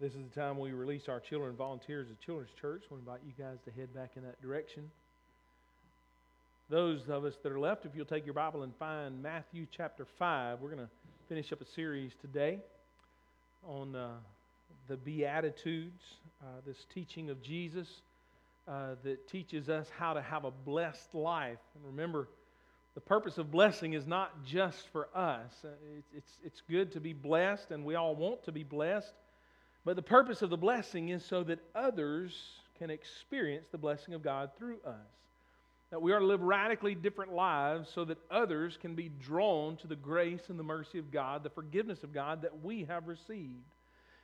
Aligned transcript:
This 0.00 0.14
is 0.14 0.22
the 0.32 0.40
time 0.40 0.60
we 0.60 0.70
release 0.70 1.08
our 1.08 1.18
children 1.18 1.56
volunteers 1.56 2.06
at 2.08 2.20
Children's 2.20 2.52
Church. 2.60 2.84
We 2.88 2.98
invite 2.98 3.18
you 3.26 3.32
guys 3.36 3.56
to 3.64 3.72
head 3.72 3.92
back 3.92 4.10
in 4.14 4.22
that 4.22 4.40
direction. 4.40 4.88
Those 6.70 7.08
of 7.08 7.24
us 7.24 7.34
that 7.42 7.50
are 7.50 7.58
left, 7.58 7.84
if 7.84 7.96
you'll 7.96 8.06
take 8.06 8.24
your 8.24 8.34
Bible 8.34 8.62
and 8.62 8.72
find 8.76 9.20
Matthew 9.20 9.66
chapter 9.76 10.06
5, 10.16 10.60
we're 10.60 10.68
going 10.70 10.86
to 10.86 10.90
finish 11.28 11.52
up 11.52 11.60
a 11.60 11.64
series 11.64 12.12
today 12.20 12.60
on 13.66 13.96
uh, 13.96 14.10
the 14.86 14.96
Beatitudes, 14.96 16.04
uh, 16.42 16.60
this 16.64 16.86
teaching 16.94 17.28
of 17.28 17.42
Jesus 17.42 17.88
uh, 18.68 18.94
that 19.02 19.26
teaches 19.26 19.68
us 19.68 19.88
how 19.98 20.12
to 20.12 20.22
have 20.22 20.44
a 20.44 20.52
blessed 20.52 21.12
life. 21.12 21.58
And 21.74 21.84
remember, 21.84 22.28
the 22.94 23.00
purpose 23.00 23.36
of 23.36 23.50
blessing 23.50 23.94
is 23.94 24.06
not 24.06 24.44
just 24.44 24.92
for 24.92 25.08
us. 25.12 25.50
Uh, 25.64 25.70
it's, 25.98 26.08
it's, 26.16 26.32
it's 26.44 26.62
good 26.70 26.92
to 26.92 27.00
be 27.00 27.14
blessed, 27.14 27.72
and 27.72 27.84
we 27.84 27.96
all 27.96 28.14
want 28.14 28.44
to 28.44 28.52
be 28.52 28.62
blessed. 28.62 29.12
But 29.88 29.96
the 29.96 30.02
purpose 30.02 30.42
of 30.42 30.50
the 30.50 30.58
blessing 30.58 31.08
is 31.08 31.24
so 31.24 31.42
that 31.44 31.60
others 31.74 32.36
can 32.78 32.90
experience 32.90 33.68
the 33.72 33.78
blessing 33.78 34.12
of 34.12 34.20
God 34.22 34.50
through 34.58 34.80
us. 34.84 35.08
That 35.88 36.02
we 36.02 36.12
are 36.12 36.18
to 36.18 36.26
live 36.26 36.42
radically 36.42 36.94
different 36.94 37.32
lives 37.32 37.88
so 37.94 38.04
that 38.04 38.18
others 38.30 38.76
can 38.78 38.94
be 38.94 39.08
drawn 39.08 39.78
to 39.78 39.86
the 39.86 39.96
grace 39.96 40.42
and 40.50 40.58
the 40.58 40.62
mercy 40.62 40.98
of 40.98 41.10
God, 41.10 41.42
the 41.42 41.48
forgiveness 41.48 42.02
of 42.02 42.12
God 42.12 42.42
that 42.42 42.62
we 42.62 42.84
have 42.84 43.08
received. 43.08 43.64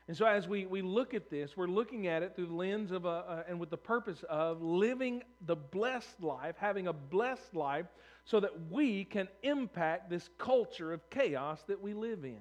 And 0.06 0.14
so, 0.14 0.26
as 0.26 0.46
we, 0.46 0.66
we 0.66 0.82
look 0.82 1.14
at 1.14 1.30
this, 1.30 1.56
we're 1.56 1.66
looking 1.66 2.08
at 2.08 2.22
it 2.22 2.36
through 2.36 2.48
the 2.48 2.54
lens 2.54 2.92
of 2.92 3.06
a, 3.06 3.08
a, 3.08 3.44
and 3.48 3.58
with 3.58 3.70
the 3.70 3.78
purpose 3.78 4.22
of 4.28 4.60
living 4.60 5.22
the 5.46 5.56
blessed 5.56 6.22
life, 6.22 6.56
having 6.58 6.88
a 6.88 6.92
blessed 6.92 7.54
life, 7.54 7.86
so 8.26 8.38
that 8.38 8.52
we 8.70 9.06
can 9.06 9.28
impact 9.42 10.10
this 10.10 10.28
culture 10.36 10.92
of 10.92 11.08
chaos 11.08 11.62
that 11.68 11.80
we 11.80 11.94
live 11.94 12.22
in. 12.22 12.40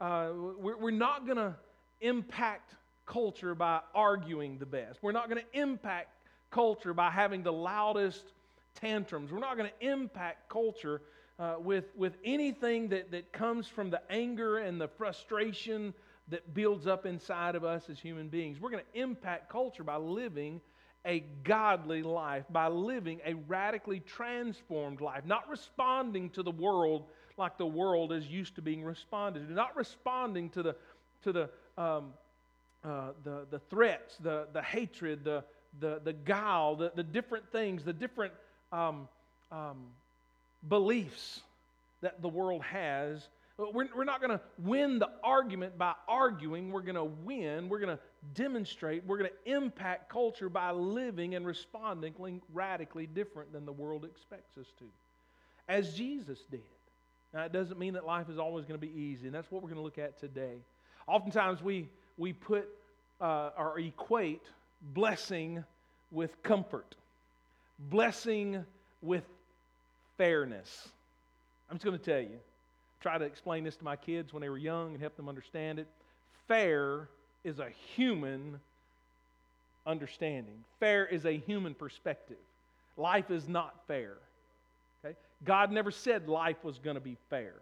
Uh, 0.00 0.30
we're, 0.58 0.78
we're 0.78 0.90
not 0.90 1.26
going 1.26 1.36
to 1.36 1.54
impact 2.00 2.74
culture 3.06 3.54
by 3.54 3.80
arguing 3.94 4.58
the 4.58 4.66
best. 4.66 5.02
We're 5.02 5.12
not 5.12 5.28
going 5.28 5.42
to 5.42 5.60
impact 5.60 6.08
culture 6.50 6.94
by 6.94 7.10
having 7.10 7.42
the 7.42 7.52
loudest 7.52 8.22
tantrums. 8.80 9.32
We're 9.32 9.40
not 9.40 9.56
going 9.56 9.70
to 9.70 9.86
impact 9.86 10.48
culture 10.48 11.02
uh, 11.38 11.56
with, 11.58 11.84
with 11.96 12.14
anything 12.24 12.88
that, 12.88 13.10
that 13.10 13.32
comes 13.32 13.66
from 13.66 13.90
the 13.90 14.00
anger 14.10 14.58
and 14.58 14.80
the 14.80 14.88
frustration 14.88 15.94
that 16.28 16.54
builds 16.54 16.86
up 16.86 17.06
inside 17.06 17.54
of 17.54 17.64
us 17.64 17.88
as 17.90 17.98
human 17.98 18.28
beings. 18.28 18.60
We're 18.60 18.70
going 18.70 18.84
to 18.92 19.00
impact 19.00 19.50
culture 19.50 19.82
by 19.82 19.96
living 19.96 20.60
a 21.06 21.20
godly 21.44 22.02
life, 22.02 22.44
by 22.50 22.68
living 22.68 23.20
a 23.24 23.34
radically 23.34 24.00
transformed 24.00 25.00
life, 25.00 25.24
not 25.24 25.48
responding 25.48 26.30
to 26.30 26.42
the 26.42 26.50
world 26.50 27.04
like 27.38 27.56
the 27.56 27.66
world 27.66 28.12
is 28.12 28.26
used 28.26 28.54
to 28.56 28.62
being 28.62 28.84
responded 28.84 29.48
to, 29.48 29.52
not 29.54 29.74
responding 29.74 30.50
to 30.50 30.62
the, 30.62 30.76
to 31.22 31.32
the 31.32 31.48
um, 31.80 32.12
uh, 32.84 33.12
the, 33.24 33.46
the 33.50 33.58
threats, 33.70 34.16
the, 34.18 34.48
the 34.52 34.62
hatred, 34.62 35.24
the, 35.24 35.44
the, 35.80 36.00
the 36.04 36.12
guile, 36.12 36.76
the, 36.76 36.92
the 36.94 37.02
different 37.02 37.50
things, 37.52 37.84
the 37.84 37.92
different 37.92 38.32
um, 38.72 39.08
um, 39.50 39.86
beliefs 40.68 41.40
that 42.02 42.20
the 42.20 42.28
world 42.28 42.62
has. 42.62 43.28
We're, 43.58 43.88
we're 43.94 44.04
not 44.04 44.20
going 44.20 44.30
to 44.30 44.40
win 44.58 44.98
the 44.98 45.10
argument 45.22 45.76
by 45.76 45.94
arguing. 46.08 46.70
We're 46.70 46.82
going 46.82 46.94
to 46.94 47.04
win. 47.04 47.68
We're 47.68 47.80
going 47.80 47.96
to 47.96 48.02
demonstrate. 48.34 49.04
We're 49.06 49.18
going 49.18 49.30
to 49.44 49.52
impact 49.52 50.10
culture 50.10 50.48
by 50.48 50.70
living 50.70 51.34
and 51.34 51.46
responding 51.46 52.40
radically 52.52 53.06
different 53.06 53.52
than 53.52 53.66
the 53.66 53.72
world 53.72 54.04
expects 54.04 54.56
us 54.58 54.66
to, 54.78 54.84
as 55.68 55.94
Jesus 55.94 56.38
did. 56.50 56.60
Now, 57.32 57.44
it 57.44 57.52
doesn't 57.52 57.78
mean 57.78 57.94
that 57.94 58.04
life 58.04 58.28
is 58.28 58.38
always 58.38 58.64
going 58.64 58.80
to 58.80 58.86
be 58.86 58.92
easy, 58.92 59.26
and 59.26 59.34
that's 59.34 59.50
what 59.50 59.62
we're 59.62 59.68
going 59.68 59.80
to 59.80 59.84
look 59.84 59.98
at 59.98 60.18
today. 60.18 60.56
Oftentimes 61.10 61.60
we, 61.60 61.88
we 62.18 62.32
put 62.32 62.68
uh, 63.20 63.50
or 63.58 63.80
equate 63.80 64.42
blessing 64.94 65.64
with 66.12 66.40
comfort, 66.44 66.94
blessing 67.90 68.64
with 69.02 69.24
fairness. 70.16 70.88
I'm 71.68 71.78
just 71.78 71.84
going 71.84 71.98
to 71.98 72.04
tell 72.04 72.20
you, 72.20 72.38
try 73.00 73.18
to 73.18 73.24
explain 73.24 73.64
this 73.64 73.74
to 73.76 73.84
my 73.84 73.96
kids 73.96 74.32
when 74.32 74.40
they 74.40 74.48
were 74.48 74.56
young 74.56 74.92
and 74.92 75.00
help 75.00 75.16
them 75.16 75.28
understand 75.28 75.80
it. 75.80 75.88
Fair 76.46 77.08
is 77.42 77.58
a 77.58 77.70
human 77.96 78.60
understanding, 79.86 80.62
fair 80.78 81.06
is 81.06 81.26
a 81.26 81.36
human 81.38 81.74
perspective. 81.74 82.36
Life 82.96 83.32
is 83.32 83.48
not 83.48 83.74
fair. 83.88 84.12
Okay? 85.04 85.16
God 85.44 85.72
never 85.72 85.90
said 85.90 86.28
life 86.28 86.62
was 86.62 86.78
going 86.78 86.94
to 86.94 87.00
be 87.00 87.16
fair. 87.30 87.54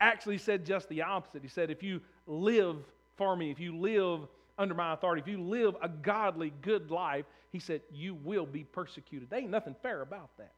Actually, 0.00 0.38
said 0.38 0.66
just 0.66 0.88
the 0.88 1.02
opposite. 1.02 1.42
He 1.42 1.48
said, 1.48 1.70
if 1.70 1.84
you 1.84 2.00
live 2.26 2.76
for 3.16 3.36
me, 3.36 3.50
if 3.50 3.58
you 3.60 3.76
live 3.76 4.20
under 4.58 4.74
my 4.74 4.92
authority, 4.92 5.22
if 5.22 5.28
you 5.28 5.40
live 5.40 5.74
a 5.82 5.88
godly, 5.88 6.52
good 6.62 6.90
life, 6.90 7.24
he 7.52 7.58
said, 7.58 7.80
you 7.92 8.14
will 8.14 8.46
be 8.46 8.64
persecuted. 8.64 9.30
There 9.30 9.38
ain't 9.38 9.50
nothing 9.50 9.74
fair 9.82 10.02
about 10.02 10.30
that. 10.38 10.52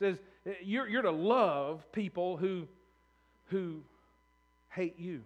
It 0.00 0.04
says 0.04 0.18
eh, 0.46 0.54
you're, 0.62 0.88
you're 0.88 1.02
to 1.02 1.10
love 1.10 1.90
people 1.92 2.36
who, 2.36 2.66
who 3.46 3.80
hate 4.70 4.98
you. 4.98 5.22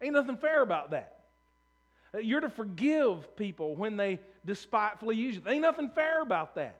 Ain't 0.00 0.14
nothing 0.14 0.36
fair 0.36 0.62
about 0.62 0.90
that. 0.92 1.20
Eh, 2.14 2.20
you're 2.20 2.40
to 2.40 2.50
forgive 2.50 3.36
people 3.36 3.74
when 3.74 3.96
they 3.96 4.18
despitefully 4.46 5.16
use 5.16 5.36
you. 5.36 5.42
Ain't 5.46 5.62
nothing 5.62 5.90
fair 5.94 6.22
about 6.22 6.54
that. 6.54 6.76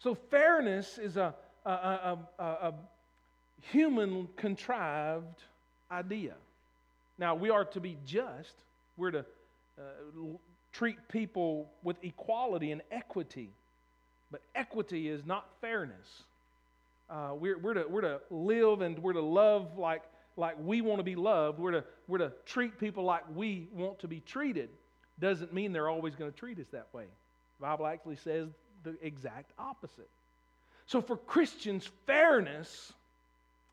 So 0.00 0.14
fairness 0.14 0.98
is 0.98 1.16
a, 1.16 1.34
a, 1.64 2.18
a, 2.38 2.42
a 2.42 2.74
human 3.72 4.28
contrived 4.36 5.42
idea. 5.94 6.34
Now, 7.18 7.34
we 7.34 7.50
are 7.50 7.64
to 7.66 7.80
be 7.80 7.96
just, 8.04 8.54
we're 8.96 9.12
to 9.12 9.24
uh, 9.78 9.82
treat 10.72 10.98
people 11.08 11.70
with 11.82 11.96
equality 12.02 12.72
and 12.72 12.82
equity. 12.90 13.50
But 14.30 14.40
equity 14.54 15.08
is 15.08 15.24
not 15.24 15.46
fairness. 15.60 16.24
Uh, 17.08 17.32
we're, 17.38 17.58
we're, 17.58 17.74
to, 17.74 17.84
we're 17.88 18.00
to 18.00 18.20
live 18.30 18.80
and 18.80 18.98
we're 18.98 19.12
to 19.12 19.20
love 19.20 19.78
like, 19.78 20.02
like 20.36 20.56
we 20.60 20.80
want 20.80 20.98
to 20.98 21.04
be 21.04 21.14
loved. 21.14 21.58
We're 21.58 21.72
to, 21.72 21.84
we're 22.08 22.18
to 22.18 22.32
treat 22.44 22.78
people 22.78 23.04
like 23.04 23.22
we 23.34 23.68
want 23.72 24.00
to 24.00 24.08
be 24.08 24.20
treated. 24.20 24.70
Doesn't 25.20 25.52
mean 25.52 25.72
they're 25.72 25.88
always 25.88 26.16
going 26.16 26.32
to 26.32 26.36
treat 26.36 26.58
us 26.58 26.66
that 26.72 26.88
way. 26.92 27.04
The 27.60 27.66
Bible 27.66 27.86
actually 27.86 28.16
says 28.16 28.48
the 28.82 28.96
exact 29.00 29.52
opposite. 29.58 30.08
So 30.86 31.00
for 31.00 31.16
Christians, 31.16 31.88
fairness 32.06 32.92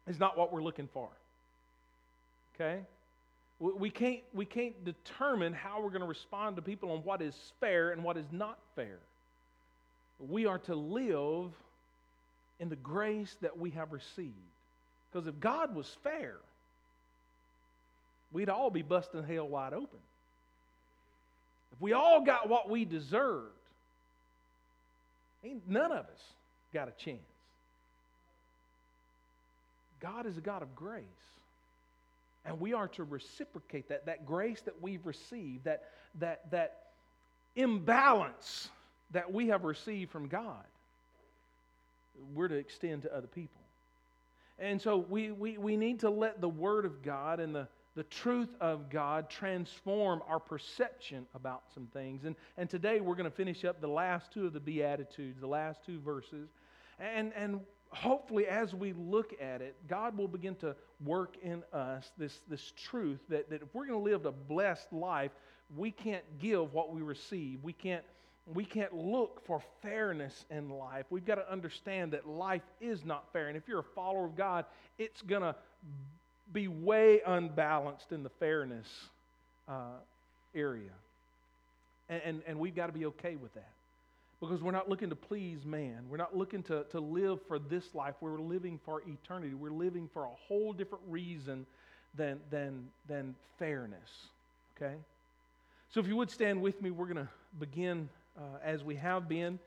is 0.07 0.19
not 0.19 0.37
what 0.37 0.53
we're 0.53 0.63
looking 0.63 0.89
for. 0.93 1.09
Okay? 2.61 2.81
We 3.59 3.91
can't, 3.91 4.22
we 4.33 4.45
can't 4.45 4.83
determine 4.83 5.53
how 5.53 5.81
we're 5.81 5.89
going 5.89 6.01
to 6.01 6.07
respond 6.07 6.55
to 6.55 6.61
people 6.63 6.91
on 6.91 6.99
what 6.99 7.22
is 7.22 7.35
fair 7.59 7.91
and 7.91 8.03
what 8.03 8.17
is 8.17 8.25
not 8.31 8.57
fair. 8.75 8.97
We 10.19 10.47
are 10.47 10.57
to 10.59 10.75
live 10.75 11.51
in 12.59 12.69
the 12.69 12.75
grace 12.75 13.35
that 13.41 13.57
we 13.57 13.69
have 13.72 13.91
received. 13.91 14.33
Because 15.11 15.27
if 15.27 15.39
God 15.39 15.75
was 15.75 15.95
fair, 16.03 16.38
we'd 18.31 18.49
all 18.49 18.72
be 18.72 18.81
busting 18.81 19.23
hell 19.23 19.47
wide 19.47 19.73
open. 19.73 19.99
If 21.73 21.81
we 21.81 21.93
all 21.93 22.23
got 22.25 22.49
what 22.49 22.67
we 22.67 22.83
deserved, 22.85 23.53
ain't 25.43 25.69
none 25.69 25.91
of 25.91 26.05
us 26.05 26.22
got 26.73 26.88
a 26.88 27.03
chance. 27.03 27.19
God 29.99 30.25
is 30.25 30.38
a 30.38 30.41
God 30.41 30.63
of 30.63 30.75
grace. 30.75 31.03
And 32.46 32.59
we 32.59 32.74
are 32.74 32.88
to 32.90 33.03
reciprocate 33.03 33.90
that, 33.90 34.06
that 34.07 34.25
grace 34.25 34.62
that 34.62 34.81
we've 34.81 35.06
received, 35.06 35.66
that, 35.66 35.84
that, 36.19 36.50
that 36.52 36.78
imbalance 37.56 38.69
that 39.12 39.31
we 39.31 39.47
have 39.47 39.63
received 39.63 40.11
from 40.11 40.28
God. 40.28 40.64
We're 42.34 42.47
to 42.47 42.55
extend 42.55 43.03
to 43.03 43.16
other 43.16 43.28
people. 43.28 43.61
And 44.59 44.82
so 44.82 44.97
we, 44.97 45.32
we, 45.32 45.58
we 45.58 45.76
need 45.76 45.99
to 46.02 46.09
let 46.09 46.40
the 46.40 46.49
Word 46.49 46.85
of 46.85 47.02
God 47.02 47.40
and 47.40 47.53
the, 47.53 47.67
the 47.96 48.03
truth 48.03 48.55
of 48.61 48.90
God 48.90 49.29
transform 49.29 50.22
our 50.28 50.40
perception 50.40 51.26
about 51.34 51.64
some 51.73 51.87
things. 51.94 52.26
And, 52.26 52.35
and 52.58 52.70
today 52.70 53.02
we're 53.02 53.16
going 53.16 53.29
to 53.29 53.35
finish 53.35 53.66
up 53.66 53.82
the 53.82 53.87
last 53.87 54.32
two 54.32 54.46
of 54.46 54.53
the 54.53 54.59
Beatitudes, 54.59 55.40
the 55.40 55.47
last 55.47 55.84
two 55.85 55.99
verses. 55.99 56.49
And, 56.99 57.34
and 57.35 57.61
hopefully, 57.91 58.47
as 58.47 58.73
we 58.73 58.93
look 58.93 59.34
at 59.41 59.61
it, 59.61 59.76
God 59.88 60.17
will 60.17 60.28
begin 60.28 60.55
to 60.55 60.76
work 61.03 61.35
in 61.43 61.64
us 61.73 62.11
this, 62.17 62.40
this 62.47 62.73
truth 62.90 63.20
that, 63.29 63.49
that 63.49 63.61
if 63.61 63.67
we're 63.73 63.85
going 63.85 63.99
to 63.99 64.11
live 64.11 64.26
a 64.26 64.32
blessed 64.32 64.91
life, 64.91 65.32
we 65.76 65.91
can't 65.91 66.23
give 66.40 66.73
what 66.73 66.93
we 66.93 67.02
receive. 67.02 67.59
We 67.64 67.73
can't, 67.73 68.03
we 68.53 68.66
can't 68.66 68.93
look 68.93 69.46
for 69.46 69.61
fairness 69.82 70.46
in 70.49 70.70
life. 70.70 71.05
We've 71.09 71.26
got 71.26 71.35
to 71.35 71.52
understand 71.52 72.14
that 72.14 72.28
life 72.28 72.64
is 72.79 73.05
not 73.05 73.26
fair. 73.34 73.47
And 73.47 73.58
if 73.58 73.67
you're 73.67 73.79
a 73.79 73.96
follower 73.96 74.26
of 74.26 74.35
God, 74.35 74.66
it's 74.97 75.22
going 75.22 75.41
to 75.41 75.55
be 76.53 76.67
way 76.67 77.22
unbalanced 77.26 78.11
in 78.11 78.23
the 78.23 78.29
fairness 78.29 78.87
uh, 79.67 79.99
area. 80.55 80.91
And, 82.09 82.22
and, 82.26 82.41
and 82.47 82.59
we've 82.59 82.76
got 82.76 82.87
to 82.87 82.94
be 82.94 83.05
okay 83.05 83.35
with 83.35 83.53
that 83.53 83.70
because 84.41 84.64
we're 84.64 84.72
not 84.72 84.90
looking 84.90 85.09
to 85.09 85.16
please 85.16 85.66
man. 85.66 86.05
We're 86.09 86.17
not 86.17 86.35
looking 86.35 86.64
to, 86.64 86.84
to 86.85 86.99
live 86.99 87.40
for 87.47 87.59
this 87.59 87.93
life. 87.93 88.16
We're 88.22 88.40
living 88.40 88.79
for 88.84 89.02
eternity. 89.08 89.53
We're 89.53 89.70
living 89.70 90.09
for 90.11 90.26
a 90.26 90.32
whole 90.47 90.73
different 90.73 91.03
reason 91.08 91.67
than, 92.16 92.40
than, 92.49 92.88
than 93.08 93.35
fairness. 93.59 94.09
Okay? 94.76 94.96
So 95.91 95.99
if 95.99 96.08
you 96.08 96.16
would 96.16 96.32
stand 96.32 96.61
with 96.61 96.82
me, 96.82 96.90
we're 96.90 97.05
going 97.05 97.17
to 97.17 97.29
begin 97.59 98.09
uh, 98.35 98.58
as 98.64 98.84
we 98.84 98.96
have 98.96 99.29
been 99.29 99.59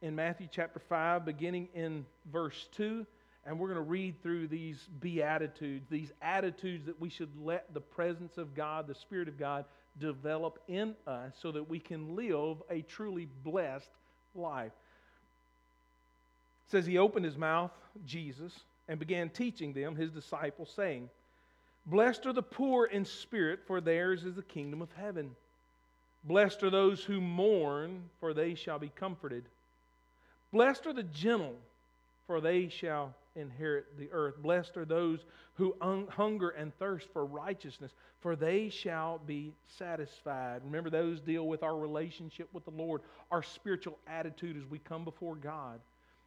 in 0.00 0.14
Matthew 0.14 0.46
chapter 0.50 0.78
5, 0.78 1.24
beginning 1.24 1.68
in 1.74 2.06
verse 2.30 2.68
2. 2.76 3.04
And 3.46 3.58
we're 3.58 3.68
going 3.68 3.84
to 3.84 3.90
read 3.90 4.22
through 4.22 4.48
these 4.48 4.88
beatitudes, 5.00 5.86
these 5.90 6.12
attitudes 6.22 6.86
that 6.86 7.00
we 7.00 7.08
should 7.08 7.30
let 7.42 7.72
the 7.74 7.80
presence 7.80 8.38
of 8.38 8.54
God, 8.54 8.86
the 8.86 8.94
Spirit 8.94 9.26
of 9.26 9.38
God, 9.38 9.64
develop 9.98 10.60
in 10.68 10.94
us 11.06 11.32
so 11.40 11.50
that 11.50 11.68
we 11.68 11.80
can 11.80 12.14
live 12.14 12.58
a 12.70 12.82
truly 12.82 13.26
blessed 13.42 13.90
life. 14.34 14.72
It 16.66 16.70
says 16.70 16.86
he 16.86 16.98
opened 16.98 17.24
his 17.24 17.36
mouth, 17.36 17.72
Jesus, 18.06 18.52
and 18.88 18.98
began 18.98 19.28
teaching 19.28 19.72
them, 19.72 19.96
his 19.96 20.10
disciples, 20.10 20.72
saying, 20.74 21.08
Blessed 21.86 22.26
are 22.26 22.32
the 22.32 22.42
poor 22.42 22.86
in 22.86 23.04
spirit, 23.04 23.60
for 23.66 23.80
theirs 23.80 24.24
is 24.24 24.36
the 24.36 24.42
kingdom 24.42 24.82
of 24.82 24.92
heaven. 24.92 25.34
Blessed 26.24 26.62
are 26.62 26.70
those 26.70 27.02
who 27.02 27.20
mourn, 27.20 28.02
for 28.20 28.34
they 28.34 28.54
shall 28.54 28.78
be 28.78 28.92
comforted. 28.94 29.44
Blessed 30.52 30.86
are 30.86 30.92
the 30.92 31.02
gentle, 31.02 31.56
for 32.26 32.40
they 32.40 32.68
shall 32.68 33.14
inherit 33.36 33.98
the 33.98 34.10
earth. 34.12 34.36
Blessed 34.38 34.76
are 34.76 34.84
those 34.84 35.24
who 35.54 35.74
un- 35.80 36.08
hunger 36.08 36.50
and 36.50 36.76
thirst 36.78 37.08
for 37.12 37.24
righteousness, 37.24 37.92
for 38.20 38.36
they 38.36 38.68
shall 38.68 39.18
be 39.18 39.54
satisfied. 39.66 40.62
Remember, 40.64 40.90
those 40.90 41.20
deal 41.20 41.46
with 41.46 41.62
our 41.62 41.76
relationship 41.76 42.48
with 42.52 42.64
the 42.64 42.70
Lord, 42.70 43.02
our 43.30 43.42
spiritual 43.42 43.98
attitude 44.06 44.56
as 44.56 44.64
we 44.68 44.78
come 44.78 45.04
before 45.04 45.36
God. 45.36 45.80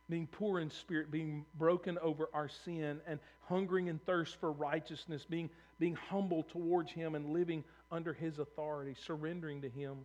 Being 0.09 0.27
poor 0.27 0.59
in 0.59 0.69
spirit, 0.69 1.11
being 1.11 1.45
broken 1.57 1.97
over 1.99 2.29
our 2.33 2.49
sin, 2.49 2.99
and 3.07 3.19
hungering 3.47 3.89
and 3.89 4.03
thirst 4.05 4.37
for 4.39 4.51
righteousness, 4.51 5.25
being, 5.29 5.49
being 5.79 5.95
humble 5.95 6.43
towards 6.43 6.91
Him 6.91 7.15
and 7.15 7.31
living 7.33 7.63
under 7.91 8.13
His 8.13 8.39
authority, 8.39 8.95
surrendering 9.05 9.61
to 9.61 9.69
Him. 9.69 9.97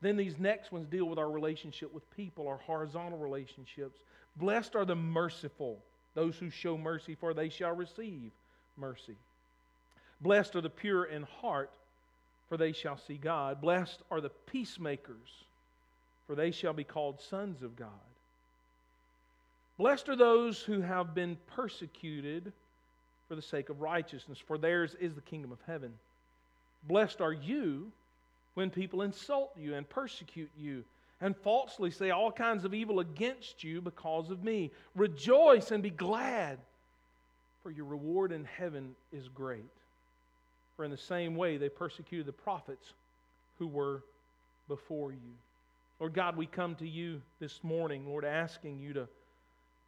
Then 0.00 0.16
these 0.16 0.38
next 0.38 0.72
ones 0.72 0.88
deal 0.88 1.04
with 1.04 1.18
our 1.18 1.30
relationship 1.30 1.92
with 1.94 2.10
people, 2.16 2.48
our 2.48 2.56
horizontal 2.56 3.18
relationships. 3.18 4.00
Blessed 4.36 4.74
are 4.74 4.84
the 4.84 4.96
merciful, 4.96 5.78
those 6.14 6.36
who 6.36 6.50
show 6.50 6.76
mercy, 6.76 7.14
for 7.14 7.34
they 7.34 7.48
shall 7.48 7.74
receive 7.74 8.30
mercy. 8.76 9.16
Blessed 10.20 10.56
are 10.56 10.60
the 10.60 10.70
pure 10.70 11.04
in 11.04 11.22
heart, 11.22 11.70
for 12.48 12.56
they 12.56 12.72
shall 12.72 12.96
see 12.96 13.16
God. 13.16 13.60
Blessed 13.60 14.02
are 14.10 14.20
the 14.20 14.30
peacemakers, 14.46 15.44
for 16.26 16.34
they 16.34 16.50
shall 16.50 16.72
be 16.72 16.84
called 16.84 17.20
sons 17.20 17.62
of 17.62 17.76
God. 17.76 17.88
Blessed 19.78 20.08
are 20.10 20.16
those 20.16 20.60
who 20.60 20.80
have 20.80 21.14
been 21.14 21.36
persecuted 21.54 22.52
for 23.28 23.34
the 23.34 23.42
sake 23.42 23.70
of 23.70 23.80
righteousness, 23.80 24.38
for 24.38 24.58
theirs 24.58 24.94
is 25.00 25.14
the 25.14 25.22
kingdom 25.22 25.50
of 25.50 25.58
heaven. 25.66 25.92
Blessed 26.84 27.20
are 27.20 27.32
you 27.32 27.90
when 28.54 28.68
people 28.68 29.02
insult 29.02 29.52
you 29.56 29.74
and 29.74 29.88
persecute 29.88 30.50
you 30.56 30.84
and 31.22 31.36
falsely 31.36 31.90
say 31.90 32.10
all 32.10 32.32
kinds 32.32 32.64
of 32.64 32.74
evil 32.74 32.98
against 32.98 33.62
you 33.62 33.80
because 33.80 34.28
of 34.30 34.42
me. 34.42 34.72
Rejoice 34.96 35.70
and 35.70 35.82
be 35.82 35.88
glad, 35.88 36.58
for 37.62 37.70
your 37.70 37.86
reward 37.86 38.32
in 38.32 38.44
heaven 38.44 38.96
is 39.12 39.28
great. 39.28 39.70
For 40.76 40.84
in 40.84 40.90
the 40.90 40.98
same 40.98 41.36
way 41.36 41.56
they 41.56 41.68
persecuted 41.68 42.26
the 42.26 42.32
prophets 42.32 42.92
who 43.60 43.68
were 43.68 44.02
before 44.66 45.12
you. 45.12 45.32
Lord 46.00 46.12
God, 46.12 46.36
we 46.36 46.46
come 46.46 46.74
to 46.76 46.88
you 46.88 47.22
this 47.38 47.60
morning, 47.62 48.04
Lord, 48.04 48.24
asking 48.24 48.80
you 48.80 48.92
to 48.94 49.08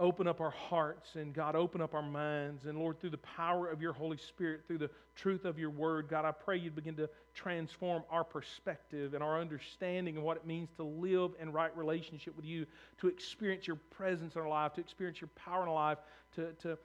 open 0.00 0.26
up 0.26 0.40
our 0.40 0.50
hearts 0.50 1.14
and 1.14 1.32
God, 1.32 1.54
open 1.54 1.80
up 1.80 1.94
our 1.94 2.02
minds. 2.02 2.64
And 2.66 2.78
Lord, 2.78 3.00
through 3.00 3.10
the 3.10 3.18
power 3.18 3.68
of 3.68 3.80
your 3.80 3.92
Holy 3.92 4.16
Spirit, 4.16 4.62
through 4.66 4.78
the 4.78 4.90
truth 5.14 5.44
of 5.44 5.58
your 5.58 5.70
word, 5.70 6.08
God, 6.08 6.24
I 6.24 6.32
pray 6.32 6.56
you'd 6.56 6.74
begin 6.74 6.96
to 6.96 7.08
transform 7.34 8.02
our 8.10 8.24
perspective 8.24 9.14
and 9.14 9.22
our 9.22 9.40
understanding 9.40 10.16
of 10.16 10.24
what 10.24 10.36
it 10.36 10.46
means 10.46 10.68
to 10.76 10.82
live 10.82 11.32
in 11.40 11.52
right 11.52 11.74
relationship 11.76 12.34
with 12.36 12.44
you, 12.44 12.66
to 13.00 13.06
experience 13.06 13.66
your 13.66 13.78
presence 13.90 14.34
in 14.34 14.40
our 14.40 14.48
life, 14.48 14.72
to 14.74 14.80
experience 14.80 15.20
your 15.20 15.30
power 15.36 15.62
in 15.62 15.68
our 15.68 15.74
life, 15.74 15.98
to, 16.34 16.52
to, 16.62 16.76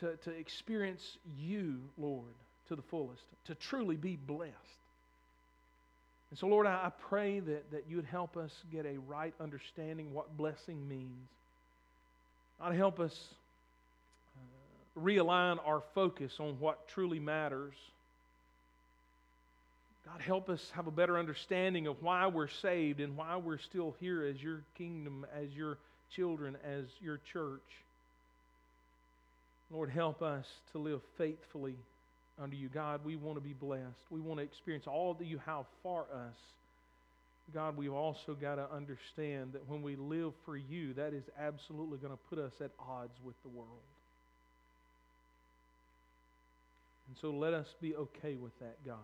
to, 0.00 0.16
to 0.16 0.30
experience 0.30 1.16
you, 1.38 1.80
Lord, 1.96 2.34
to 2.68 2.76
the 2.76 2.82
fullest, 2.82 3.22
to 3.46 3.54
truly 3.54 3.96
be 3.96 4.16
blessed. 4.16 4.54
And 6.30 6.38
so, 6.38 6.46
Lord, 6.46 6.66
I 6.66 6.92
pray 7.08 7.40
that, 7.40 7.70
that 7.70 7.84
you 7.88 7.96
would 7.96 8.04
help 8.04 8.36
us 8.36 8.52
get 8.70 8.84
a 8.84 8.98
right 8.98 9.32
understanding 9.40 10.12
what 10.12 10.36
blessing 10.36 10.86
means. 10.86 11.30
God, 12.60 12.74
help 12.74 12.98
us 12.98 13.16
uh, 14.36 15.00
realign 15.00 15.58
our 15.64 15.82
focus 15.94 16.32
on 16.40 16.56
what 16.58 16.88
truly 16.88 17.20
matters. 17.20 17.74
God, 20.04 20.20
help 20.20 20.48
us 20.48 20.72
have 20.74 20.86
a 20.86 20.90
better 20.90 21.18
understanding 21.18 21.86
of 21.86 22.02
why 22.02 22.26
we're 22.26 22.48
saved 22.48 23.00
and 23.00 23.16
why 23.16 23.36
we're 23.36 23.58
still 23.58 23.94
here 24.00 24.24
as 24.24 24.42
your 24.42 24.62
kingdom, 24.76 25.26
as 25.36 25.50
your 25.54 25.78
children, 26.16 26.56
as 26.64 26.84
your 27.00 27.20
church. 27.32 27.60
Lord, 29.70 29.90
help 29.90 30.22
us 30.22 30.46
to 30.72 30.78
live 30.78 31.00
faithfully 31.18 31.76
under 32.40 32.56
you. 32.56 32.68
God, 32.68 33.04
we 33.04 33.16
want 33.16 33.36
to 33.36 33.42
be 33.42 33.52
blessed. 33.52 33.84
We 34.10 34.20
want 34.20 34.38
to 34.38 34.44
experience 34.44 34.86
all 34.86 35.14
that 35.14 35.26
you 35.26 35.40
have 35.44 35.66
for 35.82 36.06
us. 36.12 36.36
God, 37.54 37.76
we've 37.76 37.92
also 37.92 38.34
got 38.34 38.56
to 38.56 38.70
understand 38.70 39.54
that 39.54 39.68
when 39.68 39.82
we 39.82 39.96
live 39.96 40.32
for 40.44 40.56
you, 40.56 40.92
that 40.94 41.14
is 41.14 41.24
absolutely 41.40 41.98
going 41.98 42.12
to 42.12 42.18
put 42.28 42.38
us 42.38 42.52
at 42.60 42.70
odds 42.78 43.14
with 43.24 43.40
the 43.42 43.48
world. 43.48 43.68
And 47.08 47.16
so 47.20 47.30
let 47.30 47.54
us 47.54 47.66
be 47.80 47.94
okay 47.96 48.36
with 48.36 48.58
that, 48.60 48.76
God. 48.84 48.98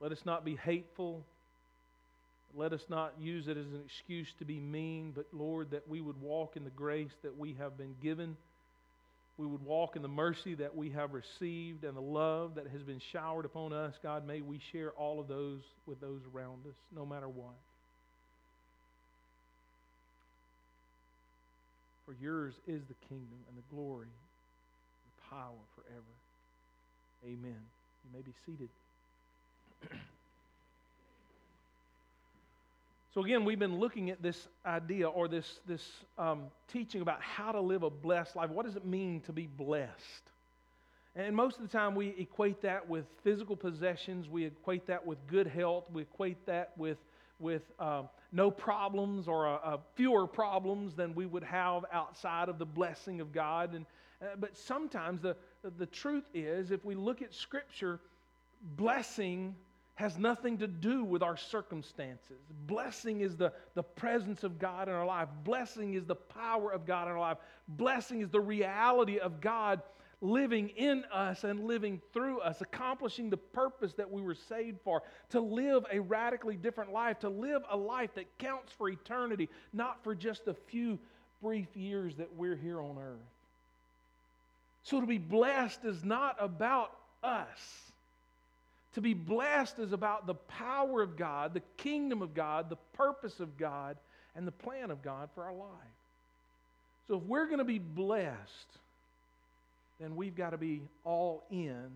Let 0.00 0.10
us 0.10 0.18
not 0.24 0.44
be 0.44 0.56
hateful. 0.56 1.24
Let 2.54 2.72
us 2.72 2.82
not 2.88 3.14
use 3.20 3.46
it 3.46 3.56
as 3.56 3.66
an 3.66 3.80
excuse 3.86 4.26
to 4.40 4.44
be 4.44 4.58
mean, 4.58 5.12
but 5.14 5.26
Lord, 5.32 5.70
that 5.70 5.88
we 5.88 6.00
would 6.00 6.20
walk 6.20 6.56
in 6.56 6.64
the 6.64 6.70
grace 6.70 7.12
that 7.22 7.38
we 7.38 7.54
have 7.54 7.78
been 7.78 7.94
given 8.02 8.36
we 9.42 9.48
would 9.48 9.64
walk 9.64 9.96
in 9.96 10.02
the 10.02 10.08
mercy 10.08 10.54
that 10.54 10.76
we 10.76 10.90
have 10.90 11.10
received 11.12 11.82
and 11.82 11.96
the 11.96 12.00
love 12.00 12.54
that 12.54 12.68
has 12.68 12.80
been 12.82 13.00
showered 13.12 13.44
upon 13.44 13.72
us. 13.72 13.92
God, 14.00 14.24
may 14.24 14.40
we 14.40 14.60
share 14.70 14.92
all 14.92 15.18
of 15.18 15.26
those 15.26 15.62
with 15.84 16.00
those 16.00 16.20
around 16.32 16.64
us, 16.64 16.76
no 16.94 17.04
matter 17.04 17.28
what. 17.28 17.56
For 22.06 22.14
yours 22.22 22.54
is 22.68 22.82
the 22.86 22.94
kingdom 23.08 23.38
and 23.48 23.56
the 23.56 23.74
glory, 23.74 24.06
the 24.06 25.34
power 25.34 25.58
forever. 25.74 26.14
Amen. 27.24 27.60
You 28.04 28.10
may 28.16 28.22
be 28.22 28.32
seated. 28.46 28.68
So, 33.14 33.22
again, 33.22 33.44
we've 33.44 33.58
been 33.58 33.78
looking 33.78 34.08
at 34.08 34.22
this 34.22 34.48
idea 34.64 35.06
or 35.06 35.28
this, 35.28 35.60
this 35.66 35.86
um, 36.16 36.44
teaching 36.66 37.02
about 37.02 37.20
how 37.20 37.52
to 37.52 37.60
live 37.60 37.82
a 37.82 37.90
blessed 37.90 38.36
life. 38.36 38.48
What 38.48 38.64
does 38.64 38.74
it 38.74 38.86
mean 38.86 39.20
to 39.22 39.32
be 39.32 39.46
blessed? 39.46 40.30
And 41.14 41.36
most 41.36 41.58
of 41.58 41.62
the 41.62 41.68
time, 41.68 41.94
we 41.94 42.14
equate 42.16 42.62
that 42.62 42.88
with 42.88 43.04
physical 43.22 43.54
possessions, 43.54 44.30
we 44.30 44.46
equate 44.46 44.86
that 44.86 45.04
with 45.06 45.18
good 45.26 45.46
health, 45.46 45.84
we 45.92 46.02
equate 46.02 46.46
that 46.46 46.72
with, 46.78 46.96
with 47.38 47.60
uh, 47.78 48.04
no 48.32 48.50
problems 48.50 49.28
or 49.28 49.78
fewer 49.94 50.26
problems 50.26 50.94
than 50.94 51.14
we 51.14 51.26
would 51.26 51.44
have 51.44 51.84
outside 51.92 52.48
of 52.48 52.58
the 52.58 52.64
blessing 52.64 53.20
of 53.20 53.30
God. 53.30 53.74
And, 53.74 53.84
uh, 54.22 54.36
but 54.40 54.56
sometimes 54.56 55.20
the, 55.20 55.36
the 55.76 55.84
truth 55.84 56.24
is, 56.32 56.70
if 56.70 56.82
we 56.82 56.94
look 56.94 57.20
at 57.20 57.34
Scripture, 57.34 58.00
blessing 58.74 59.54
has 59.94 60.16
nothing 60.18 60.58
to 60.58 60.66
do 60.66 61.04
with 61.04 61.22
our 61.22 61.36
circumstances. 61.36 62.40
Blessing 62.66 63.20
is 63.20 63.36
the, 63.36 63.52
the 63.74 63.82
presence 63.82 64.42
of 64.42 64.58
God 64.58 64.88
in 64.88 64.94
our 64.94 65.06
life. 65.06 65.28
Blessing 65.44 65.94
is 65.94 66.06
the 66.06 66.14
power 66.14 66.72
of 66.72 66.86
God 66.86 67.08
in 67.08 67.12
our 67.12 67.20
life. 67.20 67.36
Blessing 67.68 68.20
is 68.20 68.30
the 68.30 68.40
reality 68.40 69.18
of 69.18 69.40
God 69.40 69.82
living 70.22 70.68
in 70.70 71.04
us 71.12 71.44
and 71.44 71.64
living 71.64 72.00
through 72.12 72.40
us, 72.40 72.60
accomplishing 72.60 73.28
the 73.28 73.36
purpose 73.36 73.92
that 73.94 74.10
we 74.10 74.22
were 74.22 74.36
saved 74.36 74.78
for, 74.82 75.02
to 75.30 75.40
live 75.40 75.84
a 75.92 75.98
radically 75.98 76.56
different 76.56 76.92
life, 76.92 77.18
to 77.18 77.28
live 77.28 77.62
a 77.70 77.76
life 77.76 78.14
that 78.14 78.38
counts 78.38 78.72
for 78.72 78.88
eternity, 78.88 79.48
not 79.72 80.02
for 80.04 80.14
just 80.14 80.46
a 80.46 80.54
few 80.54 80.98
brief 81.42 81.76
years 81.76 82.14
that 82.16 82.32
we're 82.34 82.56
here 82.56 82.80
on 82.80 82.96
earth. 82.98 83.18
So 84.84 85.00
to 85.00 85.06
be 85.06 85.18
blessed 85.18 85.84
is 85.84 86.04
not 86.04 86.36
about 86.38 86.92
us. 87.22 87.91
To 88.94 89.00
be 89.00 89.14
blessed 89.14 89.78
is 89.78 89.92
about 89.92 90.26
the 90.26 90.34
power 90.34 91.00
of 91.00 91.16
God, 91.16 91.54
the 91.54 91.62
kingdom 91.76 92.20
of 92.20 92.34
God, 92.34 92.68
the 92.68 92.76
purpose 92.92 93.40
of 93.40 93.56
God, 93.56 93.96
and 94.36 94.46
the 94.46 94.52
plan 94.52 94.90
of 94.90 95.02
God 95.02 95.30
for 95.34 95.44
our 95.44 95.54
life. 95.54 95.68
So 97.08 97.16
if 97.16 97.22
we're 97.24 97.46
going 97.46 97.58
to 97.58 97.64
be 97.64 97.78
blessed, 97.78 98.78
then 100.00 100.16
we've 100.16 100.36
got 100.36 100.50
to 100.50 100.58
be 100.58 100.82
all 101.04 101.44
in 101.50 101.90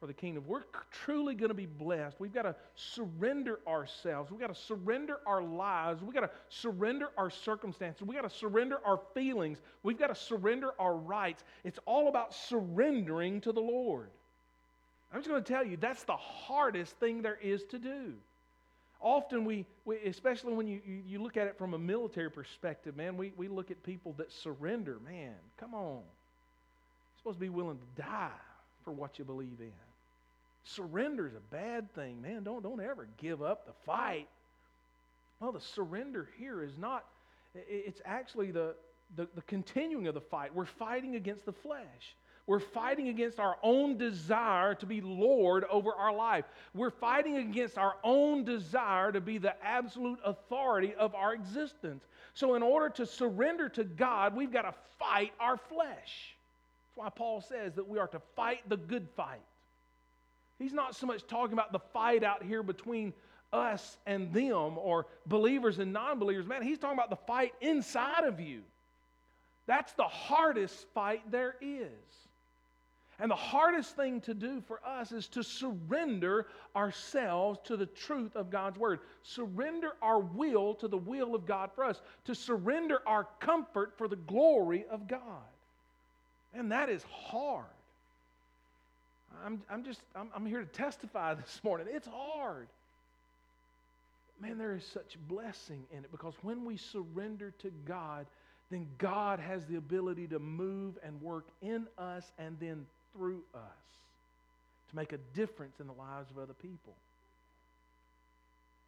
for 0.00 0.06
the 0.06 0.12
kingdom. 0.12 0.44
We're 0.46 0.64
truly 0.90 1.34
going 1.34 1.48
to 1.48 1.54
be 1.54 1.66
blessed, 1.66 2.16
we've 2.18 2.34
got 2.34 2.42
to 2.42 2.54
surrender 2.74 3.60
ourselves. 3.66 4.30
We've 4.30 4.40
got 4.40 4.54
to 4.54 4.60
surrender 4.60 5.18
our 5.26 5.42
lives. 5.42 6.02
We've 6.02 6.14
got 6.14 6.20
to 6.20 6.30
surrender 6.48 7.08
our 7.16 7.30
circumstances. 7.30 8.02
We've 8.02 8.20
got 8.20 8.28
to 8.28 8.36
surrender 8.36 8.78
our 8.84 9.00
feelings. 9.14 9.62
We've 9.82 9.98
got 9.98 10.08
to 10.08 10.14
surrender 10.14 10.72
our 10.78 10.94
rights. 10.94 11.42
It's 11.64 11.78
all 11.86 12.08
about 12.08 12.34
surrendering 12.34 13.40
to 13.42 13.52
the 13.52 13.60
Lord. 13.60 14.10
I'm 15.14 15.20
just 15.20 15.30
going 15.30 15.44
to 15.44 15.52
tell 15.52 15.64
you, 15.64 15.76
that's 15.76 16.02
the 16.02 16.16
hardest 16.16 16.96
thing 16.96 17.22
there 17.22 17.38
is 17.40 17.62
to 17.66 17.78
do. 17.78 18.14
Often, 19.00 19.44
we, 19.44 19.64
we 19.84 19.98
especially 19.98 20.54
when 20.54 20.66
you, 20.66 20.80
you, 20.84 21.22
look 21.22 21.36
at 21.36 21.46
it 21.46 21.56
from 21.56 21.72
a 21.72 21.78
military 21.78 22.32
perspective, 22.32 22.96
man, 22.96 23.16
we, 23.16 23.32
we 23.36 23.46
look 23.46 23.70
at 23.70 23.80
people 23.84 24.14
that 24.18 24.32
surrender. 24.32 24.98
Man, 25.04 25.34
come 25.56 25.72
on. 25.72 26.00
You're 26.00 27.18
supposed 27.18 27.36
to 27.36 27.40
be 27.40 27.48
willing 27.48 27.78
to 27.78 28.02
die 28.02 28.30
for 28.84 28.90
what 28.90 29.16
you 29.20 29.24
believe 29.24 29.60
in. 29.60 29.70
Surrender 30.64 31.28
is 31.28 31.34
a 31.34 31.54
bad 31.54 31.94
thing, 31.94 32.20
man. 32.20 32.42
Don't, 32.42 32.64
don't 32.64 32.80
ever 32.80 33.06
give 33.18 33.40
up 33.40 33.66
the 33.66 33.74
fight. 33.86 34.26
Well, 35.38 35.52
the 35.52 35.60
surrender 35.60 36.28
here 36.38 36.64
is 36.64 36.76
not, 36.76 37.04
it's 37.54 38.00
actually 38.04 38.50
the, 38.50 38.74
the, 39.14 39.28
the 39.36 39.42
continuing 39.42 40.08
of 40.08 40.14
the 40.14 40.20
fight. 40.22 40.52
We're 40.52 40.64
fighting 40.64 41.14
against 41.14 41.44
the 41.44 41.52
flesh. 41.52 42.16
We're 42.46 42.60
fighting 42.60 43.08
against 43.08 43.40
our 43.40 43.56
own 43.62 43.96
desire 43.96 44.74
to 44.74 44.86
be 44.86 45.00
Lord 45.00 45.64
over 45.70 45.92
our 45.92 46.12
life. 46.12 46.44
We're 46.74 46.90
fighting 46.90 47.38
against 47.38 47.78
our 47.78 47.96
own 48.04 48.44
desire 48.44 49.12
to 49.12 49.20
be 49.20 49.38
the 49.38 49.54
absolute 49.64 50.18
authority 50.24 50.94
of 50.94 51.14
our 51.14 51.32
existence. 51.32 52.04
So, 52.34 52.54
in 52.54 52.62
order 52.62 52.90
to 52.96 53.06
surrender 53.06 53.70
to 53.70 53.84
God, 53.84 54.36
we've 54.36 54.52
got 54.52 54.62
to 54.62 54.74
fight 54.98 55.32
our 55.40 55.56
flesh. 55.56 56.36
That's 56.86 56.96
why 56.96 57.08
Paul 57.08 57.40
says 57.40 57.74
that 57.74 57.88
we 57.88 57.98
are 57.98 58.08
to 58.08 58.20
fight 58.36 58.68
the 58.68 58.76
good 58.76 59.08
fight. 59.16 59.40
He's 60.58 60.74
not 60.74 60.94
so 60.94 61.06
much 61.06 61.26
talking 61.26 61.54
about 61.54 61.72
the 61.72 61.78
fight 61.78 62.22
out 62.22 62.42
here 62.42 62.62
between 62.62 63.14
us 63.54 63.96
and 64.04 64.32
them 64.34 64.76
or 64.76 65.06
believers 65.26 65.78
and 65.78 65.94
non 65.94 66.18
believers. 66.18 66.46
Man, 66.46 66.62
he's 66.62 66.78
talking 66.78 66.98
about 66.98 67.10
the 67.10 67.16
fight 67.16 67.54
inside 67.62 68.24
of 68.24 68.38
you. 68.38 68.60
That's 69.66 69.92
the 69.94 70.04
hardest 70.04 70.86
fight 70.92 71.22
there 71.30 71.56
is. 71.62 71.88
And 73.20 73.30
the 73.30 73.36
hardest 73.36 73.94
thing 73.94 74.20
to 74.22 74.34
do 74.34 74.60
for 74.60 74.80
us 74.84 75.12
is 75.12 75.28
to 75.28 75.44
surrender 75.44 76.46
ourselves 76.74 77.60
to 77.64 77.76
the 77.76 77.86
truth 77.86 78.34
of 78.34 78.50
God's 78.50 78.78
Word. 78.78 79.00
Surrender 79.22 79.92
our 80.02 80.18
will 80.18 80.74
to 80.74 80.88
the 80.88 80.98
will 80.98 81.34
of 81.34 81.46
God 81.46 81.70
for 81.74 81.84
us. 81.84 82.00
To 82.24 82.34
surrender 82.34 83.00
our 83.06 83.28
comfort 83.38 83.96
for 83.96 84.08
the 84.08 84.16
glory 84.16 84.84
of 84.90 85.06
God. 85.06 85.20
And 86.52 86.72
that 86.72 86.88
is 86.88 87.04
hard. 87.04 87.64
I'm, 89.44 89.62
I'm 89.70 89.84
just, 89.84 90.00
I'm, 90.14 90.30
I'm 90.34 90.46
here 90.46 90.60
to 90.60 90.66
testify 90.66 91.34
this 91.34 91.60
morning. 91.62 91.86
It's 91.90 92.08
hard. 92.08 92.68
Man, 94.40 94.58
there 94.58 94.74
is 94.74 94.84
such 94.84 95.16
blessing 95.28 95.84
in 95.92 95.98
it 95.98 96.10
because 96.10 96.34
when 96.42 96.64
we 96.64 96.76
surrender 96.76 97.52
to 97.60 97.70
God, 97.86 98.26
then 98.70 98.88
God 98.98 99.38
has 99.38 99.64
the 99.66 99.76
ability 99.76 100.26
to 100.28 100.38
move 100.40 100.98
and 101.04 101.20
work 101.22 101.46
in 101.62 101.86
us 101.96 102.32
and 102.38 102.58
then 102.58 102.86
through 103.16 103.42
us 103.54 103.84
to 104.90 104.96
make 104.96 105.12
a 105.12 105.18
difference 105.34 105.80
in 105.80 105.86
the 105.86 105.92
lives 105.92 106.30
of 106.30 106.38
other 106.38 106.54
people. 106.54 106.94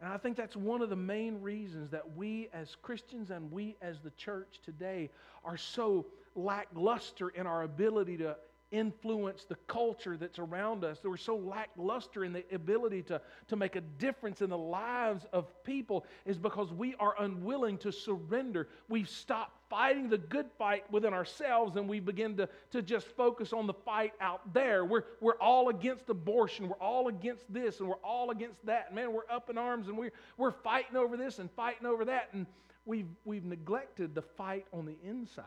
And 0.00 0.12
I 0.12 0.18
think 0.18 0.37
that's 0.37 0.56
one 0.56 0.83
of 0.83 0.90
the 0.90 0.97
main 0.97 1.40
reasons 1.40 1.90
that 1.90 2.16
we 2.16 2.49
as 2.52 2.76
Christians 2.83 3.30
and 3.30 3.50
we 3.50 3.76
as 3.80 4.00
the 4.00 4.11
church 4.11 4.61
today 4.64 5.11
are 5.45 5.56
so 5.56 6.06
lackluster 6.35 7.30
in 7.30 7.47
our 7.47 7.62
ability 7.62 8.18
to 8.18 8.37
influence 8.70 9.44
the 9.44 9.56
culture 9.66 10.16
that's 10.16 10.38
around 10.38 10.85
us. 10.85 10.99
We're 11.02 11.16
so 11.16 11.37
lackluster 11.37 12.25
in 12.25 12.32
the 12.32 12.44
ability 12.52 13.02
to, 13.04 13.20
to 13.49 13.56
make 13.56 13.76
a 13.76 13.80
difference 13.80 14.42
in 14.42 14.50
the 14.50 14.58
lives 14.58 15.25
of 15.32 15.46
people 15.64 16.04
is 16.25 16.37
because 16.37 16.73
we 16.73 16.94
are 16.96 17.14
unwilling 17.20 17.78
to 17.78 17.92
surrender. 17.92 18.68
We've 18.88 19.08
stopped 19.08 19.52
fighting 19.68 20.08
the 20.08 20.18
good 20.18 20.46
fight 20.58 20.90
within 20.90 21.12
ourselves 21.12 21.76
and 21.76 21.88
we 21.88 22.00
begin 22.00 22.37
to, 22.37 22.49
to 22.73 22.82
just 22.82 23.06
focus 23.06 23.52
on 23.52 23.66
the 23.66 23.75
fight 23.75 24.12
out 24.20 24.52
there. 24.52 24.85
We're, 24.85 25.04
we're 25.20 25.38
all 25.40 25.68
against 25.68 26.08
abortion. 26.08 26.68
We're 26.68 26.76
all 26.76 27.08
against 27.08 27.52
this 27.52 27.80
and 27.80 27.88
we're 27.88 27.96
all 27.96 28.30
against 28.30 28.64
that. 28.66 28.94
Man, 28.94 29.12
we're 29.12 29.30
up 29.30 29.50
in 29.50 29.58
arms 29.58 29.88
and 29.88 29.96
we're, 29.96 30.12
we're 30.37 30.52
fighting 30.52 30.96
over 30.96 31.16
this 31.16 31.38
and 31.38 31.50
fighting 31.52 31.87
over 31.87 32.04
that. 32.06 32.30
And 32.32 32.46
we've, 32.85 33.08
we've 33.25 33.44
neglected 33.44 34.14
the 34.14 34.23
fight 34.23 34.66
on 34.73 34.87
the 34.87 34.96
inside. 35.04 35.44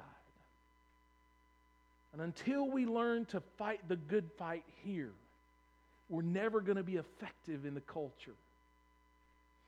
And 2.13 2.21
until 2.21 2.69
we 2.69 2.85
learn 2.85 3.25
to 3.27 3.41
fight 3.57 3.81
the 3.87 3.95
good 3.95 4.29
fight 4.37 4.63
here, 4.83 5.11
we're 6.09 6.21
never 6.23 6.61
going 6.61 6.77
to 6.77 6.83
be 6.83 6.95
effective 6.95 7.65
in 7.65 7.75
the 7.75 7.81
culture. 7.81 8.33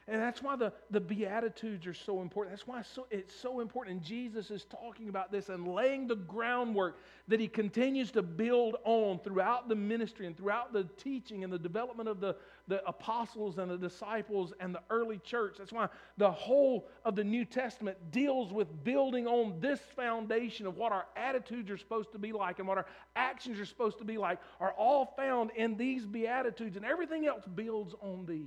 And 0.07 0.19
that's 0.19 0.41
why 0.41 0.55
the, 0.55 0.73
the 0.89 0.99
Beatitudes 0.99 1.85
are 1.85 1.93
so 1.93 2.21
important. 2.21 2.55
That's 2.55 2.67
why 2.67 2.79
it's 2.79 2.89
so, 2.89 3.05
it's 3.11 3.35
so 3.35 3.59
important. 3.59 3.97
And 3.97 4.05
Jesus 4.05 4.49
is 4.49 4.65
talking 4.65 5.09
about 5.09 5.31
this 5.31 5.49
and 5.49 5.67
laying 5.67 6.07
the 6.07 6.15
groundwork 6.15 6.97
that 7.27 7.39
he 7.39 7.47
continues 7.47 8.09
to 8.11 8.23
build 8.23 8.77
on 8.83 9.19
throughout 9.19 9.69
the 9.69 9.75
ministry 9.75 10.25
and 10.25 10.35
throughout 10.35 10.73
the 10.73 10.85
teaching 10.97 11.43
and 11.43 11.53
the 11.53 11.59
development 11.59 12.09
of 12.09 12.19
the, 12.19 12.35
the 12.71 12.81
apostles 12.87 13.57
and 13.57 13.69
the 13.69 13.77
disciples 13.77 14.53
and 14.61 14.73
the 14.73 14.79
early 14.89 15.17
church. 15.17 15.55
That's 15.57 15.73
why 15.73 15.89
the 16.17 16.31
whole 16.31 16.87
of 17.03 17.17
the 17.17 17.23
New 17.25 17.43
Testament 17.43 17.97
deals 18.11 18.53
with 18.53 18.85
building 18.85 19.27
on 19.27 19.59
this 19.59 19.81
foundation 19.93 20.65
of 20.65 20.77
what 20.77 20.93
our 20.93 21.05
attitudes 21.17 21.69
are 21.69 21.77
supposed 21.77 22.13
to 22.13 22.17
be 22.17 22.31
like 22.31 22.59
and 22.59 22.67
what 22.69 22.77
our 22.77 22.85
actions 23.17 23.59
are 23.59 23.65
supposed 23.65 23.97
to 23.97 24.05
be 24.05 24.17
like, 24.17 24.39
are 24.61 24.71
all 24.71 25.13
found 25.17 25.51
in 25.57 25.75
these 25.75 26.05
Beatitudes, 26.05 26.77
and 26.77 26.85
everything 26.85 27.27
else 27.27 27.43
builds 27.55 27.93
on 28.01 28.25
these 28.25 28.45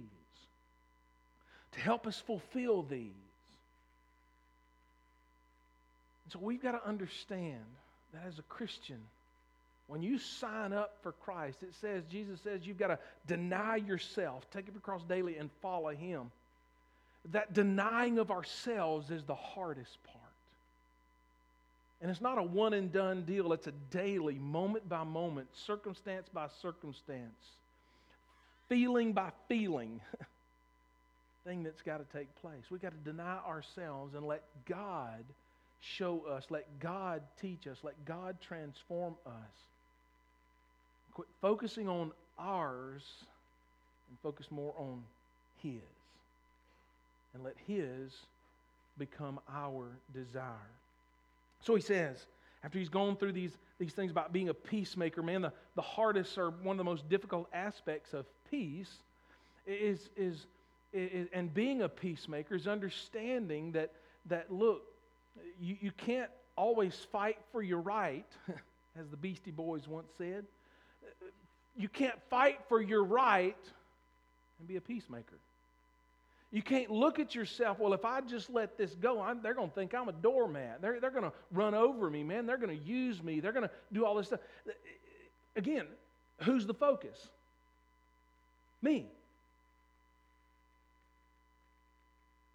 to 1.73 1.81
help 1.81 2.07
us 2.07 2.19
fulfill 2.19 2.83
these. 2.83 3.11
And 6.25 6.33
so 6.33 6.38
we've 6.40 6.62
got 6.62 6.73
to 6.73 6.88
understand 6.88 7.61
that 8.14 8.23
as 8.26 8.38
a 8.38 8.43
Christian, 8.45 9.00
when 9.86 10.02
you 10.02 10.18
sign 10.18 10.72
up 10.72 10.96
for 11.02 11.12
Christ, 11.12 11.62
it 11.62 11.74
says, 11.80 12.04
Jesus 12.10 12.40
says, 12.40 12.60
you've 12.64 12.78
got 12.78 12.88
to 12.88 12.98
deny 13.26 13.76
yourself, 13.76 14.44
take 14.50 14.66
up 14.68 14.74
your 14.74 14.80
cross 14.80 15.02
daily, 15.08 15.36
and 15.36 15.50
follow 15.60 15.90
Him. 15.90 16.30
That 17.32 17.52
denying 17.52 18.18
of 18.18 18.30
ourselves 18.30 19.10
is 19.10 19.24
the 19.24 19.34
hardest 19.34 20.02
part. 20.04 20.18
And 22.00 22.10
it's 22.10 22.20
not 22.20 22.38
a 22.38 22.42
one 22.42 22.74
and 22.74 22.92
done 22.92 23.22
deal, 23.22 23.52
it's 23.52 23.66
a 23.66 23.72
daily, 23.90 24.34
moment 24.34 24.88
by 24.88 25.04
moment, 25.04 25.48
circumstance 25.54 26.28
by 26.32 26.48
circumstance, 26.60 27.32
feeling 28.68 29.12
by 29.12 29.30
feeling. 29.48 30.00
thing 31.44 31.62
that's 31.62 31.82
got 31.82 31.98
to 31.98 32.16
take 32.16 32.34
place. 32.40 32.64
We've 32.70 32.80
got 32.80 32.92
to 32.92 33.10
deny 33.10 33.38
ourselves 33.46 34.14
and 34.14 34.26
let 34.26 34.42
God 34.66 35.24
show 35.80 36.24
us, 36.26 36.44
let 36.48 36.80
God 36.80 37.22
teach 37.40 37.66
us, 37.66 37.76
let 37.82 38.02
God 38.04 38.38
transform 38.40 39.14
us. 39.26 39.32
Quit 41.14 41.28
focusing 41.40 41.88
on 41.88 42.12
ours 42.38 43.02
and 44.09 44.18
focus 44.23 44.50
more 44.50 44.75
on 44.76 45.02
His. 45.62 45.80
And 47.33 47.42
let 47.42 47.54
His 47.66 48.12
become 48.99 49.40
our 49.52 49.88
desire. 50.12 50.71
So 51.61 51.75
he 51.75 51.80
says, 51.80 52.26
after 52.62 52.78
he's 52.78 52.88
gone 52.88 53.16
through 53.16 53.33
these, 53.33 53.52
these 53.78 53.92
things 53.92 54.11
about 54.11 54.33
being 54.33 54.49
a 54.49 54.54
peacemaker, 54.54 55.23
man, 55.23 55.42
the, 55.42 55.52
the 55.75 55.83
hardest 55.83 56.38
or 56.38 56.50
one 56.50 56.75
of 56.75 56.78
the 56.78 56.85
most 56.85 57.09
difficult 57.09 57.49
aspects 57.52 58.12
of 58.12 58.26
peace 58.50 58.90
is, 59.66 60.11
is 60.16 60.47
and 61.33 61.52
being 61.52 61.83
a 61.83 61.88
peacemaker 61.88 62.54
is 62.54 62.68
understanding 62.68 63.73
that, 63.73 63.92
that 64.26 64.52
look, 64.52 64.83
you, 65.61 65.76
you 65.80 65.90
can't 65.90 66.30
always 66.56 66.94
fight 67.11 67.38
for 67.50 67.62
your 67.62 67.80
right, 67.80 68.26
as 68.99 69.09
the 69.09 69.16
Beastie 69.16 69.50
Boys 69.50 69.88
once 69.88 70.12
said. 70.16 70.44
You 71.76 71.88
can't 71.88 72.21
fight 72.31 72.61
for 72.69 72.81
your 72.81 73.04
right 73.04 73.57
and 74.59 74.69
be 74.69 74.76
a 74.76 74.81
peacemaker. 74.81 75.38
You 76.52 76.62
can't 76.62 76.88
look 76.88 77.19
at 77.19 77.35
yourself, 77.35 77.81
well, 77.81 77.95
if 77.95 78.04
I 78.04 78.21
just 78.21 78.49
let 78.49 78.78
this 78.78 78.95
go, 78.95 79.21
I'm, 79.21 79.43
they're 79.43 79.54
going 79.54 79.71
to 79.71 79.75
think 79.75 79.93
I'm 79.93 80.09
a 80.09 80.12
doormat. 80.12 80.81
They're, 80.81 81.00
they're 81.00 81.11
going 81.11 81.25
to 81.25 81.33
run 81.50 81.75
over 81.75 82.09
me, 82.09 82.23
man. 82.23 82.47
They're 82.47 82.59
going 82.59 82.78
to 82.78 82.85
use 82.85 83.21
me. 83.21 83.40
They're 83.40 83.52
going 83.52 83.66
to 83.66 83.75
do 83.93 84.07
all 84.07 84.14
this 84.14 84.28
stuff. 84.28 84.38
Again, 85.57 85.87
who's 86.43 86.64
the 86.64 86.75
focus? 86.75 87.28
Me. 88.83 89.07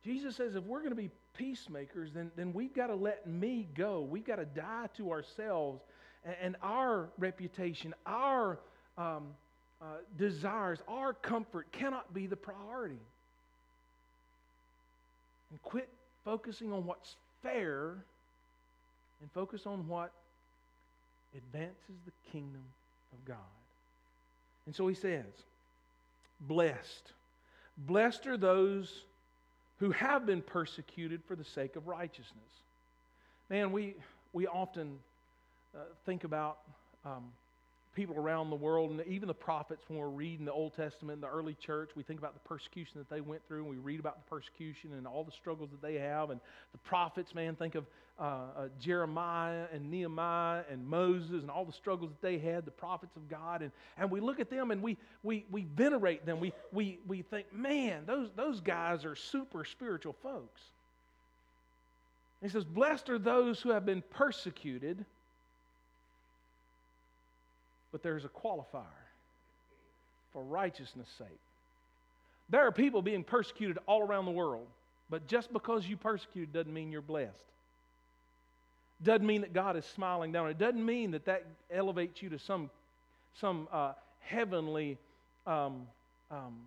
Jesus 0.06 0.38
says 0.38 0.56
if 0.56 0.64
we're 0.64 0.80
going 0.80 0.92
to 0.92 0.96
be 0.96 1.12
peacemakers, 1.38 2.12
then, 2.14 2.32
then 2.38 2.54
we've 2.54 2.74
got 2.74 2.88
to 2.88 2.96
let 2.96 3.28
me 3.28 3.68
go. 3.76 4.02
We've 4.02 4.26
got 4.26 4.38
to 4.38 4.46
die 4.46 4.88
to 4.96 5.12
ourselves 5.12 5.82
and, 6.24 6.36
and 6.42 6.56
our 6.62 7.10
reputation, 7.18 7.94
our 8.06 8.60
um, 9.00 9.24
uh, 9.82 9.86
desires, 10.18 10.79
our 10.88 11.13
comfort 11.13 11.72
cannot 11.72 12.13
be 12.13 12.27
the 12.27 12.36
priority. 12.36 13.00
And 15.50 15.62
quit 15.63 15.89
focusing 16.25 16.72
on 16.72 16.86
what's 16.86 17.15
fair 17.41 17.96
and 19.22 19.32
focus 19.34 19.65
on 19.65 19.88
what 19.88 20.12
advances 21.36 21.96
the 22.06 22.32
kingdom 22.32 22.63
of 23.13 23.25
God. 23.25 23.38
And 24.65 24.75
so 24.75 24.88
he 24.88 24.96
says, 24.96 25.25
Blessed. 26.41 27.13
Blessed 27.77 28.27
are 28.27 28.38
those 28.38 29.03
who 29.79 29.91
have 29.91 30.25
been 30.25 30.41
persecuted 30.41 31.22
for 31.25 31.36
the 31.36 31.44
sake 31.44 31.75
of 31.75 31.88
righteousness. 31.88 32.51
Man, 33.50 33.72
we, 33.72 33.96
we 34.34 34.46
often 34.46 35.00
uh, 35.74 35.79
think 36.06 36.25
about 36.25 36.60
um, 37.06 37.24
people 37.96 38.15
around 38.17 38.50
the 38.50 38.55
world, 38.55 38.91
and 38.91 39.05
even 39.08 39.27
the 39.27 39.34
prophets, 39.34 39.84
when 39.88 40.00
we're 40.00 40.08
reading 40.08 40.46
the 40.46 40.51
Old 40.51 40.75
Testament, 40.75 41.15
and 41.15 41.24
the 41.24 41.27
early 41.27 41.55
church, 41.55 41.91
we 41.96 42.03
think 42.03 42.19
about 42.19 42.34
the 42.34 42.48
persecution 42.48 42.93
that 42.96 43.10
they 43.10 43.22
went 43.22 43.41
through, 43.48 43.62
and 43.62 43.69
we 43.69 43.77
read 43.77 44.00
about 44.00 44.24
the 44.24 44.29
persecution 44.29 44.93
and 44.93 45.08
all 45.08 45.24
the 45.24 45.31
struggles 45.31 45.69
that 45.72 45.81
they 45.81 45.96
have. 45.96 46.29
And 46.29 46.39
the 46.72 46.77
prophets, 46.79 47.34
man, 47.34 47.55
think 47.55 47.75
of 47.75 47.86
uh, 48.19 48.24
uh, 48.24 48.67
Jeremiah 48.79 49.65
and 49.74 49.89
Nehemiah 49.89 50.63
and 50.69 50.86
Moses 50.86 51.41
and 51.41 51.50
all 51.50 51.65
the 51.65 51.74
struggles 51.74 52.12
that 52.12 52.22
they 52.22 52.38
had, 52.38 52.65
the 52.65 52.72
prophets 52.72 53.15
of 53.15 53.29
God. 53.29 53.62
And, 53.62 53.72
and 53.98 54.12
we 54.12 54.19
look 54.19 54.39
at 54.39 54.50
them 54.50 54.72
and 54.72 54.81
we, 54.81 54.98
we, 55.24 55.46
we 55.50 55.65
venerate 55.75 56.25
them. 56.25 56.39
We, 56.39 56.53
we, 56.72 57.00
we 57.08 57.22
think, 57.22 57.53
man, 57.53 58.03
those, 58.05 58.29
those 58.36 58.60
guys 58.60 59.05
are 59.05 59.15
super 59.15 59.63
spiritual 59.63 60.15
folks. 60.22 60.62
he 62.41 62.50
says, 62.50 62.65
Blessed 62.65 63.10
are 63.10 63.19
those 63.19 63.62
who 63.62 63.69
have 63.69 63.86
been 63.86 64.03
persecuted 64.12 65.05
but 67.91 68.03
there's 68.03 68.25
a 68.25 68.29
qualifier 68.29 68.86
for 70.34 70.43
righteousness' 70.43 71.10
sake. 71.17 71.27
There 72.50 72.65
are 72.65 72.72
people 72.72 73.01
being 73.01 73.24
persecuted 73.24 73.77
all 73.86 74.01
around 74.01 74.25
the 74.25 74.31
world, 74.31 74.67
but 75.10 75.27
just 75.27 75.51
because 75.53 75.88
you 75.88 75.98
persecuted 75.98 76.53
doesn't 76.53 76.74
mean 76.74 76.91
you're 76.91 77.01
blessed. 77.01 77.34
Doesn't 79.01 79.25
mean 79.25 79.41
that 79.41 79.53
God 79.53 79.77
is 79.77 79.86
smiling 79.86 80.31
down. 80.31 80.50
It 80.50 80.58
doesn't 80.58 80.84
mean 80.84 81.12
that 81.12 81.25
that 81.25 81.46
elevates 81.72 82.22
you 82.22 82.29
to 82.29 82.39
some, 82.39 82.69
some 83.39 83.67
uh, 83.72 83.93
heavenly 84.19 84.98
um, 85.48 85.88
um, 86.29 86.58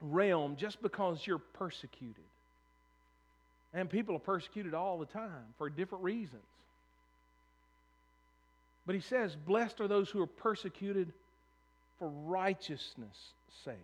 realm 0.00 0.56
just 0.56 0.80
because 0.82 1.26
you're 1.26 1.38
persecuted. 1.38 2.24
And 3.74 3.88
people 3.88 4.16
are 4.16 4.20
persecuted 4.20 4.74
all 4.74 4.98
the 4.98 5.06
time 5.06 5.54
for 5.58 5.68
different 5.70 6.04
reasons. 6.04 6.42
But 8.86 8.94
he 8.94 9.00
says, 9.00 9.36
Blessed 9.36 9.80
are 9.80 9.88
those 9.88 10.10
who 10.10 10.20
are 10.22 10.26
persecuted 10.26 11.12
for 11.98 12.08
righteousness' 12.08 13.32
sake, 13.64 13.76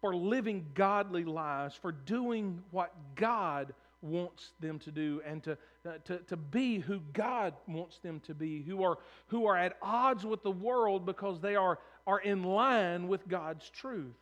for 0.00 0.14
living 0.14 0.66
godly 0.74 1.24
lives, 1.24 1.74
for 1.74 1.92
doing 1.92 2.62
what 2.70 2.92
God 3.14 3.72
wants 4.02 4.52
them 4.60 4.78
to 4.80 4.90
do 4.90 5.20
and 5.26 5.42
to, 5.42 5.58
uh, 5.86 5.92
to, 6.04 6.18
to 6.18 6.36
be 6.36 6.78
who 6.78 7.00
God 7.12 7.54
wants 7.68 7.98
them 7.98 8.20
to 8.20 8.34
be, 8.34 8.62
who 8.62 8.82
are, 8.82 8.98
who 9.28 9.46
are 9.46 9.56
at 9.56 9.76
odds 9.82 10.24
with 10.24 10.42
the 10.42 10.50
world 10.50 11.04
because 11.04 11.40
they 11.40 11.54
are, 11.54 11.78
are 12.06 12.20
in 12.20 12.42
line 12.42 13.08
with 13.08 13.28
God's 13.28 13.68
truth. 13.70 14.14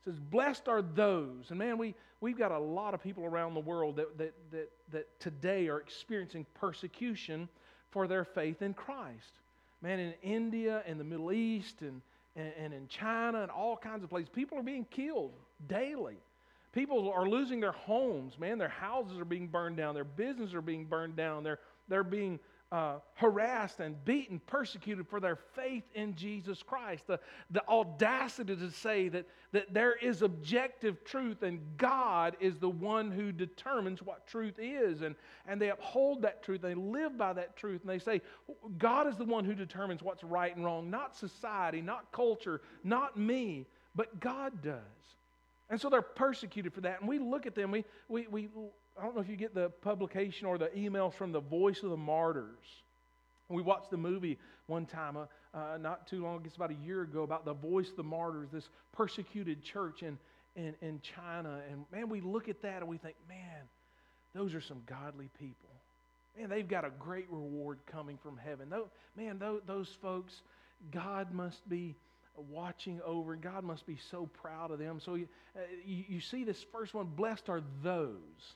It 0.00 0.10
says, 0.10 0.18
Blessed 0.18 0.68
are 0.68 0.82
those. 0.82 1.46
And 1.48 1.58
man, 1.58 1.78
we, 1.78 1.94
we've 2.20 2.38
got 2.38 2.52
a 2.52 2.58
lot 2.58 2.92
of 2.92 3.02
people 3.02 3.24
around 3.24 3.54
the 3.54 3.60
world 3.60 3.96
that, 3.96 4.18
that, 4.18 4.34
that, 4.50 4.70
that 4.90 5.20
today 5.20 5.68
are 5.68 5.80
experiencing 5.80 6.44
persecution 6.54 7.48
for 7.92 8.08
their 8.08 8.24
faith 8.24 8.62
in 8.62 8.74
Christ. 8.74 9.32
Man, 9.80 9.98
in 9.98 10.14
India 10.22 10.82
and 10.86 10.98
the 10.98 11.04
Middle 11.04 11.32
East 11.32 11.82
and, 11.82 12.00
and, 12.34 12.52
and 12.58 12.74
in 12.74 12.88
China 12.88 13.42
and 13.42 13.50
all 13.50 13.76
kinds 13.76 14.02
of 14.02 14.10
places, 14.10 14.28
people 14.34 14.58
are 14.58 14.62
being 14.62 14.86
killed 14.90 15.32
daily. 15.68 16.16
People 16.72 17.12
are 17.12 17.28
losing 17.28 17.60
their 17.60 17.72
homes, 17.72 18.38
man. 18.38 18.58
Their 18.58 18.68
houses 18.68 19.18
are 19.18 19.26
being 19.26 19.46
burned 19.46 19.76
down. 19.76 19.94
Their 19.94 20.04
businesses 20.04 20.54
are 20.54 20.62
being 20.62 20.86
burned 20.86 21.16
down. 21.16 21.44
They're, 21.44 21.58
they're 21.88 22.04
being 22.04 22.40
uh, 22.72 22.94
harassed 23.14 23.80
and 23.80 24.02
beaten, 24.06 24.40
persecuted 24.46 25.06
for 25.06 25.20
their 25.20 25.36
faith 25.36 25.84
in 25.94 26.14
Jesus 26.14 26.62
Christ. 26.62 27.06
The, 27.06 27.20
the 27.50 27.62
audacity 27.68 28.56
to 28.56 28.70
say 28.70 29.10
that, 29.10 29.26
that 29.52 29.74
there 29.74 29.94
is 29.94 30.22
objective 30.22 31.04
truth 31.04 31.42
and 31.42 31.60
God 31.76 32.34
is 32.40 32.56
the 32.58 32.70
one 32.70 33.10
who 33.10 33.30
determines 33.30 34.02
what 34.02 34.26
truth 34.26 34.54
is. 34.58 35.02
And, 35.02 35.14
and 35.46 35.60
they 35.60 35.68
uphold 35.68 36.22
that 36.22 36.42
truth, 36.42 36.62
they 36.62 36.74
live 36.74 37.18
by 37.18 37.34
that 37.34 37.56
truth, 37.56 37.82
and 37.82 37.90
they 37.90 37.98
say, 37.98 38.22
God 38.78 39.06
is 39.06 39.18
the 39.18 39.24
one 39.26 39.44
who 39.44 39.54
determines 39.54 40.02
what's 40.02 40.24
right 40.24 40.56
and 40.56 40.64
wrong, 40.64 40.88
not 40.88 41.14
society, 41.14 41.82
not 41.82 42.10
culture, 42.10 42.62
not 42.82 43.18
me, 43.18 43.66
but 43.94 44.18
God 44.18 44.62
does. 44.62 44.78
And 45.68 45.78
so 45.78 45.90
they're 45.90 46.00
persecuted 46.00 46.72
for 46.72 46.80
that. 46.82 47.00
And 47.00 47.08
we 47.08 47.18
look 47.18 47.46
at 47.46 47.54
them, 47.54 47.70
we, 47.70 47.84
we, 48.08 48.26
we 48.28 48.48
I 48.98 49.02
don't 49.02 49.14
know 49.14 49.20
if 49.20 49.28
you 49.28 49.36
get 49.36 49.54
the 49.54 49.70
publication 49.70 50.46
or 50.46 50.58
the 50.58 50.68
emails 50.68 51.14
from 51.14 51.32
the 51.32 51.40
Voice 51.40 51.82
of 51.82 51.90
the 51.90 51.96
Martyrs. 51.96 52.82
We 53.48 53.62
watched 53.62 53.90
the 53.90 53.96
movie 53.96 54.38
one 54.66 54.86
time, 54.86 55.16
uh, 55.16 55.26
uh, 55.54 55.78
not 55.78 56.06
too 56.06 56.22
long, 56.22 56.42
it's 56.44 56.56
about 56.56 56.70
a 56.70 56.86
year 56.86 57.02
ago, 57.02 57.22
about 57.22 57.44
the 57.44 57.54
Voice 57.54 57.90
of 57.90 57.96
the 57.96 58.02
Martyrs, 58.02 58.48
this 58.52 58.68
persecuted 58.92 59.62
church 59.62 60.02
in, 60.02 60.18
in, 60.56 60.74
in 60.80 61.00
China. 61.00 61.60
And 61.70 61.84
man, 61.92 62.08
we 62.08 62.20
look 62.20 62.48
at 62.48 62.62
that 62.62 62.78
and 62.78 62.88
we 62.88 62.98
think, 62.98 63.16
man, 63.28 63.68
those 64.34 64.54
are 64.54 64.60
some 64.60 64.82
godly 64.86 65.28
people. 65.38 65.68
Man, 66.38 66.48
they've 66.48 66.68
got 66.68 66.84
a 66.84 66.90
great 66.98 67.26
reward 67.30 67.78
coming 67.86 68.18
from 68.22 68.38
heaven. 68.38 68.70
Those, 68.70 68.88
man, 69.16 69.38
those, 69.38 69.60
those 69.66 69.88
folks, 70.00 70.42
God 70.90 71.32
must 71.32 71.68
be 71.68 71.96
watching 72.36 73.00
over. 73.04 73.36
God 73.36 73.64
must 73.64 73.86
be 73.86 73.98
so 74.10 74.30
proud 74.40 74.70
of 74.70 74.78
them. 74.78 75.00
So 75.00 75.14
you, 75.16 75.28
uh, 75.54 75.60
you, 75.84 76.04
you 76.08 76.20
see 76.20 76.44
this 76.44 76.64
first 76.72 76.94
one 76.94 77.06
blessed 77.06 77.50
are 77.50 77.62
those 77.82 78.54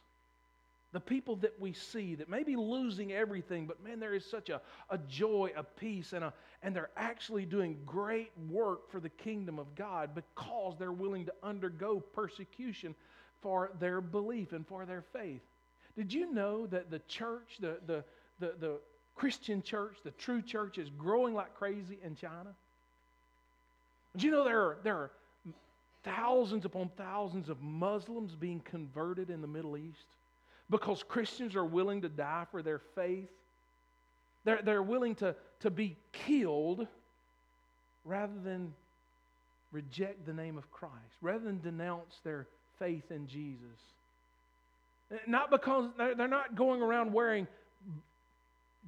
the 0.96 1.00
people 1.00 1.36
that 1.36 1.52
we 1.60 1.74
see 1.74 2.14
that 2.14 2.26
may 2.26 2.42
be 2.42 2.56
losing 2.56 3.12
everything, 3.12 3.66
but 3.66 3.84
man, 3.84 4.00
there 4.00 4.14
is 4.14 4.24
such 4.24 4.48
a, 4.48 4.62
a 4.88 4.96
joy, 4.96 5.50
a 5.54 5.62
peace, 5.62 6.14
and, 6.14 6.24
a, 6.24 6.32
and 6.62 6.74
they're 6.74 6.88
actually 6.96 7.44
doing 7.44 7.76
great 7.84 8.32
work 8.48 8.90
for 8.90 8.98
the 8.98 9.10
kingdom 9.10 9.58
of 9.58 9.74
God 9.74 10.14
because 10.14 10.74
they're 10.78 10.92
willing 10.92 11.26
to 11.26 11.34
undergo 11.42 12.00
persecution 12.00 12.94
for 13.42 13.72
their 13.78 14.00
belief 14.00 14.52
and 14.52 14.66
for 14.66 14.86
their 14.86 15.04
faith. 15.12 15.42
Did 15.98 16.14
you 16.14 16.32
know 16.32 16.66
that 16.68 16.90
the 16.90 17.00
church, 17.00 17.58
the, 17.60 17.76
the, 17.86 18.02
the, 18.40 18.54
the 18.58 18.78
Christian 19.16 19.60
church, 19.60 19.98
the 20.02 20.12
true 20.12 20.40
church, 20.40 20.78
is 20.78 20.88
growing 20.96 21.34
like 21.34 21.54
crazy 21.56 21.98
in 22.02 22.16
China? 22.16 22.54
Did 24.14 24.22
you 24.22 24.30
know 24.30 24.44
there 24.44 24.62
are, 24.62 24.78
there 24.82 24.96
are 24.96 25.10
thousands 26.04 26.64
upon 26.64 26.88
thousands 26.96 27.50
of 27.50 27.60
Muslims 27.60 28.34
being 28.34 28.60
converted 28.60 29.28
in 29.28 29.42
the 29.42 29.46
Middle 29.46 29.76
East? 29.76 30.06
Because 30.70 31.02
Christians 31.02 31.54
are 31.54 31.64
willing 31.64 32.02
to 32.02 32.08
die 32.08 32.44
for 32.50 32.62
their 32.62 32.80
faith. 32.94 33.28
They're, 34.44 34.60
they're 34.62 34.82
willing 34.82 35.14
to, 35.16 35.34
to 35.60 35.70
be 35.70 35.96
killed 36.12 36.86
rather 38.04 38.38
than 38.44 38.72
reject 39.72 40.24
the 40.26 40.32
name 40.32 40.56
of 40.56 40.70
Christ, 40.70 40.94
rather 41.20 41.44
than 41.44 41.60
denounce 41.60 42.20
their 42.24 42.46
faith 42.78 43.10
in 43.10 43.26
Jesus. 43.26 43.60
Not 45.26 45.50
because 45.50 45.90
they're 45.96 46.28
not 46.28 46.56
going 46.56 46.82
around 46.82 47.12
wearing 47.12 47.46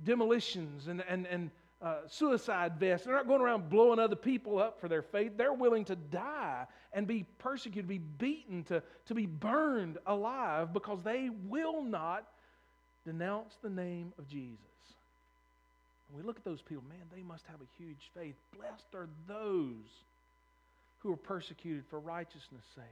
demolitions 0.05 0.89
and, 0.89 1.03
and, 1.09 1.27
and 1.27 1.51
uh, 1.81 1.99
suicide 2.09 2.73
vests. 2.79 3.07
They're 3.07 3.15
not 3.15 3.29
going 3.29 3.41
around 3.41 3.71
blowing 3.71 3.99
other 3.99 4.17
people 4.17 4.59
up 4.59 4.81
for 4.81 4.89
their 4.89 5.03
faith. 5.03 5.33
They're 5.37 5.53
willing 5.53 5.85
to 5.87 5.97
die 5.97 6.67
and 6.93 7.07
be 7.07 7.25
persecuted, 7.39 7.89
be 7.89 7.99
beaten, 7.99 8.65
to, 8.65 8.83
to 9.07 9.15
be 9.15 9.27
burned 9.27 9.99
alive 10.07 10.73
because 10.73 11.03
they 11.03 11.31
will 11.49 11.83
not 11.83 12.25
denounce 13.05 13.55
the 13.63 13.71
name 13.71 14.13
of 14.19 14.29
Jesus. 14.29 14.59
And 16.09 16.19
we 16.19 16.27
look 16.27 16.37
at 16.37 16.45
those 16.45 16.63
people, 16.63 16.85
man, 16.89 17.07
they 17.15 17.23
must 17.23 17.45
have 17.47 17.61
a 17.61 17.83
huge 17.83 18.11
faith. 18.15 18.35
Blessed 18.57 18.95
are 18.95 19.09
those 19.27 19.75
who 21.01 21.13
are 21.13 21.17
persecuted 21.17 21.85
for 21.91 22.01
righteousness' 22.01 22.65
sake. 22.75 22.85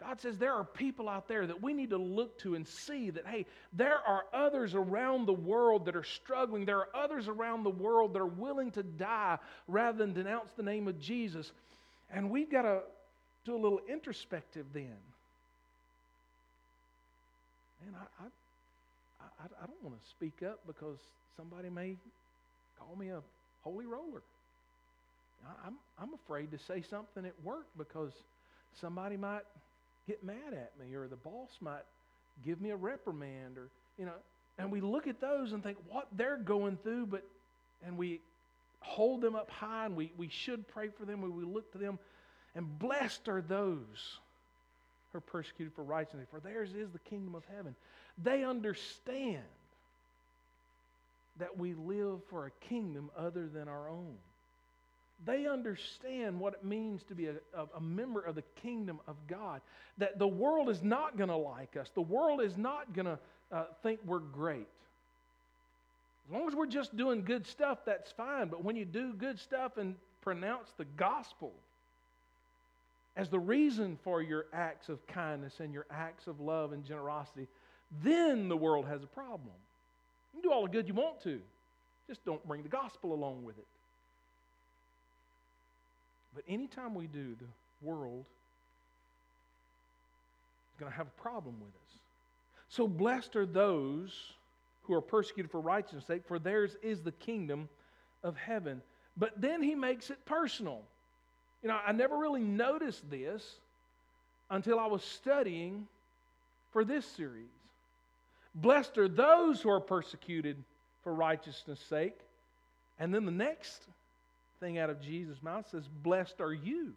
God 0.00 0.20
says 0.20 0.36
there 0.36 0.54
are 0.54 0.64
people 0.64 1.08
out 1.08 1.28
there 1.28 1.46
that 1.46 1.62
we 1.62 1.72
need 1.72 1.90
to 1.90 1.98
look 1.98 2.36
to 2.40 2.56
and 2.56 2.66
see 2.66 3.10
that, 3.10 3.24
hey, 3.24 3.46
there 3.72 4.00
are 4.04 4.24
others 4.32 4.74
around 4.74 5.26
the 5.26 5.32
world 5.32 5.84
that 5.84 5.94
are 5.94 6.02
struggling. 6.02 6.64
There 6.64 6.78
are 6.78 6.88
others 6.92 7.28
around 7.28 7.62
the 7.62 7.70
world 7.70 8.14
that 8.14 8.18
are 8.18 8.26
willing 8.26 8.72
to 8.72 8.82
die 8.82 9.38
rather 9.68 9.98
than 9.98 10.12
denounce 10.12 10.50
the 10.56 10.64
name 10.64 10.88
of 10.88 10.98
Jesus. 10.98 11.52
And 12.10 12.30
we've 12.30 12.50
got 12.50 12.62
to 12.62 12.80
do 13.44 13.54
a 13.54 13.58
little 13.58 13.80
introspective 13.88 14.66
then. 14.72 14.96
Man, 17.84 17.94
I, 17.96 18.24
I, 18.24 18.26
I, 19.42 19.64
I 19.64 19.66
don't 19.66 19.82
want 19.82 20.00
to 20.00 20.10
speak 20.10 20.42
up 20.46 20.60
because 20.66 20.98
somebody 21.36 21.68
may 21.70 21.96
call 22.78 22.96
me 22.96 23.08
a 23.08 23.20
holy 23.62 23.86
roller. 23.86 24.22
I, 25.46 25.66
I'm, 25.66 25.74
I'm 25.98 26.14
afraid 26.14 26.52
to 26.52 26.58
say 26.58 26.82
something 26.88 27.24
at 27.24 27.34
work 27.42 27.66
because 27.76 28.12
somebody 28.80 29.16
might 29.16 29.42
get 30.06 30.22
mad 30.24 30.52
at 30.52 30.72
me 30.80 30.94
or 30.94 31.08
the 31.08 31.16
boss 31.16 31.50
might 31.60 31.84
give 32.44 32.60
me 32.60 32.70
a 32.70 32.76
reprimand 32.76 33.58
or, 33.58 33.68
you 33.98 34.06
know, 34.06 34.12
and 34.58 34.70
we 34.70 34.80
look 34.80 35.06
at 35.06 35.20
those 35.20 35.52
and 35.52 35.62
think 35.62 35.78
what 35.88 36.08
they're 36.12 36.36
going 36.36 36.78
through, 36.82 37.06
but, 37.06 37.24
and 37.84 37.96
we 37.96 38.20
hold 38.80 39.20
them 39.20 39.34
up 39.34 39.50
high 39.50 39.86
and 39.86 39.96
we, 39.96 40.12
we 40.16 40.28
should 40.28 40.68
pray 40.68 40.88
for 40.96 41.04
them. 41.04 41.20
We, 41.22 41.30
we 41.30 41.44
look 41.44 41.72
to 41.72 41.78
them. 41.78 41.98
And 42.54 42.78
blessed 42.78 43.28
are 43.28 43.40
those 43.40 44.18
who 45.10 45.18
are 45.18 45.22
persecuted 45.22 45.74
for 45.74 45.82
righteousness, 45.82 46.28
for 46.30 46.40
theirs 46.40 46.74
is 46.74 46.90
the 46.90 46.98
kingdom 46.98 47.34
of 47.34 47.44
heaven. 47.54 47.74
They 48.22 48.44
understand 48.44 49.42
that 51.38 51.56
we 51.56 51.74
live 51.74 52.20
for 52.28 52.46
a 52.46 52.50
kingdom 52.68 53.10
other 53.16 53.48
than 53.48 53.68
our 53.68 53.88
own. 53.88 54.16
They 55.24 55.46
understand 55.46 56.40
what 56.40 56.54
it 56.54 56.64
means 56.64 57.04
to 57.04 57.14
be 57.14 57.28
a, 57.28 57.34
a, 57.76 57.80
member 57.80 58.20
of 58.20 58.34
the 58.34 58.42
kingdom 58.60 58.98
of 59.06 59.16
God. 59.28 59.60
That 59.98 60.18
the 60.18 60.26
world 60.26 60.68
is 60.68 60.82
not 60.82 61.16
going 61.16 61.28
to 61.28 61.36
like 61.36 61.76
us, 61.76 61.90
the 61.94 62.02
world 62.02 62.40
is 62.42 62.56
not 62.56 62.92
going 62.92 63.06
to 63.06 63.18
uh, 63.52 63.64
think 63.82 64.00
we're 64.04 64.18
great. 64.18 64.66
As 66.26 66.32
long 66.32 66.48
as 66.48 66.54
we're 66.54 66.66
just 66.66 66.96
doing 66.96 67.24
good 67.24 67.46
stuff, 67.46 67.78
that's 67.84 68.10
fine. 68.12 68.48
But 68.48 68.64
when 68.64 68.76
you 68.76 68.84
do 68.84 69.12
good 69.12 69.38
stuff 69.38 69.76
and 69.76 69.96
pronounce 70.22 70.72
the 70.76 70.84
gospel 70.84 71.52
as 73.16 73.28
the 73.28 73.38
reason 73.38 73.98
for 74.02 74.22
your 74.22 74.46
acts 74.52 74.88
of 74.88 75.06
kindness 75.06 75.60
and 75.60 75.72
your 75.72 75.86
acts 75.90 76.26
of 76.26 76.40
love 76.40 76.72
and 76.72 76.84
generosity, 76.84 77.46
then 78.02 78.48
the 78.48 78.56
world 78.56 78.86
has 78.86 79.02
a 79.02 79.06
problem. 79.06 79.54
You 80.34 80.40
can 80.40 80.50
do 80.50 80.54
all 80.54 80.62
the 80.62 80.70
good 80.70 80.88
you 80.88 80.94
want 80.94 81.22
to, 81.24 81.40
just 82.08 82.24
don't 82.24 82.46
bring 82.46 82.62
the 82.62 82.68
gospel 82.68 83.12
along 83.12 83.44
with 83.44 83.58
it. 83.58 83.66
But 86.34 86.44
anytime 86.48 86.94
we 86.94 87.06
do, 87.06 87.36
the 87.38 87.86
world 87.86 88.24
is 90.70 90.80
going 90.80 90.90
to 90.90 90.96
have 90.96 91.08
a 91.08 91.20
problem 91.22 91.56
with 91.60 91.68
us. 91.68 91.98
So 92.70 92.88
blessed 92.88 93.36
are 93.36 93.44
those 93.44 94.32
who 94.84 94.94
are 94.94 95.02
persecuted 95.02 95.50
for 95.50 95.60
righteousness' 95.60 96.06
sake, 96.06 96.22
for 96.26 96.38
theirs 96.38 96.76
is 96.82 97.02
the 97.02 97.12
kingdom 97.12 97.68
of 98.24 98.36
heaven. 98.36 98.80
But 99.16 99.38
then 99.40 99.62
he 99.62 99.74
makes 99.74 100.08
it 100.08 100.24
personal. 100.24 100.82
You 101.62 101.68
know, 101.68 101.78
I 101.86 101.92
never 101.92 102.16
really 102.16 102.40
noticed 102.40 103.08
this 103.10 103.56
until 104.50 104.78
I 104.78 104.86
was 104.86 105.02
studying 105.02 105.86
for 106.72 106.84
this 106.84 107.06
series. 107.06 107.46
Blessed 108.54 108.98
are 108.98 109.08
those 109.08 109.62
who 109.62 109.70
are 109.70 109.80
persecuted 109.80 110.56
for 111.02 111.14
righteousness' 111.14 111.80
sake. 111.88 112.18
And 112.98 113.14
then 113.14 113.24
the 113.24 113.32
next 113.32 113.82
thing 114.60 114.78
out 114.78 114.90
of 114.90 115.00
Jesus' 115.00 115.42
mouth 115.42 115.68
says, 115.70 115.84
Blessed 116.02 116.40
are 116.40 116.52
you. 116.52 116.92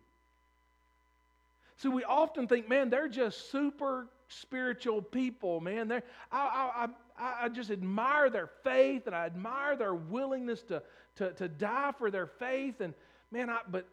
So 1.78 1.90
we 1.90 2.04
often 2.04 2.48
think, 2.48 2.70
man, 2.70 2.90
they're 2.90 3.10
just 3.10 3.52
super 3.52 4.08
spiritual 4.30 5.02
people, 5.02 5.60
man. 5.60 5.88
They're, 5.88 6.04
I, 6.32 6.88
I, 7.18 7.24
I, 7.24 7.46
I 7.46 7.50
just 7.50 7.70
admire 7.70 8.30
their 8.30 8.50
faith 8.64 9.08
and 9.08 9.16
I 9.16 9.26
admire 9.26 9.76
their 9.76 9.94
willingness 9.94 10.62
to, 10.64 10.82
to, 11.18 11.32
to 11.34 11.48
die 11.48 11.92
for 11.98 12.10
their 12.10 12.28
faith. 12.28 12.82
And 12.82 12.94
man, 13.32 13.50
I, 13.50 13.60
but 13.70 13.86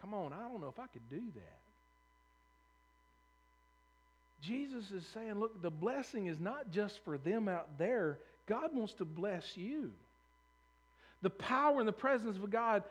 come 0.00 0.14
on, 0.14 0.32
I 0.32 0.48
don't 0.48 0.60
know 0.60 0.68
if 0.68 0.78
I 0.78 0.86
could 0.86 1.08
do 1.10 1.22
that. 1.34 1.58
Jesus 4.42 4.90
is 4.90 5.04
saying, 5.12 5.34
look, 5.34 5.60
the 5.62 5.70
blessing 5.70 6.26
is 6.26 6.38
not 6.38 6.70
just 6.70 7.00
for 7.04 7.18
them 7.18 7.48
out 7.48 7.78
there. 7.78 8.18
God 8.46 8.70
wants 8.74 8.92
to 8.94 9.04
bless 9.04 9.56
you. 9.56 9.90
The 11.22 11.30
power 11.30 11.80
and 11.80 11.88
the 11.88 11.92
presence 11.92 12.36
of 12.36 12.50
God, 12.50 12.84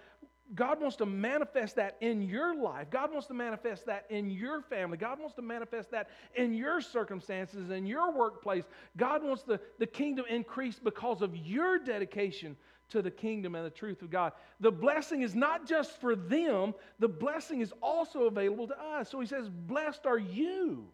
God 0.54 0.82
wants 0.82 0.98
to 0.98 1.06
manifest 1.06 1.76
that 1.78 1.96
in 2.02 2.22
your 2.24 2.56
life. 2.56 2.90
God 2.90 3.12
wants 3.12 3.28
to 3.28 3.34
manifest 3.34 3.86
that 3.86 4.06
in 4.10 4.30
your 4.30 4.62
family. 4.64 4.98
God 4.98 5.20
wants 5.20 5.36
to 5.36 5.42
manifest 5.42 5.92
that 5.92 6.10
in 6.36 6.54
your 6.54 6.82
circumstances, 6.82 7.70
in 7.70 7.86
your 7.86 8.12
workplace. 8.12 8.66
God 8.98 9.24
wants 9.24 9.44
the, 9.44 9.60
the 9.80 9.88
kingdom 9.88 10.26
increased 10.30 10.84
because 10.84 11.22
of 11.22 11.36
your 11.38 11.80
dedication 11.80 12.58
to 12.90 13.02
the 13.02 13.12
kingdom 13.12 13.56
and 13.56 13.66
the 13.66 13.72
truth 13.72 14.02
of 14.02 14.10
God. 14.10 14.34
The 14.60 14.72
blessing 14.72 15.22
is 15.22 15.36
not 15.36 15.68
just 15.68 16.00
for 16.00 16.16
them, 16.16 16.74
the 17.00 17.08
blessing 17.08 17.62
is 17.62 17.74
also 17.82 18.24
available 18.24 18.68
to 18.68 18.80
us. 18.80 19.10
So 19.10 19.20
he 19.20 19.28
says, 19.28 19.50
Blessed 19.50 20.06
are 20.06 20.20
you. 20.20 20.86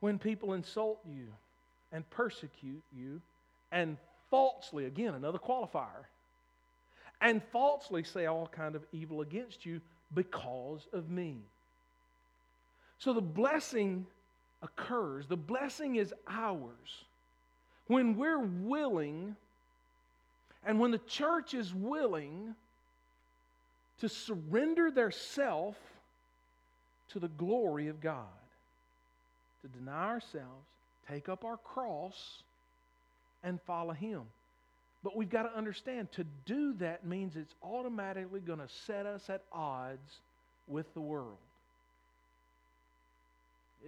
When 0.00 0.18
people 0.18 0.52
insult 0.52 1.00
you 1.08 1.26
and 1.90 2.08
persecute 2.10 2.82
you 2.96 3.20
and 3.72 3.96
falsely, 4.30 4.84
again, 4.84 5.14
another 5.14 5.38
qualifier, 5.38 6.06
and 7.20 7.42
falsely 7.50 8.04
say 8.04 8.26
all 8.26 8.46
kind 8.46 8.76
of 8.76 8.84
evil 8.92 9.22
against 9.22 9.66
you 9.66 9.80
because 10.14 10.86
of 10.92 11.10
me. 11.10 11.38
So 12.98 13.12
the 13.12 13.20
blessing 13.20 14.06
occurs. 14.62 15.26
The 15.26 15.36
blessing 15.36 15.96
is 15.96 16.14
ours 16.28 17.04
when 17.88 18.16
we're 18.16 18.38
willing 18.38 19.36
and 20.64 20.78
when 20.78 20.90
the 20.90 20.98
church 20.98 21.54
is 21.54 21.74
willing 21.74 22.54
to 24.00 24.08
surrender 24.08 24.90
their 24.90 25.10
self 25.10 25.76
to 27.10 27.18
the 27.18 27.28
glory 27.28 27.88
of 27.88 28.00
God, 28.00 28.26
to 29.62 29.68
deny 29.68 30.08
ourselves, 30.08 30.66
take 31.08 31.28
up 31.28 31.44
our 31.44 31.56
cross, 31.56 32.42
and 33.42 33.60
follow 33.62 33.92
Him. 33.92 34.22
But 35.02 35.16
we've 35.16 35.30
got 35.30 35.44
to 35.44 35.56
understand 35.56 36.12
to 36.12 36.24
do 36.44 36.74
that 36.74 37.06
means 37.06 37.36
it's 37.36 37.54
automatically 37.62 38.40
going 38.40 38.58
to 38.58 38.68
set 38.68 39.06
us 39.06 39.30
at 39.30 39.42
odds 39.52 40.20
with 40.66 40.92
the 40.94 41.00
world. 41.00 41.38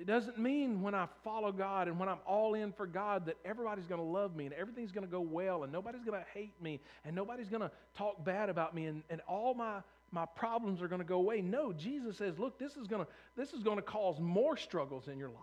It 0.00 0.06
doesn't 0.06 0.38
mean 0.38 0.80
when 0.80 0.94
I 0.94 1.06
follow 1.22 1.52
God 1.52 1.86
and 1.86 1.98
when 1.98 2.08
I'm 2.08 2.20
all 2.24 2.54
in 2.54 2.72
for 2.72 2.86
God 2.86 3.26
that 3.26 3.36
everybody's 3.44 3.84
going 3.84 4.00
to 4.00 4.06
love 4.06 4.34
me 4.34 4.46
and 4.46 4.54
everything's 4.54 4.92
going 4.92 5.06
to 5.06 5.10
go 5.10 5.20
well 5.20 5.62
and 5.62 5.70
nobody's 5.70 6.04
going 6.04 6.18
to 6.18 6.26
hate 6.32 6.54
me 6.62 6.80
and 7.04 7.14
nobody's 7.14 7.50
going 7.50 7.60
to 7.60 7.70
talk 7.98 8.24
bad 8.24 8.48
about 8.48 8.74
me 8.74 8.86
and, 8.86 9.02
and 9.10 9.20
all 9.28 9.52
my, 9.52 9.80
my 10.10 10.24
problems 10.24 10.80
are 10.80 10.88
going 10.88 11.02
to 11.02 11.06
go 11.06 11.16
away. 11.16 11.42
No, 11.42 11.74
Jesus 11.74 12.16
says, 12.16 12.38
look, 12.38 12.58
this 12.58 12.78
is 12.78 12.86
going 12.86 13.04
to 13.04 13.10
this 13.36 13.52
is 13.52 13.62
going 13.62 13.76
to 13.76 13.82
cause 13.82 14.18
more 14.18 14.56
struggles 14.56 15.06
in 15.06 15.18
your 15.18 15.28
life. 15.28 15.36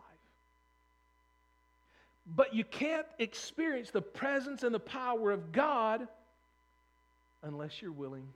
But 2.36 2.56
you 2.56 2.64
can't 2.64 3.06
experience 3.20 3.92
the 3.92 4.02
presence 4.02 4.64
and 4.64 4.74
the 4.74 4.80
power 4.80 5.32
of 5.32 5.52
God 5.52 6.08
unless 7.44 7.80
you're 7.80 7.92
willing 7.92 8.28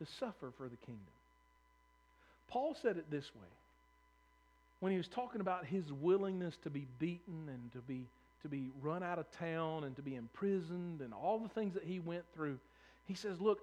to 0.00 0.06
suffer 0.18 0.52
for 0.58 0.68
the 0.68 0.76
kingdom. 0.76 1.04
Paul 2.48 2.76
said 2.82 2.96
it 2.96 3.08
this 3.12 3.32
way 3.32 3.48
when 4.80 4.92
he 4.92 4.98
was 4.98 5.08
talking 5.08 5.40
about 5.40 5.64
his 5.64 5.92
willingness 5.92 6.56
to 6.62 6.70
be 6.70 6.86
beaten 6.98 7.48
and 7.48 7.72
to 7.72 7.78
be, 7.78 8.06
to 8.42 8.48
be 8.48 8.70
run 8.80 9.02
out 9.02 9.18
of 9.18 9.30
town 9.32 9.84
and 9.84 9.96
to 9.96 10.02
be 10.02 10.14
imprisoned 10.14 11.00
and 11.00 11.14
all 11.14 11.38
the 11.38 11.48
things 11.48 11.74
that 11.74 11.84
he 11.84 11.98
went 11.98 12.24
through. 12.34 12.58
He 13.06 13.14
says, 13.14 13.40
Look, 13.40 13.60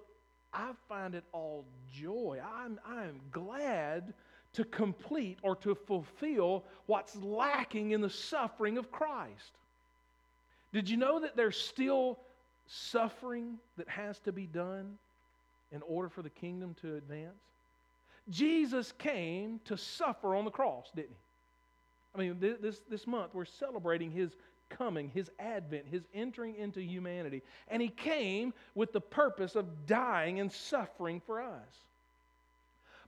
I 0.52 0.70
find 0.88 1.14
it 1.14 1.24
all 1.32 1.64
joy. 1.92 2.40
I'm, 2.44 2.80
I'm 2.86 3.20
glad 3.30 4.14
to 4.54 4.64
complete 4.64 5.38
or 5.42 5.56
to 5.56 5.74
fulfill 5.74 6.64
what's 6.86 7.16
lacking 7.16 7.90
in 7.90 8.00
the 8.00 8.10
suffering 8.10 8.78
of 8.78 8.90
Christ. 8.90 9.52
Did 10.72 10.88
you 10.88 10.96
know 10.96 11.20
that 11.20 11.36
there's 11.36 11.56
still 11.56 12.18
suffering 12.66 13.58
that 13.76 13.88
has 13.88 14.18
to 14.20 14.32
be 14.32 14.46
done 14.46 14.96
in 15.72 15.82
order 15.82 16.08
for 16.08 16.22
the 16.22 16.30
kingdom 16.30 16.74
to 16.82 16.96
advance? 16.96 17.34
Jesus 18.30 18.92
came 18.92 19.60
to 19.66 19.76
suffer 19.76 20.34
on 20.34 20.44
the 20.44 20.50
cross, 20.50 20.90
didn't 20.94 21.10
he? 21.10 21.16
I 22.14 22.18
mean, 22.18 22.38
this, 22.60 22.80
this 22.88 23.06
month 23.06 23.34
we're 23.34 23.44
celebrating 23.44 24.10
his 24.10 24.30
coming, 24.70 25.10
his 25.12 25.30
advent, 25.38 25.86
his 25.90 26.02
entering 26.14 26.56
into 26.56 26.80
humanity. 26.80 27.42
And 27.68 27.82
he 27.82 27.88
came 27.88 28.54
with 28.74 28.92
the 28.92 29.00
purpose 29.00 29.56
of 29.56 29.86
dying 29.86 30.40
and 30.40 30.50
suffering 30.50 31.20
for 31.26 31.40
us. 31.40 31.68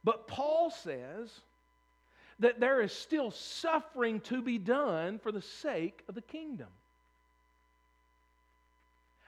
But 0.04 0.28
Paul 0.28 0.70
says 0.70 1.30
that 2.38 2.60
there 2.60 2.80
is 2.82 2.92
still 2.92 3.30
suffering 3.30 4.20
to 4.20 4.42
be 4.42 4.58
done 4.58 5.18
for 5.18 5.32
the 5.32 5.42
sake 5.42 6.04
of 6.08 6.14
the 6.14 6.20
kingdom. 6.20 6.68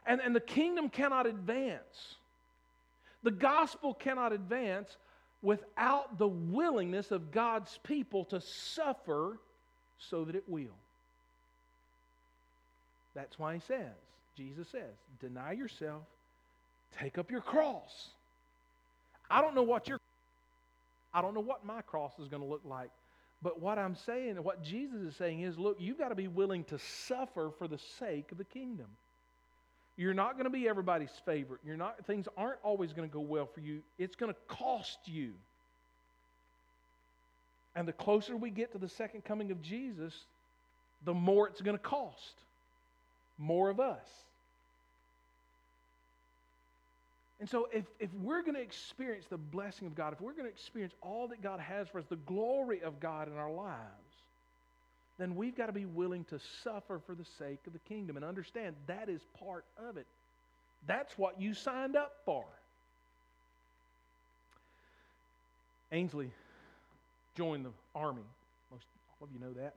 And, 0.07 0.21
and 0.21 0.35
the 0.35 0.41
kingdom 0.41 0.89
cannot 0.89 1.27
advance. 1.27 2.17
The 3.23 3.31
gospel 3.31 3.95
cannot 3.95 4.33
advance 4.33 4.97
without 5.43 6.19
the 6.19 6.29
willingness 6.29 7.11
of 7.11 7.31
God's 7.31 7.79
people 7.85 8.25
to 8.27 8.41
suffer 8.41 9.39
so 9.99 10.25
that 10.25 10.35
it 10.35 10.45
will. 10.49 10.77
That's 13.15 13.39
why 13.39 13.55
he 13.55 13.61
says, 13.61 13.95
Jesus 14.37 14.69
says, 14.69 14.95
deny 15.21 15.53
yourself, 15.53 16.03
take 17.01 17.19
up 17.19 17.31
your 17.31 17.41
cross. 17.41 18.09
I 19.31 19.41
don't 19.41 19.55
know 19.55 19.63
what 19.63 19.89
your 19.89 19.99
I 21.13 21.23
don't 21.23 21.35
know 21.35 21.41
what 21.41 21.65
my 21.65 21.81
cross 21.83 22.13
is 22.19 22.29
going 22.29 22.43
to 22.43 22.49
look 22.49 22.63
like. 22.65 22.91
But 23.41 23.61
what 23.61 23.79
I'm 23.79 23.95
saying, 23.95 24.43
what 24.43 24.63
Jesus 24.63 25.01
is 25.01 25.17
saying 25.17 25.41
is, 25.41 25.59
look, 25.59 25.77
you've 25.81 25.99
got 25.99 26.09
to 26.09 26.15
be 26.15 26.29
willing 26.29 26.65
to 26.65 26.79
suffer 26.79 27.51
for 27.59 27.67
the 27.69 27.79
sake 27.99 28.31
of 28.31 28.39
the 28.39 28.45
kingdom. 28.45 28.87
You're 29.99 30.15
not 30.15 30.35
going 30.35 30.45
to 30.45 30.51
be 30.51 30.69
everybody's 30.69 31.11
favorite. 31.27 31.61
You're 31.67 31.77
not, 31.77 32.07
things 32.07 32.29
aren't 32.37 32.61
always 32.63 32.93
going 32.93 33.09
to 33.09 33.13
go 33.13 33.21
well 33.21 33.47
for 33.53 33.61
you. 33.61 33.81
It's 33.99 34.15
going 34.15 34.33
to 34.33 34.39
cost 34.47 34.97
you. 35.07 35.33
And 37.75 37.87
the 37.87 37.93
closer 37.93 38.37
we 38.37 38.51
get 38.51 38.73
to 38.73 38.79
the 38.79 38.89
second 38.89 39.25
coming 39.25 39.51
of 39.51 39.61
Jesus, 39.61 40.15
the 41.05 41.13
more 41.13 41.49
it's 41.49 41.61
going 41.61 41.77
to 41.77 41.83
cost. 41.83 42.35
More 43.39 43.69
of 43.69 43.81
us. 43.81 44.07
And 47.41 47.49
so, 47.49 47.69
if, 47.73 47.85
if 47.99 48.13
we're 48.15 48.43
going 48.43 48.55
to 48.55 48.61
experience 48.61 49.27
the 49.29 49.37
blessing 49.37 49.87
of 49.87 49.95
God, 49.95 50.13
if 50.13 50.21
we're 50.21 50.33
going 50.33 50.45
to 50.45 50.51
experience 50.51 50.95
all 51.03 51.29
that 51.29 51.43
God 51.43 51.61
has 51.61 51.89
for 51.89 51.99
us, 51.99 52.05
the 52.09 52.17
glory 52.17 52.83
of 52.83 53.01
God 53.01 53.29
in 53.29 53.37
our 53.37 53.51
lives, 53.51 54.08
then 55.19 55.35
we've 55.35 55.57
got 55.57 55.67
to 55.67 55.73
be 55.73 55.85
willing 55.85 56.25
to 56.25 56.39
suffer 56.63 57.01
for 57.05 57.15
the 57.15 57.25
sake 57.39 57.61
of 57.67 57.73
the 57.73 57.79
kingdom 57.81 58.17
and 58.17 58.25
understand 58.25 58.77
that 58.87 59.09
is 59.09 59.21
part 59.39 59.65
of 59.89 59.97
it. 59.97 60.07
That's 60.87 61.19
what 61.19 61.41
you 61.41 61.55
signed 61.55 61.97
up 61.97 62.13
for. 62.25 62.45
Ainsley 65.91 66.31
joined 67.37 67.65
the 67.65 67.73
army. 67.95 68.23
Most 68.71 68.85
all 69.21 69.27
of 69.27 69.33
you 69.33 69.41
know 69.41 69.53
that. 69.55 69.75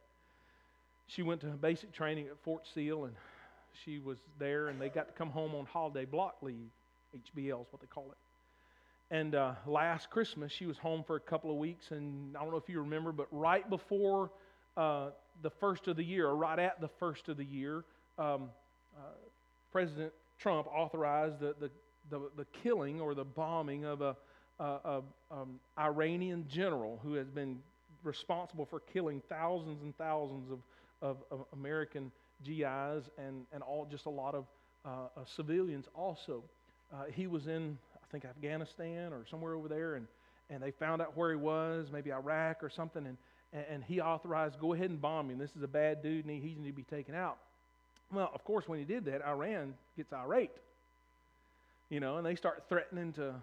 she 1.07 1.23
went 1.23 1.41
to 1.41 1.47
basic 1.47 1.91
training 1.91 2.27
at 2.27 2.37
Fort 2.43 2.67
Sill, 2.73 3.05
and 3.05 3.15
she 3.83 3.99
was 3.99 4.19
there, 4.37 4.67
and 4.67 4.79
they 4.79 4.89
got 4.89 5.07
to 5.07 5.13
come 5.13 5.29
home 5.29 5.55
on 5.55 5.65
holiday 5.65 6.05
block 6.05 6.37
leave. 6.41 6.69
HBL 7.15 7.61
is 7.61 7.67
what 7.71 7.81
they 7.81 7.87
call 7.87 8.11
it. 8.11 8.17
And 9.13 9.35
uh, 9.35 9.53
last 9.65 10.09
Christmas, 10.09 10.51
she 10.51 10.65
was 10.65 10.77
home 10.77 11.03
for 11.05 11.15
a 11.15 11.19
couple 11.19 11.51
of 11.51 11.57
weeks, 11.57 11.91
and 11.91 12.35
I 12.37 12.41
don't 12.41 12.51
know 12.51 12.57
if 12.57 12.69
you 12.69 12.79
remember, 12.79 13.11
but 13.11 13.27
right 13.31 13.69
before 13.69 14.31
uh, 14.77 15.09
the 15.41 15.49
first 15.49 15.87
of 15.87 15.97
the 15.97 16.03
year, 16.03 16.27
or 16.27 16.35
right 16.35 16.59
at 16.59 16.79
the 16.81 16.89
first 16.99 17.29
of 17.29 17.37
the 17.37 17.45
year, 17.45 17.83
um, 18.17 18.49
uh, 18.97 19.01
President 19.71 20.11
Trump 20.39 20.67
authorized 20.67 21.39
the, 21.39 21.55
the, 21.59 21.69
the, 22.09 22.29
the, 22.37 22.45
killing 22.63 22.99
or 22.99 23.13
the 23.13 23.23
bombing 23.23 23.85
of 23.85 24.01
a, 24.01 24.15
a, 24.59 24.63
a 24.63 25.01
um, 25.31 25.59
Iranian 25.79 26.45
general 26.49 26.99
who 27.03 27.13
has 27.13 27.29
been 27.29 27.59
responsible 28.03 28.65
for 28.65 28.79
killing 28.79 29.21
thousands 29.29 29.81
and 29.83 29.97
thousands 29.97 30.51
of, 30.51 30.59
of, 31.01 31.17
of 31.31 31.45
American 31.53 32.11
GIs 32.43 33.09
and, 33.17 33.45
and 33.53 33.63
all 33.63 33.87
just 33.89 34.05
a 34.05 34.09
lot 34.09 34.35
of 34.35 34.45
uh, 34.85 35.23
civilians 35.25 35.85
also. 35.95 36.43
Uh, 36.93 37.03
he 37.13 37.27
was 37.27 37.47
in, 37.47 37.77
I 37.95 38.11
think, 38.11 38.25
Afghanistan 38.25 39.13
or 39.13 39.25
somewhere 39.29 39.53
over 39.53 39.67
there, 39.67 39.95
and, 39.95 40.07
and 40.49 40.61
they 40.61 40.71
found 40.71 41.01
out 41.01 41.15
where 41.15 41.29
he 41.29 41.37
was, 41.37 41.87
maybe 41.91 42.11
Iraq 42.11 42.63
or 42.63 42.69
something, 42.69 43.05
and, 43.05 43.17
and 43.53 43.83
he 43.83 43.99
authorized, 43.99 44.59
go 44.59 44.73
ahead 44.73 44.89
and 44.89 45.01
bomb 45.01 45.29
him. 45.29 45.37
This 45.37 45.51
is 45.57 45.63
a 45.63 45.67
bad 45.67 46.01
dude, 46.01 46.25
and 46.25 46.33
he, 46.33 46.49
he 46.49 46.55
needs 46.55 46.67
to 46.67 46.73
be 46.73 46.83
taken 46.83 47.15
out. 47.15 47.37
Well, 48.13 48.31
of 48.33 48.43
course, 48.43 48.67
when 48.67 48.79
he 48.79 48.85
did 48.85 49.05
that, 49.05 49.21
Iran 49.25 49.73
gets 49.95 50.11
irate. 50.13 50.51
You 51.89 51.99
know, 51.99 52.17
and 52.17 52.25
they 52.25 52.35
start 52.35 52.63
threatening 52.69 53.11
to, 53.13 53.33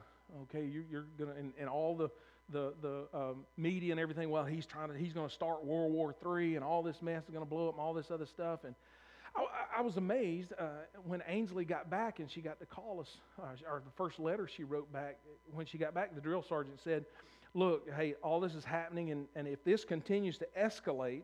okay, 0.45 0.65
you, 0.65 0.85
are 0.95 1.05
going 1.19 1.31
to, 1.31 1.39
and, 1.39 1.53
and, 1.61 1.69
all 1.69 1.95
the, 1.95 2.11
the, 2.51 2.73
the 2.81 3.19
um, 3.19 3.45
media 3.59 3.93
and 3.93 4.01
everything, 4.01 4.31
well, 4.31 4.45
he's 4.45 4.65
trying 4.65 4.89
to, 4.89 4.97
he's 4.97 5.13
going 5.13 5.29
to 5.29 5.35
start 5.35 5.65
World 5.65 5.93
War 5.93 6.15
III 6.25 6.57
and 6.57 6.65
all 6.65 6.83
this 6.83 6.97
mess 7.03 7.25
is 7.25 7.31
going 7.31 7.45
to 7.45 7.49
blow 7.49 7.69
up 7.69 7.75
and 7.75 7.81
all 7.83 7.93
this 7.93 8.11
other 8.11 8.25
stuff. 8.25 8.61
And 8.65 8.75
I, 9.37 9.79
I 9.79 9.81
was 9.83 9.99
amazed 9.99 10.55
uh, 10.59 10.65
when 11.05 11.23
Ainsley 11.29 11.67
got 11.67 11.91
back 11.91 12.21
and 12.21 12.31
she 12.31 12.41
got 12.41 12.59
to 12.61 12.67
call 12.67 13.01
us, 13.01 13.09
uh, 13.39 13.71
or 13.71 13.83
the 13.85 13.93
first 13.99 14.19
letter 14.19 14.49
she 14.57 14.65
wrote 14.65 14.91
back, 14.93 15.19
when 15.53 15.67
she 15.67 15.77
got 15.77 15.93
back, 15.93 16.15
the 16.15 16.21
drill 16.21 16.45
sergeant 16.49 16.79
said, 16.83 17.05
look, 17.55 17.89
hey, 17.97 18.15
all 18.23 18.41
this 18.41 18.55
is 18.55 18.65
happening, 18.65 19.11
and, 19.11 19.27
and 19.35 19.49
if 19.49 19.65
this 19.65 19.85
continues 19.85 20.39
to 20.39 20.47
escalate, 20.59 21.23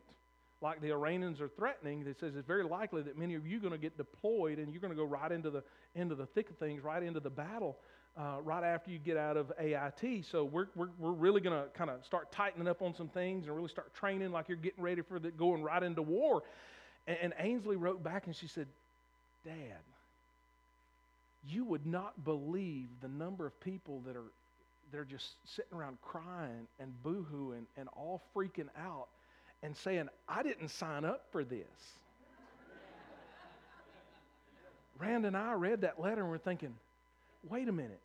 like 0.60 0.80
the 0.80 0.90
Iranians 0.90 1.40
are 1.40 1.48
threatening, 1.48 2.06
it 2.06 2.18
says 2.18 2.34
it's 2.36 2.46
very 2.46 2.64
likely 2.64 3.02
that 3.02 3.18
many 3.18 3.34
of 3.34 3.46
you 3.46 3.58
are 3.58 3.60
going 3.60 3.72
to 3.72 3.78
get 3.78 3.96
deployed 3.96 4.58
and 4.58 4.72
you're 4.72 4.80
going 4.80 4.92
to 4.92 4.96
go 4.96 5.04
right 5.04 5.30
into 5.30 5.50
the, 5.50 5.62
into 5.94 6.14
the 6.14 6.24
thick 6.24 6.48
of 6.48 6.56
things, 6.56 6.82
right 6.82 7.02
into 7.02 7.20
the 7.20 7.30
battle. 7.30 7.76
Uh, 8.16 8.36
right 8.44 8.62
after 8.62 8.92
you 8.92 8.98
get 9.00 9.16
out 9.16 9.36
of 9.36 9.50
AIT. 9.58 10.24
So 10.24 10.44
we're, 10.44 10.68
we're, 10.76 10.90
we're 11.00 11.10
really 11.10 11.40
going 11.40 11.60
to 11.60 11.68
kind 11.70 11.90
of 11.90 12.04
start 12.04 12.30
tightening 12.30 12.68
up 12.68 12.80
on 12.80 12.94
some 12.94 13.08
things 13.08 13.48
and 13.48 13.56
really 13.56 13.68
start 13.68 13.92
training 13.92 14.30
like 14.30 14.48
you're 14.48 14.56
getting 14.56 14.84
ready 14.84 15.02
for 15.02 15.18
the, 15.18 15.32
going 15.32 15.64
right 15.64 15.82
into 15.82 16.00
war. 16.00 16.44
And, 17.08 17.18
and 17.20 17.34
Ainsley 17.40 17.74
wrote 17.74 18.04
back 18.04 18.28
and 18.28 18.36
she 18.36 18.46
said, 18.46 18.68
Dad, 19.44 19.82
you 21.44 21.64
would 21.64 21.86
not 21.86 22.24
believe 22.24 22.86
the 23.02 23.08
number 23.08 23.46
of 23.46 23.58
people 23.58 24.00
that 24.06 24.14
are 24.14 24.30
they're 24.94 25.04
just 25.04 25.34
sitting 25.44 25.76
around 25.76 25.98
crying 26.02 26.68
and 26.78 26.92
boohooing 27.04 27.64
and 27.76 27.88
all 27.96 28.22
freaking 28.34 28.68
out 28.78 29.08
and 29.64 29.76
saying, 29.76 30.08
I 30.28 30.44
didn't 30.44 30.68
sign 30.68 31.04
up 31.04 31.24
for 31.32 31.42
this. 31.42 31.66
Rand 35.00 35.26
and 35.26 35.36
I 35.36 35.54
read 35.54 35.80
that 35.80 36.00
letter 36.00 36.20
and 36.20 36.30
we're 36.30 36.38
thinking, 36.38 36.72
wait 37.50 37.68
a 37.68 37.72
minute. 37.72 37.98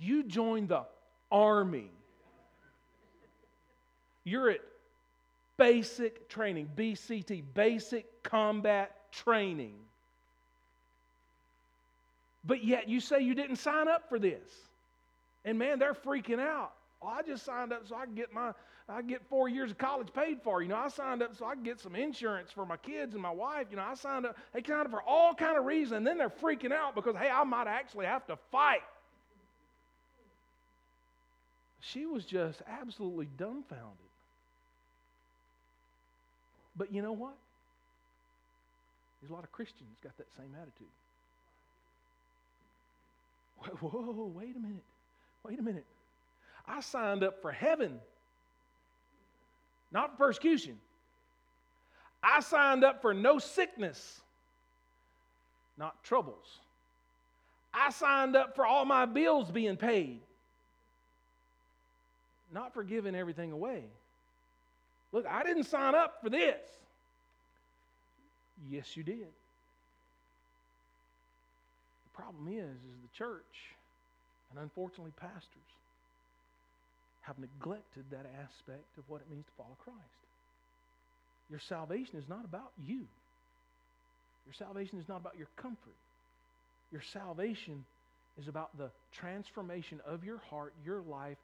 You 0.00 0.24
joined 0.24 0.70
the 0.70 0.82
army. 1.30 1.90
You're 4.24 4.50
at 4.50 4.62
basic 5.56 6.28
training, 6.28 6.70
BCT, 6.76 7.44
basic 7.54 8.24
combat 8.24 9.12
training. 9.12 9.74
But 12.44 12.64
yet 12.64 12.88
you 12.88 12.98
say 12.98 13.20
you 13.20 13.36
didn't 13.36 13.56
sign 13.56 13.86
up 13.86 14.08
for 14.08 14.18
this. 14.18 14.65
And 15.46 15.58
man, 15.58 15.78
they're 15.78 15.94
freaking 15.94 16.40
out. 16.40 16.72
Oh, 17.00 17.06
I 17.06 17.22
just 17.22 17.44
signed 17.44 17.72
up 17.72 17.86
so 17.88 17.94
I 17.94 18.04
can 18.04 18.14
get 18.14 18.34
my 18.34 18.52
I 18.88 19.02
get 19.02 19.22
four 19.28 19.48
years 19.48 19.70
of 19.70 19.78
college 19.78 20.08
paid 20.14 20.42
for. 20.42 20.62
You 20.62 20.68
know, 20.68 20.76
I 20.76 20.88
signed 20.88 21.22
up 21.22 21.34
so 21.36 21.46
I 21.46 21.54
can 21.54 21.64
get 21.64 21.80
some 21.80 21.96
insurance 21.96 22.52
for 22.52 22.64
my 22.66 22.76
kids 22.76 23.14
and 23.14 23.22
my 23.22 23.30
wife. 23.30 23.66
You 23.70 23.76
know, 23.76 23.84
I 23.84 23.94
signed 23.94 24.26
up. 24.26 24.36
They 24.52 24.62
signed 24.62 24.86
up 24.86 24.90
for 24.90 25.02
all 25.02 25.34
kind 25.34 25.56
of 25.56 25.64
reasons, 25.64 25.98
and 25.98 26.06
then 26.06 26.18
they're 26.18 26.28
freaking 26.28 26.72
out 26.72 26.94
because 26.94 27.16
hey, 27.16 27.28
I 27.28 27.42
might 27.44 27.68
actually 27.68 28.06
have 28.06 28.26
to 28.26 28.36
fight. 28.52 28.82
She 31.80 32.06
was 32.06 32.24
just 32.24 32.62
absolutely 32.66 33.28
dumbfounded. 33.36 33.98
But 36.76 36.92
you 36.92 37.02
know 37.02 37.12
what? 37.12 37.36
There's 39.20 39.30
a 39.30 39.34
lot 39.34 39.44
of 39.44 39.52
Christians 39.52 39.96
got 40.02 40.16
that 40.18 40.28
same 40.36 40.54
attitude. 40.60 40.86
Whoa, 43.80 44.32
wait 44.34 44.56
a 44.56 44.60
minute. 44.60 44.84
Wait 45.46 45.58
a 45.60 45.62
minute. 45.62 45.86
I 46.66 46.80
signed 46.80 47.22
up 47.22 47.40
for 47.40 47.52
heaven, 47.52 48.00
not 49.92 50.12
for 50.12 50.26
persecution. 50.26 50.78
I 52.22 52.40
signed 52.40 52.82
up 52.82 53.00
for 53.00 53.14
no 53.14 53.38
sickness, 53.38 54.20
not 55.78 56.02
troubles. 56.02 56.58
I 57.72 57.90
signed 57.90 58.34
up 58.34 58.56
for 58.56 58.66
all 58.66 58.84
my 58.84 59.06
bills 59.06 59.50
being 59.50 59.76
paid, 59.76 60.20
not 62.52 62.74
for 62.74 62.82
giving 62.82 63.14
everything 63.14 63.52
away. 63.52 63.84
Look, 65.12 65.26
I 65.26 65.44
didn't 65.44 65.64
sign 65.64 65.94
up 65.94 66.20
for 66.22 66.30
this. 66.30 66.58
Yes, 68.68 68.96
you 68.96 69.04
did. 69.04 69.28
The 72.04 72.22
problem 72.22 72.48
is, 72.48 72.64
is 72.64 73.00
the 73.02 73.16
church, 73.16 73.75
and 74.56 74.64
unfortunately 74.64 75.12
pastors, 75.20 75.70
have 77.20 77.38
neglected 77.38 78.04
that 78.10 78.24
aspect 78.40 78.86
of 78.96 79.04
what 79.08 79.20
it 79.20 79.30
means 79.30 79.44
to 79.44 79.52
follow 79.56 79.76
Christ. 79.84 79.98
Your 81.50 81.60
salvation 81.68 82.16
is 82.16 82.24
not 82.28 82.44
about 82.44 82.72
you. 82.84 83.04
Your 84.46 84.54
salvation 84.58 84.98
is 84.98 85.08
not 85.08 85.20
about 85.20 85.36
your 85.36 85.48
comfort. 85.56 85.98
Your 86.90 87.02
salvation 87.12 87.84
is 88.40 88.48
about 88.48 88.76
the 88.78 88.90
transformation 89.12 90.00
of 90.06 90.24
your 90.24 90.38
heart, 90.50 90.72
your 90.84 91.02
life, 91.02 91.36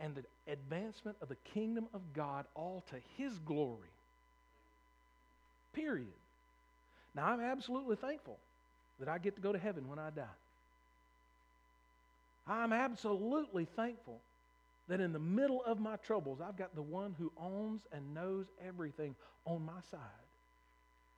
and 0.00 0.14
the 0.14 0.52
advancement 0.52 1.16
of 1.22 1.28
the 1.28 1.36
kingdom 1.54 1.86
of 1.94 2.00
God, 2.14 2.46
all 2.54 2.84
to 2.90 2.96
His 3.16 3.32
glory. 3.46 3.90
Period. 5.72 6.08
Now, 7.14 7.26
I'm 7.26 7.40
absolutely 7.40 7.96
thankful 7.96 8.38
that 9.00 9.08
I 9.08 9.18
get 9.18 9.36
to 9.36 9.40
go 9.40 9.52
to 9.52 9.58
heaven 9.58 9.88
when 9.88 9.98
I 9.98 10.10
die. 10.10 10.24
I'm 12.48 12.72
absolutely 12.72 13.66
thankful 13.76 14.20
that 14.88 15.00
in 15.00 15.12
the 15.12 15.18
middle 15.18 15.62
of 15.64 15.78
my 15.78 15.96
troubles, 15.96 16.40
I've 16.40 16.56
got 16.56 16.74
the 16.74 16.82
one 16.82 17.14
who 17.18 17.30
owns 17.36 17.82
and 17.92 18.14
knows 18.14 18.46
everything 18.66 19.14
on 19.44 19.64
my 19.64 19.80
side. 19.90 20.00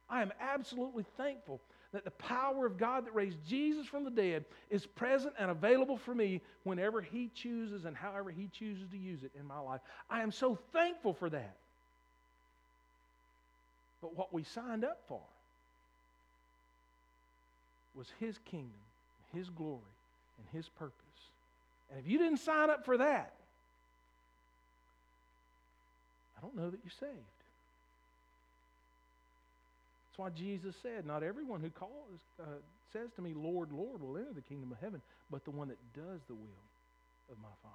I 0.08 0.22
am 0.22 0.32
absolutely 0.40 1.04
thankful 1.16 1.60
that 1.92 2.04
the 2.04 2.10
power 2.10 2.66
of 2.66 2.78
God 2.78 3.06
that 3.06 3.14
raised 3.14 3.38
Jesus 3.46 3.86
from 3.86 4.04
the 4.04 4.10
dead 4.10 4.44
is 4.70 4.86
present 4.86 5.34
and 5.38 5.50
available 5.50 5.96
for 5.96 6.14
me 6.14 6.40
whenever 6.64 7.00
He 7.00 7.30
chooses 7.34 7.84
and 7.84 7.96
however 7.96 8.30
He 8.30 8.48
chooses 8.48 8.88
to 8.90 8.98
use 8.98 9.22
it 9.22 9.30
in 9.38 9.46
my 9.46 9.58
life. 9.60 9.80
I 10.08 10.22
am 10.22 10.32
so 10.32 10.58
thankful 10.72 11.14
for 11.14 11.30
that. 11.30 11.56
But 14.00 14.16
what 14.16 14.32
we 14.32 14.42
signed 14.42 14.84
up 14.84 15.00
for 15.06 15.20
was 17.94 18.08
His 18.18 18.38
kingdom, 18.44 18.80
His 19.32 19.48
glory, 19.50 19.80
and 20.38 20.46
His 20.52 20.68
purpose. 20.68 21.09
And 21.90 21.98
if 21.98 22.10
you 22.10 22.18
didn't 22.18 22.38
sign 22.38 22.70
up 22.70 22.84
for 22.84 22.96
that, 22.98 23.34
I 26.36 26.40
don't 26.40 26.56
know 26.56 26.70
that 26.70 26.80
you're 26.82 26.90
saved. 26.90 27.16
That's 30.08 30.18
why 30.18 30.30
Jesus 30.30 30.74
said, 30.82 31.04
Not 31.06 31.22
everyone 31.22 31.60
who 31.60 31.70
calls, 31.70 32.20
uh, 32.40 32.44
says 32.92 33.10
to 33.16 33.22
me, 33.22 33.34
Lord, 33.34 33.72
Lord, 33.72 34.00
will 34.00 34.16
enter 34.16 34.32
the 34.34 34.40
kingdom 34.40 34.72
of 34.72 34.78
heaven, 34.78 35.02
but 35.30 35.44
the 35.44 35.50
one 35.50 35.68
that 35.68 35.78
does 35.94 36.20
the 36.28 36.34
will 36.34 36.66
of 37.30 37.36
my 37.42 37.48
Father. 37.62 37.74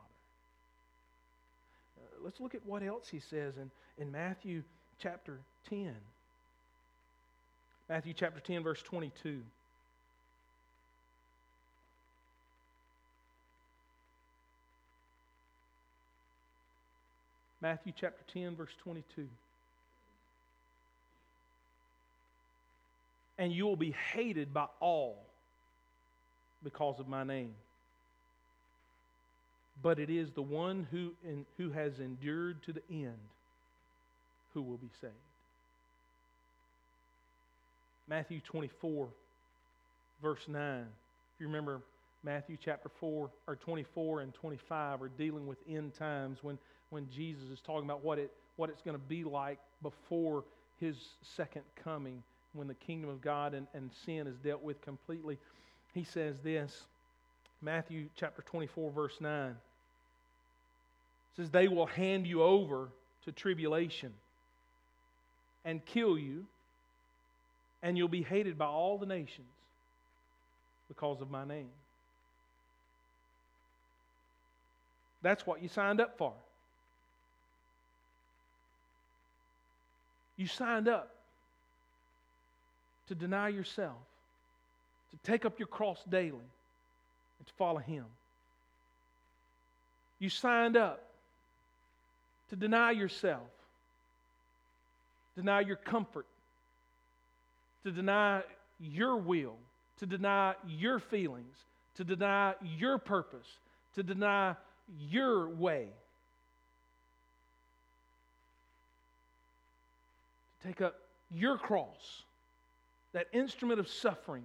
Uh, 1.97 2.23
let's 2.23 2.39
look 2.39 2.55
at 2.55 2.65
what 2.65 2.83
else 2.83 3.07
he 3.07 3.19
says 3.19 3.57
in, 3.57 3.69
in 3.97 4.11
Matthew 4.11 4.63
chapter 4.99 5.39
10. 5.69 5.95
Matthew 7.87 8.13
chapter 8.13 8.39
10, 8.39 8.63
verse 8.63 8.81
22. 8.81 9.41
Matthew 17.65 17.93
chapter 17.99 18.23
10, 18.31 18.55
verse 18.55 18.69
22. 18.83 19.27
And 23.39 23.51
you 23.51 23.65
will 23.65 23.75
be 23.75 23.95
hated 24.13 24.53
by 24.53 24.67
all 24.79 25.17
because 26.63 26.99
of 26.99 27.07
my 27.07 27.23
name. 27.23 27.55
But 29.81 29.97
it 29.97 30.11
is 30.11 30.29
the 30.35 30.43
one 30.43 30.85
who, 30.91 31.13
in, 31.27 31.43
who 31.57 31.71
has 31.71 31.93
endured 31.97 32.61
to 32.65 32.71
the 32.71 32.83
end 32.91 33.17
who 34.53 34.61
will 34.61 34.77
be 34.77 34.91
saved. 35.01 35.13
Matthew 38.07 38.41
24, 38.41 39.07
verse 40.21 40.41
9. 40.47 40.81
If 40.81 40.85
you 41.39 41.47
remember, 41.47 41.81
Matthew 42.23 42.57
chapter 42.63 42.89
4 42.99 43.31
or 43.47 43.55
24 43.55 44.21
and 44.21 44.35
25 44.35 45.01
are 45.01 45.09
dealing 45.09 45.47
with 45.47 45.57
end 45.67 45.95
times 45.95 46.37
when, 46.43 46.59
when 46.95 47.09
Jesus 47.09 47.49
is 47.49 47.59
talking 47.59 47.83
about 47.83 48.05
what, 48.05 48.17
it, 48.17 48.31
what 48.55 48.69
it's 48.69 48.81
going 48.81 48.95
to 48.95 49.03
be 49.03 49.25
like 49.25 49.59
before 49.83 50.45
his 50.79 50.95
second 51.35 51.63
coming, 51.83 52.23
when 52.53 52.69
the 52.69 52.73
kingdom 52.73 53.09
of 53.09 53.19
God 53.19 53.53
and, 53.53 53.67
and 53.73 53.91
sin 54.05 54.27
is 54.27 54.37
dealt 54.37 54.63
with 54.63 54.79
completely. 54.79 55.37
He 55.93 56.05
says 56.05 56.37
this 56.41 56.85
Matthew 57.61 58.07
chapter 58.15 58.43
24, 58.43 58.91
verse 58.91 59.17
9 59.19 59.57
says, 61.35 61.49
They 61.49 61.67
will 61.67 61.85
hand 61.85 62.25
you 62.25 62.41
over 62.41 62.87
to 63.25 63.33
tribulation 63.33 64.13
and 65.65 65.85
kill 65.85 66.17
you, 66.17 66.45
and 67.83 67.97
you'll 67.97 68.07
be 68.07 68.23
hated 68.23 68.57
by 68.57 68.67
all 68.67 68.97
the 68.97 69.05
nations 69.05 69.47
because 70.87 71.19
of 71.19 71.29
my 71.29 71.43
name. 71.43 71.71
That's 75.21 75.45
what 75.45 75.61
you 75.61 75.67
signed 75.67 75.99
up 75.99 76.17
for. 76.17 76.31
You 80.37 80.47
signed 80.47 80.87
up 80.87 81.11
to 83.07 83.15
deny 83.15 83.49
yourself, 83.49 83.97
to 85.11 85.17
take 85.29 85.45
up 85.45 85.59
your 85.59 85.67
cross 85.67 86.03
daily, 86.09 86.31
and 87.39 87.47
to 87.47 87.53
follow 87.53 87.79
Him. 87.79 88.05
You 90.19 90.29
signed 90.29 90.77
up 90.77 91.03
to 92.49 92.55
deny 92.55 92.91
yourself, 92.91 93.47
deny 95.35 95.61
your 95.61 95.75
comfort, 95.75 96.25
to 97.83 97.91
deny 97.91 98.41
your 98.79 99.17
will, 99.17 99.55
to 99.99 100.05
deny 100.05 100.55
your 100.67 100.99
feelings, 100.99 101.55
to 101.95 102.03
deny 102.03 102.55
your 102.61 102.97
purpose, 102.97 103.47
to 103.95 104.03
deny 104.03 104.55
your 105.09 105.49
way. 105.49 105.89
Take 110.65 110.81
up 110.81 110.95
your 111.31 111.57
cross, 111.57 112.23
that 113.13 113.27
instrument 113.33 113.79
of 113.79 113.87
suffering. 113.87 114.43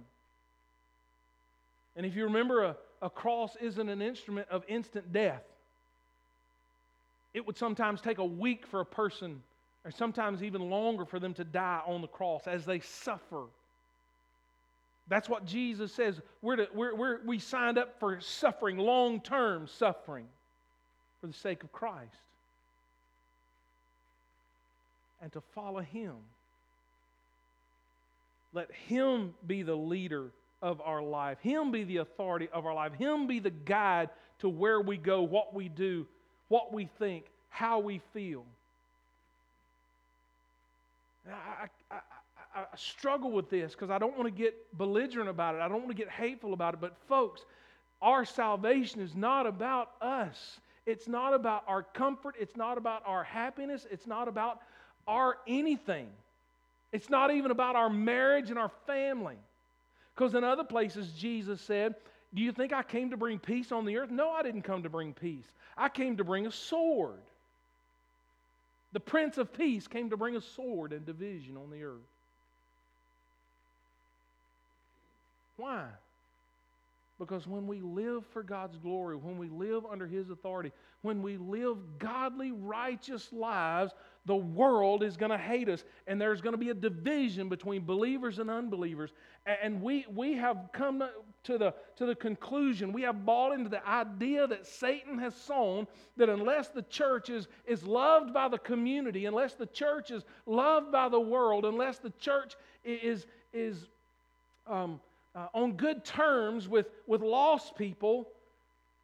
And 1.95 2.05
if 2.05 2.15
you 2.15 2.25
remember, 2.25 2.63
a, 2.63 2.75
a 3.01 3.09
cross 3.09 3.55
isn't 3.59 3.89
an 3.89 4.01
instrument 4.01 4.47
of 4.49 4.63
instant 4.67 5.11
death. 5.11 5.43
It 7.33 7.45
would 7.45 7.57
sometimes 7.57 8.01
take 8.01 8.17
a 8.17 8.25
week 8.25 8.65
for 8.67 8.81
a 8.81 8.85
person, 8.85 9.41
or 9.85 9.91
sometimes 9.91 10.43
even 10.43 10.69
longer 10.69 11.05
for 11.05 11.19
them 11.19 11.33
to 11.35 11.43
die 11.43 11.81
on 11.85 12.01
the 12.01 12.07
cross 12.07 12.47
as 12.47 12.65
they 12.65 12.79
suffer. 12.79 13.45
That's 15.07 15.27
what 15.27 15.45
Jesus 15.45 15.91
says. 15.91 16.21
We're 16.41 16.57
to, 16.57 16.67
we're, 16.73 16.95
we're, 16.95 17.19
we 17.25 17.39
signed 17.39 17.77
up 17.77 17.99
for 17.99 18.19
suffering, 18.21 18.77
long 18.77 19.19
term 19.21 19.67
suffering, 19.67 20.25
for 21.19 21.27
the 21.27 21.33
sake 21.33 21.63
of 21.63 21.71
Christ. 21.71 22.15
And 25.21 25.31
to 25.33 25.41
follow 25.53 25.81
Him. 25.81 26.15
Let 28.53 28.71
Him 28.71 29.33
be 29.45 29.63
the 29.63 29.75
leader 29.75 30.31
of 30.61 30.81
our 30.81 31.01
life, 31.01 31.37
Him 31.41 31.71
be 31.71 31.83
the 31.83 31.97
authority 31.97 32.49
of 32.53 32.65
our 32.65 32.73
life, 32.73 32.93
Him 32.93 33.27
be 33.27 33.39
the 33.39 33.49
guide 33.49 34.09
to 34.39 34.49
where 34.49 34.81
we 34.81 34.97
go, 34.97 35.21
what 35.21 35.53
we 35.53 35.69
do, 35.69 36.05
what 36.47 36.73
we 36.73 36.89
think, 36.99 37.25
how 37.49 37.79
we 37.79 38.01
feel. 38.13 38.43
I, 41.29 41.67
I, 41.91 41.95
I, 41.95 42.59
I 42.61 42.65
struggle 42.75 43.31
with 43.31 43.49
this 43.49 43.73
because 43.73 43.89
I 43.89 43.97
don't 43.97 44.17
want 44.17 44.25
to 44.25 44.41
get 44.41 44.55
belligerent 44.77 45.29
about 45.29 45.55
it. 45.55 45.61
I 45.61 45.67
don't 45.67 45.77
want 45.77 45.89
to 45.89 45.95
get 45.95 46.09
hateful 46.09 46.53
about 46.53 46.73
it. 46.73 46.81
But, 46.81 46.95
folks, 47.07 47.45
our 48.01 48.25
salvation 48.25 49.01
is 49.01 49.15
not 49.15 49.45
about 49.45 49.91
us. 50.01 50.59
It's 50.85 51.07
not 51.07 51.33
about 51.33 51.63
our 51.67 51.83
comfort. 51.83 52.35
It's 52.39 52.57
not 52.57 52.77
about 52.77 53.03
our 53.05 53.23
happiness. 53.23 53.85
It's 53.91 54.07
not 54.07 54.27
about 54.27 54.61
our 55.07 55.37
anything. 55.47 56.07
It's 56.91 57.09
not 57.09 57.31
even 57.31 57.51
about 57.51 57.75
our 57.75 57.89
marriage 57.89 58.49
and 58.49 58.59
our 58.59 58.71
family. 58.85 59.37
Because 60.15 60.35
in 60.35 60.43
other 60.43 60.63
places, 60.63 61.11
Jesus 61.11 61.61
said, 61.61 61.95
Do 62.33 62.41
you 62.41 62.51
think 62.51 62.73
I 62.73 62.83
came 62.83 63.11
to 63.11 63.17
bring 63.17 63.39
peace 63.39 63.71
on 63.71 63.85
the 63.85 63.97
earth? 63.97 64.11
No, 64.11 64.29
I 64.31 64.43
didn't 64.43 64.63
come 64.63 64.83
to 64.83 64.89
bring 64.89 65.13
peace. 65.13 65.45
I 65.77 65.89
came 65.89 66.17
to 66.17 66.23
bring 66.23 66.47
a 66.47 66.51
sword. 66.51 67.19
The 68.93 68.99
Prince 68.99 69.37
of 69.37 69.53
Peace 69.53 69.87
came 69.87 70.09
to 70.09 70.17
bring 70.17 70.35
a 70.35 70.41
sword 70.41 70.91
and 70.91 71.05
division 71.05 71.55
on 71.55 71.69
the 71.69 71.83
earth. 71.83 72.01
Why? 75.55 75.85
Because 77.17 77.45
when 77.45 77.67
we 77.67 77.81
live 77.81 78.25
for 78.33 78.41
God's 78.41 78.77
glory, 78.77 79.15
when 79.15 79.37
we 79.37 79.47
live 79.47 79.85
under 79.85 80.07
His 80.07 80.29
authority, 80.29 80.71
when 81.03 81.21
we 81.21 81.37
live 81.37 81.77
godly, 81.99 82.51
righteous 82.51 83.31
lives, 83.31 83.93
the 84.25 84.35
world 84.35 85.03
is 85.03 85.17
going 85.17 85.31
to 85.31 85.37
hate 85.37 85.67
us. 85.67 85.83
And 86.07 86.21
there's 86.21 86.41
going 86.41 86.53
to 86.53 86.57
be 86.57 86.69
a 86.69 86.75
division 86.75 87.49
between 87.49 87.85
believers 87.85 88.39
and 88.39 88.49
unbelievers. 88.49 89.11
And 89.45 89.81
we, 89.81 90.05
we 90.13 90.33
have 90.33 90.69
come 90.73 91.03
to 91.43 91.57
the, 91.57 91.73
to 91.95 92.05
the 92.05 92.13
conclusion, 92.13 92.93
we 92.93 93.01
have 93.01 93.25
bought 93.25 93.51
into 93.53 93.69
the 93.69 93.87
idea 93.87 94.45
that 94.45 94.67
Satan 94.67 95.17
has 95.17 95.35
sown 95.35 95.87
that 96.17 96.29
unless 96.29 96.67
the 96.67 96.83
church 96.83 97.31
is, 97.31 97.47
is 97.65 97.83
loved 97.83 98.31
by 98.31 98.47
the 98.47 98.59
community, 98.59 99.25
unless 99.25 99.55
the 99.55 99.65
church 99.65 100.11
is 100.11 100.23
loved 100.45 100.91
by 100.91 101.09
the 101.09 101.19
world, 101.19 101.65
unless 101.65 101.97
the 101.97 102.11
church 102.19 102.55
is, 102.83 103.25
is 103.53 103.87
um, 104.67 104.99
uh, 105.33 105.47
on 105.55 105.73
good 105.73 106.05
terms 106.05 106.67
with, 106.67 106.87
with 107.07 107.21
lost 107.21 107.75
people, 107.75 108.27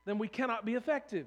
then 0.05 0.19
we 0.19 0.27
cannot 0.27 0.63
be 0.63 0.75
effective. 0.75 1.25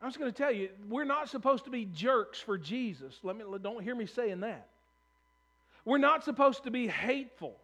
I'm 0.00 0.08
just 0.08 0.18
going 0.18 0.30
to 0.30 0.36
tell 0.36 0.52
you, 0.52 0.68
we're 0.88 1.04
not 1.04 1.28
supposed 1.28 1.64
to 1.64 1.70
be 1.70 1.84
jerks 1.84 2.38
for 2.40 2.56
Jesus. 2.56 3.18
Let 3.22 3.36
me 3.36 3.44
don't 3.60 3.82
hear 3.82 3.96
me 3.96 4.06
saying 4.06 4.40
that. 4.40 4.68
We're 5.84 5.98
not 5.98 6.24
supposed 6.24 6.64
to 6.64 6.70
be 6.70 6.86
hateful. 6.86 7.56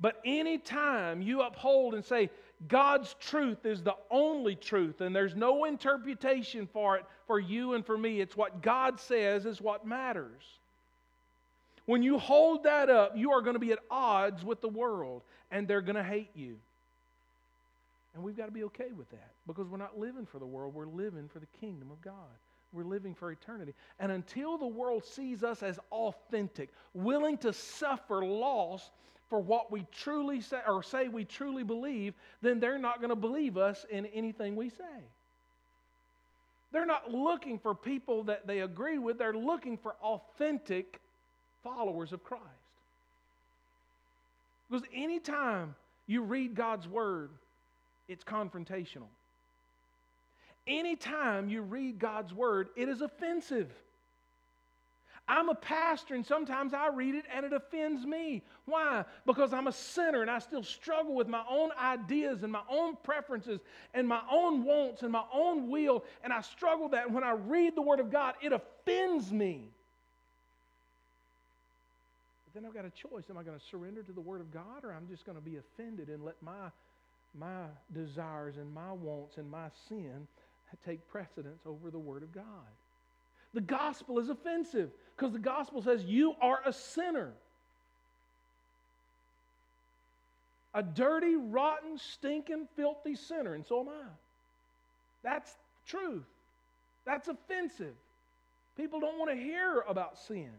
But 0.00 0.20
anytime 0.24 1.22
you 1.22 1.42
uphold 1.42 1.94
and 1.94 2.04
say 2.04 2.30
God's 2.66 3.14
truth 3.20 3.64
is 3.64 3.82
the 3.82 3.94
only 4.10 4.56
truth 4.56 5.00
and 5.00 5.14
there's 5.14 5.36
no 5.36 5.64
interpretation 5.64 6.68
for 6.72 6.96
it 6.96 7.04
for 7.26 7.38
you 7.38 7.74
and 7.74 7.86
for 7.86 7.96
me, 7.96 8.20
it's 8.20 8.36
what 8.36 8.60
God 8.60 8.98
says 8.98 9.46
is 9.46 9.60
what 9.60 9.86
matters. 9.86 10.42
When 11.86 12.02
you 12.02 12.18
hold 12.18 12.64
that 12.64 12.90
up, 12.90 13.16
you 13.16 13.32
are 13.32 13.42
going 13.42 13.54
to 13.54 13.60
be 13.60 13.72
at 13.72 13.78
odds 13.90 14.44
with 14.44 14.60
the 14.60 14.68
world 14.68 15.22
and 15.50 15.68
they're 15.68 15.82
going 15.82 15.96
to 15.96 16.02
hate 16.02 16.30
you. 16.34 16.56
And 18.14 18.22
we've 18.22 18.36
got 18.36 18.46
to 18.46 18.52
be 18.52 18.64
okay 18.64 18.92
with 18.96 19.10
that 19.10 19.32
because 19.46 19.68
we're 19.68 19.76
not 19.76 19.98
living 19.98 20.24
for 20.24 20.38
the 20.38 20.46
world, 20.46 20.74
we're 20.74 20.86
living 20.86 21.28
for 21.28 21.40
the 21.40 21.48
kingdom 21.60 21.90
of 21.90 22.00
God. 22.00 22.14
We're 22.72 22.84
living 22.84 23.14
for 23.14 23.30
eternity. 23.30 23.72
And 24.00 24.10
until 24.10 24.58
the 24.58 24.66
world 24.66 25.04
sees 25.04 25.44
us 25.44 25.62
as 25.62 25.78
authentic, 25.92 26.70
willing 26.92 27.38
to 27.38 27.52
suffer 27.52 28.24
loss 28.24 28.90
for 29.30 29.40
what 29.40 29.70
we 29.70 29.86
truly 29.92 30.40
say 30.40 30.58
or 30.66 30.82
say 30.82 31.08
we 31.08 31.24
truly 31.24 31.62
believe, 31.62 32.14
then 32.42 32.58
they're 32.58 32.78
not 32.78 32.98
going 32.98 33.10
to 33.10 33.16
believe 33.16 33.56
us 33.56 33.86
in 33.90 34.06
anything 34.06 34.56
we 34.56 34.70
say. 34.70 35.04
They're 36.72 36.84
not 36.84 37.12
looking 37.12 37.60
for 37.60 37.74
people 37.74 38.24
that 38.24 38.48
they 38.48 38.60
agree 38.60 38.98
with, 38.98 39.18
they're 39.18 39.32
looking 39.32 39.78
for 39.78 39.94
authentic 40.02 41.00
followers 41.62 42.12
of 42.12 42.24
Christ. 42.24 42.42
Because 44.68 44.86
anytime 44.92 45.76
you 46.08 46.22
read 46.22 46.56
God's 46.56 46.88
word, 46.88 47.30
it's 48.08 48.24
confrontational. 48.24 49.08
Anytime 50.66 51.48
you 51.48 51.62
read 51.62 51.98
God's 51.98 52.32
word, 52.32 52.68
it 52.76 52.88
is 52.88 53.00
offensive. 53.00 53.70
I'm 55.26 55.48
a 55.48 55.54
pastor, 55.54 56.14
and 56.14 56.24
sometimes 56.24 56.74
I 56.74 56.88
read 56.88 57.14
it 57.14 57.24
and 57.34 57.46
it 57.46 57.52
offends 57.54 58.04
me. 58.04 58.42
Why? 58.66 59.04
Because 59.24 59.54
I'm 59.54 59.68
a 59.68 59.72
sinner 59.72 60.20
and 60.20 60.30
I 60.30 60.38
still 60.38 60.62
struggle 60.62 61.14
with 61.14 61.28
my 61.28 61.42
own 61.48 61.70
ideas 61.80 62.42
and 62.42 62.52
my 62.52 62.60
own 62.68 62.96
preferences 63.02 63.60
and 63.94 64.06
my 64.06 64.20
own 64.30 64.64
wants 64.64 65.02
and 65.02 65.10
my 65.10 65.24
own 65.32 65.70
will. 65.70 66.04
And 66.22 66.32
I 66.32 66.42
struggle 66.42 66.90
that 66.90 67.10
when 67.10 67.24
I 67.24 67.32
read 67.32 67.74
the 67.74 67.80
Word 67.80 68.00
of 68.00 68.10
God, 68.10 68.34
it 68.42 68.52
offends 68.52 69.32
me. 69.32 69.70
But 72.44 72.60
then 72.60 72.68
I've 72.68 72.74
got 72.74 72.84
a 72.84 72.90
choice. 72.90 73.24
Am 73.30 73.38
I 73.38 73.44
going 73.44 73.58
to 73.58 73.64
surrender 73.64 74.02
to 74.02 74.12
the 74.12 74.20
Word 74.20 74.42
of 74.42 74.52
God 74.52 74.84
or 74.84 74.92
I'm 74.92 75.08
just 75.08 75.24
going 75.24 75.38
to 75.38 75.44
be 75.44 75.56
offended 75.56 76.10
and 76.10 76.22
let 76.22 76.34
my, 76.42 76.70
my 77.38 77.64
desires 77.92 78.56
and 78.56 78.72
my 78.72 78.92
wants 78.92 79.38
and 79.38 79.50
my 79.50 79.68
sin 79.88 80.26
take 80.84 81.06
precedence 81.08 81.62
over 81.66 81.90
the 81.90 81.98
Word 81.98 82.22
of 82.22 82.32
God? 82.32 82.44
The 83.52 83.60
gospel 83.60 84.18
is 84.18 84.28
offensive 84.28 84.90
because 85.16 85.32
the 85.32 85.38
gospel 85.38 85.80
says 85.82 86.04
you 86.04 86.34
are 86.40 86.60
a 86.66 86.72
sinner. 86.72 87.32
A 90.74 90.82
dirty, 90.82 91.36
rotten, 91.36 91.96
stinking, 91.96 92.66
filthy 92.74 93.14
sinner, 93.14 93.54
and 93.54 93.64
so 93.64 93.80
am 93.80 93.88
I. 93.88 94.08
That's 95.22 95.54
truth. 95.86 96.24
That's 97.06 97.28
offensive. 97.28 97.94
People 98.76 98.98
don't 98.98 99.18
want 99.18 99.30
to 99.30 99.36
hear 99.36 99.84
about 99.88 100.18
sin. 100.18 100.50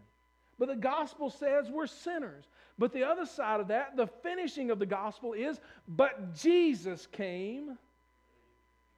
But 0.58 0.68
the 0.68 0.76
gospel 0.76 1.30
says 1.30 1.68
we're 1.70 1.86
sinners. 1.86 2.44
But 2.78 2.92
the 2.92 3.04
other 3.04 3.26
side 3.26 3.60
of 3.60 3.68
that, 3.68 3.96
the 3.96 4.06
finishing 4.22 4.70
of 4.70 4.78
the 4.78 4.86
gospel 4.86 5.32
is, 5.32 5.58
but 5.88 6.34
Jesus 6.34 7.06
came 7.12 7.78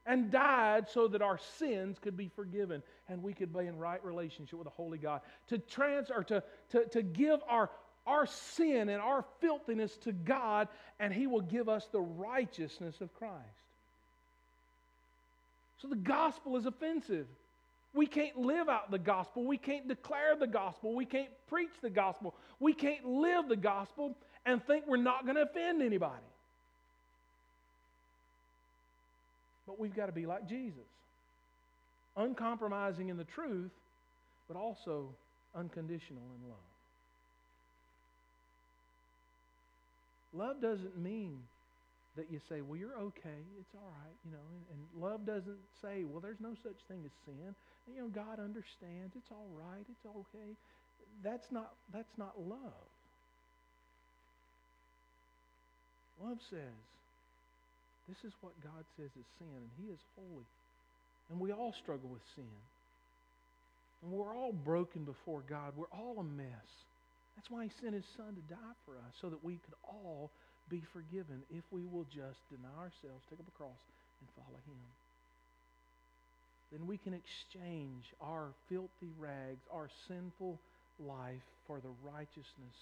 and 0.06 0.30
died 0.30 0.88
so 0.88 1.06
that 1.08 1.22
our 1.22 1.38
sins 1.58 1.98
could 2.00 2.16
be 2.16 2.30
forgiven 2.34 2.82
and 3.08 3.22
we 3.22 3.34
could 3.34 3.52
be 3.52 3.66
in 3.66 3.76
right 3.76 4.02
relationship 4.04 4.58
with 4.58 4.66
the 4.66 4.70
Holy 4.70 4.98
God. 4.98 5.20
To 5.48 5.58
trans 5.58 6.10
or 6.10 6.24
to, 6.24 6.42
to, 6.70 6.86
to 6.86 7.02
give 7.02 7.40
our, 7.48 7.70
our 8.06 8.26
sin 8.26 8.88
and 8.88 9.00
our 9.00 9.24
filthiness 9.40 9.96
to 9.98 10.12
God, 10.12 10.68
and 10.98 11.12
He 11.12 11.26
will 11.26 11.42
give 11.42 11.68
us 11.68 11.86
the 11.92 12.00
righteousness 12.00 13.00
of 13.00 13.12
Christ. 13.14 13.36
So 15.82 15.88
the 15.88 15.96
gospel 15.96 16.56
is 16.56 16.66
offensive. 16.66 17.26
We 17.94 18.06
can't 18.06 18.36
live 18.36 18.68
out 18.68 18.90
the 18.90 18.98
gospel. 18.98 19.44
We 19.44 19.58
can't 19.58 19.88
declare 19.88 20.36
the 20.38 20.46
gospel. 20.46 20.94
We 20.94 21.06
can't 21.06 21.30
preach 21.48 21.70
the 21.82 21.90
gospel. 21.90 22.34
We 22.60 22.74
can't 22.74 23.04
live 23.04 23.48
the 23.48 23.56
gospel 23.56 24.16
and 24.44 24.64
think 24.66 24.84
we're 24.86 24.96
not 24.98 25.24
going 25.24 25.36
to 25.36 25.42
offend 25.42 25.82
anybody. 25.82 26.14
But 29.66 29.78
we've 29.78 29.94
got 29.94 30.06
to 30.06 30.12
be 30.12 30.26
like 30.26 30.48
Jesus 30.48 30.84
uncompromising 32.18 33.08
in 33.08 33.16
the 33.16 33.24
truth, 33.24 33.70
but 34.48 34.56
also 34.56 35.08
unconditional 35.54 36.22
in 36.42 36.48
love. 36.48 36.58
Love 40.34 40.60
doesn't 40.60 40.98
mean 40.98 41.38
that 42.18 42.26
you 42.30 42.42
say, 42.50 42.60
well, 42.60 42.76
you're 42.76 42.98
okay, 43.14 43.40
it's 43.62 43.74
all 43.78 43.94
right, 44.02 44.18
you 44.26 44.34
know, 44.34 44.42
and, 44.50 44.62
and, 44.74 44.80
love 44.98 45.24
doesn't 45.24 45.62
say, 45.80 46.02
well, 46.02 46.18
there's 46.20 46.42
no 46.42 46.52
such 46.66 46.76
thing 46.90 47.00
as 47.06 47.14
sin. 47.24 47.54
And, 47.86 47.94
you 47.94 48.02
know, 48.02 48.10
God 48.10 48.42
understands, 48.42 49.14
it's 49.14 49.30
all 49.30 49.46
right, 49.54 49.86
it's 49.86 50.04
okay. 50.04 50.50
That's 51.22 51.46
not, 51.54 51.72
that's 51.94 52.18
not 52.18 52.34
love. 52.36 52.90
Love 56.18 56.38
says, 56.50 56.82
this 58.10 58.18
is 58.26 58.34
what 58.40 58.52
God 58.64 58.82
says 58.98 59.10
is 59.14 59.26
sin, 59.38 59.54
and 59.54 59.70
He 59.78 59.92
is 59.92 60.00
holy. 60.18 60.48
And 61.30 61.38
we 61.38 61.52
all 61.52 61.72
struggle 61.72 62.10
with 62.10 62.22
sin. 62.34 62.58
And 64.02 64.10
we're 64.10 64.34
all 64.34 64.52
broken 64.52 65.04
before 65.04 65.42
God. 65.48 65.72
We're 65.76 65.92
all 65.92 66.18
a 66.18 66.24
mess. 66.24 66.70
That's 67.36 67.50
why 67.50 67.64
He 67.64 67.70
sent 67.80 67.94
His 67.94 68.08
Son 68.16 68.34
to 68.34 68.42
die 68.50 68.74
for 68.84 68.98
us, 68.98 69.14
so 69.20 69.28
that 69.28 69.44
we 69.44 69.54
could 69.62 69.78
all 69.84 70.30
be 70.68 70.82
forgiven 70.92 71.42
if 71.50 71.64
we 71.70 71.84
will 71.84 72.04
just 72.04 72.38
deny 72.50 72.76
ourselves, 72.78 73.24
take 73.30 73.40
up 73.40 73.48
a 73.48 73.56
cross, 73.56 73.82
and 74.20 74.28
follow 74.36 74.60
Him. 74.66 74.80
Then 76.72 76.86
we 76.86 76.98
can 76.98 77.14
exchange 77.14 78.04
our 78.20 78.52
filthy 78.68 79.12
rags, 79.18 79.64
our 79.72 79.88
sinful 80.06 80.58
life, 81.00 81.46
for 81.66 81.80
the 81.80 81.92
righteousness 82.04 82.78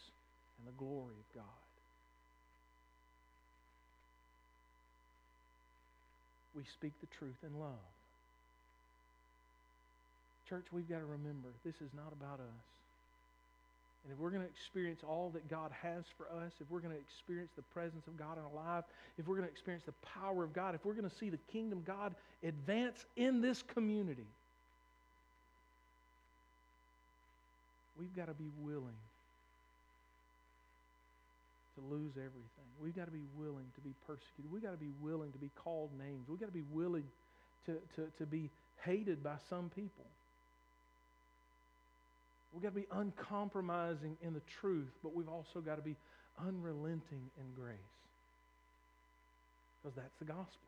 and 0.59 0.66
the 0.66 0.76
glory 0.78 1.14
of 1.14 1.28
God. 1.34 1.59
We 6.57 6.64
speak 6.78 6.93
the 7.01 7.11
truth 7.18 7.37
in 7.45 7.61
love. 7.61 7.87
Church, 10.49 10.64
we've 10.72 10.89
got 10.89 11.01
to 11.01 11.05
remember 11.05 11.51
this 11.64 11.74
is 11.82 11.91
not 11.95 12.12
about 12.12 12.41
us. 12.41 12.75
And 14.07 14.12
if 14.12 14.20
we're 14.20 14.30
going 14.30 14.42
to 14.42 14.48
experience 14.48 15.00
all 15.02 15.30
that 15.34 15.50
God 15.50 15.72
has 15.82 16.04
for 16.16 16.26
us, 16.26 16.52
if 16.61 16.70
we're 16.70 16.78
going 16.78 16.94
to 16.94 17.00
experience 17.00 17.50
the 17.57 17.62
presence 17.74 18.07
of 18.07 18.16
God 18.16 18.38
in 18.38 18.44
our 18.44 18.76
life, 18.76 18.84
if 19.18 19.26
we're 19.26 19.34
going 19.34 19.48
to 19.48 19.52
experience 19.52 19.82
the 19.84 19.94
power 20.20 20.44
of 20.44 20.52
God, 20.52 20.76
if 20.76 20.84
we're 20.84 20.94
going 20.94 21.11
to 21.11 21.16
see 21.16 21.28
the 21.28 21.40
kingdom 21.50 21.78
of 21.78 21.84
God 21.84 22.14
advance 22.44 23.04
in 23.16 23.40
this 23.40 23.62
community, 23.62 24.28
we've 27.98 28.14
got 28.14 28.28
to 28.28 28.34
be 28.34 28.48
willing 28.61 28.94
to 31.74 31.80
lose 31.92 32.12
everything. 32.12 32.68
We've 32.80 32.94
got 32.94 33.07
to 33.07 33.11
be 33.11 33.26
willing 33.36 33.66
to 33.74 33.80
be 33.80 33.92
persecuted. 34.07 34.52
We've 34.52 34.62
got 34.62 34.70
to 34.70 34.76
be 34.76 34.92
willing 35.00 35.32
to 35.32 35.38
be 35.38 35.50
called 35.64 35.90
names. 35.98 36.28
We've 36.28 36.38
got 36.38 36.46
to 36.46 36.52
be 36.52 36.64
willing 36.70 37.04
to, 37.66 37.72
to, 37.96 38.07
to 38.18 38.26
be 38.26 38.50
hated 38.84 39.24
by 39.24 39.34
some 39.50 39.68
people. 39.74 40.07
We've 42.57 42.64
got 42.64 42.72
to 42.72 42.80
be 42.80 42.88
uncompromising 42.88 44.16
in 44.24 44.32
the 44.32 44.40
truth, 44.64 44.88
but 45.04 45.12
we've 45.12 45.28
also 45.28 45.61
got 45.61 45.76
to 45.76 45.84
be 45.84 45.92
unrelenting 46.40 47.28
in 47.36 47.46
grace. 47.52 47.92
Because 49.76 49.92
that's 49.92 50.16
the 50.16 50.24
gospel. 50.24 50.64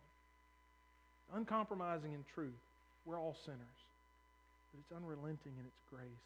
Uncompromising 1.33 2.13
in 2.13 2.21
truth. 2.37 2.61
We're 3.09 3.17
all 3.17 3.33
sinners. 3.41 3.79
But 4.69 4.85
it's 4.85 4.93
unrelenting 4.93 5.57
in 5.57 5.65
its 5.65 5.81
grace. 5.89 6.25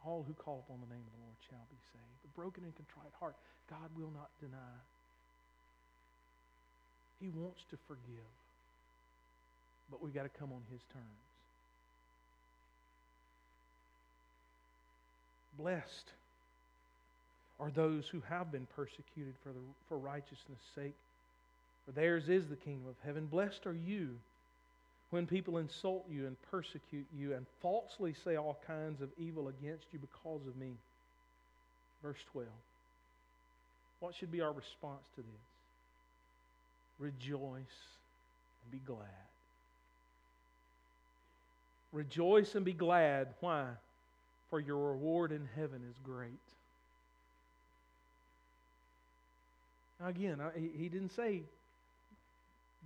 All 0.00 0.24
who 0.24 0.32
call 0.32 0.64
upon 0.64 0.80
the 0.80 0.88
name 0.88 1.04
of 1.04 1.12
the 1.12 1.22
Lord 1.28 1.36
shall 1.52 1.68
be 1.68 1.80
saved. 1.92 2.18
The 2.24 2.32
broken 2.32 2.64
and 2.64 2.72
contrite 2.72 3.12
heart, 3.20 3.36
God 3.68 3.92
will 3.92 4.16
not 4.16 4.32
deny. 4.40 4.76
He 7.20 7.28
wants 7.36 7.60
to 7.68 7.76
forgive. 7.84 8.32
But 9.92 10.00
we've 10.00 10.16
got 10.16 10.24
to 10.24 10.32
come 10.32 10.56
on 10.56 10.64
His 10.72 10.80
terms. 10.88 11.33
Blessed 15.58 16.10
are 17.60 17.70
those 17.70 18.08
who 18.08 18.20
have 18.28 18.50
been 18.50 18.66
persecuted 18.74 19.34
for, 19.42 19.50
the, 19.50 19.60
for 19.88 19.98
righteousness' 19.98 20.58
sake, 20.74 20.94
for 21.86 21.92
theirs 21.92 22.28
is 22.28 22.48
the 22.48 22.56
kingdom 22.56 22.88
of 22.88 22.96
heaven. 23.04 23.26
Blessed 23.26 23.66
are 23.66 23.74
you 23.74 24.10
when 25.10 25.26
people 25.26 25.58
insult 25.58 26.04
you 26.10 26.26
and 26.26 26.36
persecute 26.50 27.06
you 27.16 27.34
and 27.34 27.46
falsely 27.62 28.14
say 28.24 28.36
all 28.36 28.58
kinds 28.66 29.00
of 29.00 29.10
evil 29.16 29.48
against 29.48 29.84
you 29.92 29.98
because 29.98 30.40
of 30.48 30.56
me. 30.56 30.72
Verse 32.02 32.18
12. 32.32 32.48
What 34.00 34.14
should 34.14 34.32
be 34.32 34.40
our 34.40 34.52
response 34.52 35.04
to 35.14 35.22
this? 35.22 35.44
Rejoice 36.98 37.40
and 37.60 38.72
be 38.72 38.80
glad. 38.84 38.98
Rejoice 41.92 42.54
and 42.56 42.64
be 42.64 42.72
glad. 42.72 43.28
Why? 43.40 43.68
For 44.54 44.60
your 44.60 44.92
reward 44.92 45.32
in 45.32 45.48
heaven 45.56 45.80
is 45.90 45.96
great. 46.04 46.30
Now, 49.98 50.06
again, 50.06 50.40
he 50.54 50.88
didn't 50.88 51.10
say 51.16 51.42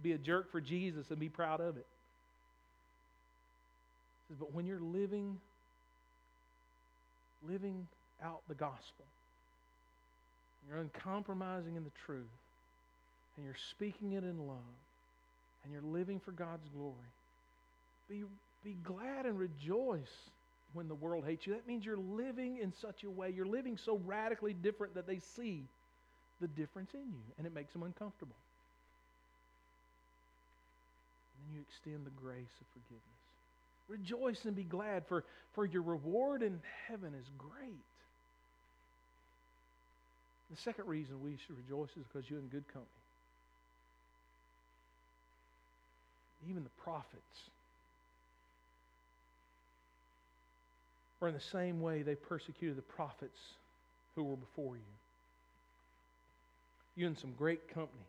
be 0.02 0.12
a 0.12 0.16
jerk 0.16 0.50
for 0.50 0.62
Jesus 0.62 1.10
and 1.10 1.18
be 1.18 1.28
proud 1.28 1.60
of 1.60 1.76
it. 1.76 1.84
He 4.28 4.32
says, 4.32 4.38
but 4.40 4.54
when 4.54 4.64
you're 4.64 4.80
living, 4.80 5.36
living 7.46 7.86
out 8.24 8.40
the 8.48 8.54
gospel, 8.54 9.04
you're 10.66 10.78
uncompromising 10.78 11.76
in 11.76 11.84
the 11.84 11.92
truth, 12.06 12.24
and 13.36 13.44
you're 13.44 13.54
speaking 13.72 14.12
it 14.12 14.24
in 14.24 14.38
love, 14.38 14.56
and 15.64 15.72
you're 15.74 15.82
living 15.82 16.18
for 16.18 16.32
God's 16.32 16.66
glory, 16.74 16.94
be, 18.08 18.22
be 18.64 18.74
glad 18.82 19.26
and 19.26 19.38
rejoice 19.38 20.30
when 20.72 20.88
the 20.88 20.94
world 20.94 21.24
hates 21.24 21.46
you. 21.46 21.54
That 21.54 21.66
means 21.66 21.84
you're 21.84 21.96
living 21.96 22.58
in 22.58 22.72
such 22.80 23.04
a 23.04 23.10
way, 23.10 23.32
you're 23.34 23.46
living 23.46 23.76
so 23.76 24.00
radically 24.04 24.52
different 24.52 24.94
that 24.94 25.06
they 25.06 25.20
see 25.36 25.64
the 26.40 26.48
difference 26.48 26.90
in 26.94 27.00
you, 27.00 27.22
and 27.36 27.46
it 27.46 27.54
makes 27.54 27.72
them 27.72 27.82
uncomfortable. 27.82 28.36
And 31.34 31.48
then 31.48 31.56
you 31.56 31.64
extend 31.68 32.06
the 32.06 32.22
grace 32.22 32.54
of 32.60 32.66
forgiveness. 32.72 33.02
Rejoice 33.88 34.44
and 34.44 34.54
be 34.54 34.64
glad, 34.64 35.06
for, 35.06 35.24
for 35.54 35.64
your 35.64 35.82
reward 35.82 36.42
in 36.42 36.60
heaven 36.86 37.12
is 37.18 37.26
great. 37.38 37.84
The 40.50 40.56
second 40.56 40.86
reason 40.86 41.22
we 41.22 41.36
should 41.46 41.56
rejoice 41.56 41.90
is 41.90 42.04
because 42.10 42.28
you're 42.30 42.40
in 42.40 42.46
good 42.46 42.66
company. 42.68 42.88
Even 46.48 46.62
the 46.62 46.82
prophets 46.82 47.50
or 51.20 51.28
in 51.28 51.34
the 51.34 51.40
same 51.40 51.80
way 51.80 52.02
they 52.02 52.14
persecuted 52.14 52.76
the 52.76 52.82
prophets 52.82 53.38
who 54.14 54.24
were 54.24 54.36
before 54.36 54.76
you. 54.76 54.82
You're 56.96 57.08
in 57.08 57.16
some 57.16 57.32
great 57.38 57.68
company 57.72 58.02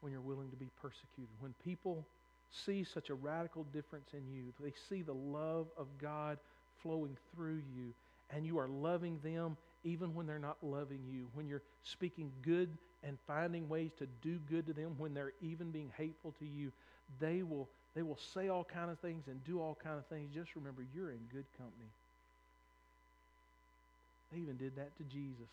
when 0.00 0.12
you're 0.12 0.20
willing 0.20 0.50
to 0.50 0.56
be 0.56 0.68
persecuted. 0.80 1.28
When 1.40 1.54
people 1.64 2.04
see 2.52 2.84
such 2.84 3.10
a 3.10 3.14
radical 3.14 3.64
difference 3.72 4.08
in 4.12 4.22
you, 4.32 4.52
they 4.60 4.72
see 4.88 5.02
the 5.02 5.12
love 5.12 5.66
of 5.76 5.86
God 6.00 6.38
flowing 6.82 7.16
through 7.34 7.62
you, 7.76 7.92
and 8.32 8.46
you 8.46 8.58
are 8.58 8.68
loving 8.68 9.18
them 9.24 9.56
even 9.84 10.14
when 10.14 10.26
they're 10.26 10.38
not 10.38 10.56
loving 10.62 11.00
you. 11.10 11.26
When 11.34 11.48
you're 11.48 11.62
speaking 11.84 12.30
good 12.42 12.68
and 13.02 13.18
finding 13.26 13.68
ways 13.68 13.90
to 13.98 14.06
do 14.22 14.38
good 14.50 14.66
to 14.66 14.72
them 14.72 14.94
when 14.98 15.14
they're 15.14 15.32
even 15.42 15.70
being 15.70 15.92
hateful 15.96 16.34
to 16.38 16.44
you, 16.44 16.72
they 17.20 17.42
will 17.42 17.68
they 17.96 18.02
will 18.02 18.18
say 18.34 18.48
all 18.48 18.62
kind 18.62 18.90
of 18.90 19.00
things 19.00 19.24
and 19.26 19.42
do 19.44 19.60
all 19.60 19.76
kind 19.82 19.98
of 19.98 20.06
things. 20.06 20.30
Just 20.32 20.54
remember, 20.54 20.84
you're 20.94 21.10
in 21.10 21.18
good 21.32 21.46
company. 21.58 21.90
They 24.30 24.38
even 24.38 24.56
did 24.56 24.76
that 24.76 24.96
to 24.98 25.04
Jesus. 25.04 25.50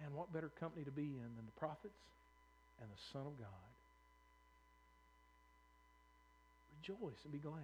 Man, 0.00 0.14
what 0.14 0.32
better 0.32 0.50
company 0.60 0.84
to 0.84 0.90
be 0.90 1.02
in 1.02 1.28
than 1.36 1.44
the 1.44 1.60
prophets 1.60 1.98
and 2.80 2.88
the 2.88 3.02
Son 3.12 3.26
of 3.26 3.36
God? 3.38 3.68
rejoice 6.88 7.18
and 7.24 7.32
be 7.32 7.38
glad. 7.38 7.54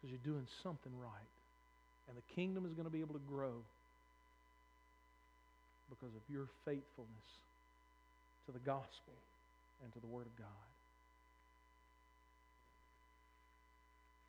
Because 0.00 0.10
you're 0.10 0.34
doing 0.34 0.46
something 0.62 0.92
right. 1.00 1.32
And 2.08 2.16
the 2.16 2.34
kingdom 2.34 2.66
is 2.66 2.72
going 2.72 2.84
to 2.84 2.92
be 2.92 3.00
able 3.00 3.14
to 3.14 3.26
grow 3.28 3.62
because 5.94 6.14
of 6.14 6.24
your 6.26 6.50
faithfulness 6.66 7.28
to 8.46 8.52
the 8.52 8.62
gospel 8.66 9.14
and 9.82 9.92
to 9.94 10.00
the 10.02 10.10
Word 10.10 10.26
of 10.26 10.34
God. 10.36 10.68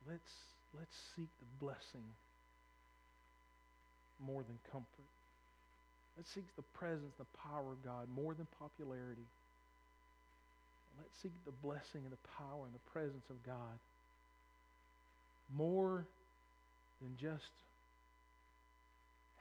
Let's, 0.06 0.34
let's 0.78 0.96
seek 1.18 1.26
the 1.42 1.50
blessing 1.58 2.06
more 4.22 4.46
than 4.46 4.58
comfort. 4.70 5.10
Let's 6.16 6.30
seek 6.30 6.46
the 6.56 6.64
presence, 6.78 7.12
the 7.18 7.28
power 7.50 7.74
of 7.74 7.82
God 7.84 8.06
more 8.14 8.32
than 8.32 8.46
popularity. 8.58 9.26
Let's 10.96 11.18
seek 11.20 11.34
the 11.44 11.52
blessing 11.60 12.06
and 12.06 12.12
the 12.14 12.24
power 12.38 12.64
and 12.64 12.72
the 12.72 12.86
presence 12.94 13.26
of 13.28 13.36
God 13.44 13.76
more 15.52 16.06
than 17.02 17.12
just 17.20 17.52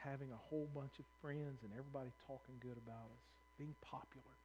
having 0.06 0.30
a 0.30 0.42
whole 0.50 0.70
bunch 0.78 0.94
of 1.02 1.06
friends 1.22 1.66
and 1.66 1.74
everybody 1.74 2.14
talking 2.30 2.56
good 2.62 2.78
about 2.78 3.10
us, 3.10 3.24
being 3.58 3.74
popular. 3.82 4.36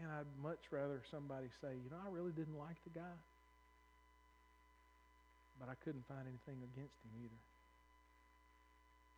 Man, 0.00 0.08
I'd 0.08 0.32
much 0.42 0.72
rather 0.72 1.04
somebody 1.12 1.52
say, 1.60 1.76
you 1.76 1.90
know, 1.92 2.00
I 2.00 2.08
really 2.08 2.32
didn't 2.32 2.56
like 2.56 2.80
the 2.88 2.96
guy, 2.96 3.16
but 5.60 5.68
I 5.68 5.76
couldn't 5.84 6.08
find 6.08 6.24
anything 6.24 6.64
against 6.64 6.96
him 7.04 7.12
either. 7.20 7.40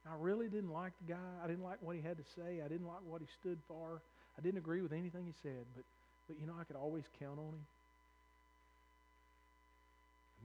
I 0.05 0.21
really 0.21 0.49
didn't 0.49 0.75
like 0.75 0.93
the 1.01 1.15
guy. 1.15 1.31
I 1.43 1.47
didn't 1.47 1.65
like 1.65 1.81
what 1.81 1.97
he 1.97 2.03
had 2.03 2.19
to 2.19 2.27
say. 2.37 2.61
I 2.61 2.69
didn't 2.69 2.87
like 2.87 3.01
what 3.09 3.23
he 3.23 3.29
stood 3.41 3.57
for. 3.67 4.03
I 4.37 4.43
didn't 4.43 4.59
agree 4.59 4.83
with 4.83 4.93
anything 4.93 5.25
he 5.25 5.33
said, 5.41 5.65
but, 5.75 5.85
but 6.29 6.37
you 6.41 6.47
know, 6.47 6.53
I 6.61 6.65
could 6.65 6.77
always 6.77 7.05
count 7.19 7.39
on 7.39 7.55
him. 7.55 7.65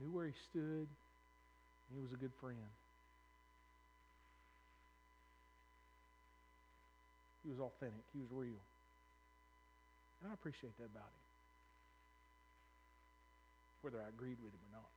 Knew 0.00 0.10
where 0.10 0.26
he 0.26 0.32
stood. 0.48 0.88
He 1.92 2.00
was 2.00 2.12
a 2.12 2.16
good 2.16 2.32
friend. 2.40 2.56
He 7.44 7.50
was 7.50 7.60
authentic. 7.60 8.04
He 8.12 8.20
was 8.20 8.28
real. 8.32 8.62
And 10.22 10.30
I 10.30 10.34
appreciate 10.34 10.76
that 10.78 10.88
about 10.88 11.04
him. 11.04 11.24
Whether 13.82 13.98
I 14.00 14.08
agreed 14.08 14.36
with 14.40 14.52
him 14.52 14.64
or 14.72 14.80
not. 14.80 14.90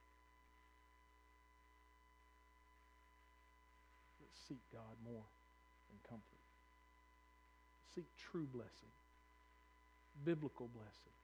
Let's 4.23 4.39
seek 4.47 4.59
God 4.71 4.95
more 5.03 5.23
than 5.91 5.99
comfort. 6.07 6.43
Seek 7.95 8.07
true 8.31 8.47
blessing, 8.51 8.91
biblical 10.25 10.67
blessing. 10.67 11.15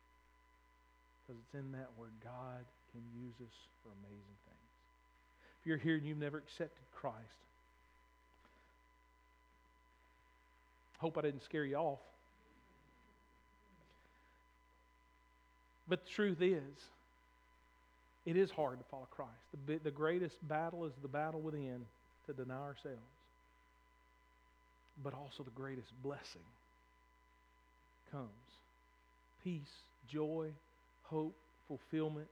Because 1.29 1.43
it's 1.45 1.63
in 1.63 1.71
that 1.73 1.89
where 1.95 2.09
God 2.23 2.65
can 2.91 3.01
use 3.21 3.35
us 3.39 3.53
for 3.83 3.89
amazing 4.01 4.37
things. 4.45 4.69
If 5.61 5.67
you're 5.67 5.77
here 5.77 5.95
and 5.97 6.03
you've 6.03 6.17
never 6.17 6.39
accepted 6.39 6.81
Christ, 6.95 7.17
hope 10.97 11.19
I 11.19 11.21
didn't 11.21 11.43
scare 11.43 11.65
you 11.65 11.75
off. 11.75 11.99
But 15.87 16.03
the 16.05 16.09
truth 16.09 16.41
is, 16.41 16.63
it 18.25 18.35
is 18.35 18.49
hard 18.49 18.79
to 18.79 18.85
follow 18.89 19.07
Christ. 19.11 19.29
The, 19.67 19.77
the 19.83 19.91
greatest 19.91 20.35
battle 20.47 20.85
is 20.85 20.93
the 21.03 21.07
battle 21.07 21.41
within 21.41 21.85
to 22.25 22.33
deny 22.33 22.55
ourselves. 22.55 22.97
But 25.03 25.13
also 25.13 25.43
the 25.43 25.51
greatest 25.51 25.89
blessing 26.01 26.41
comes 28.11 28.29
peace, 29.43 29.61
joy, 30.11 30.47
hope, 31.09 31.35
fulfillment, 31.67 32.27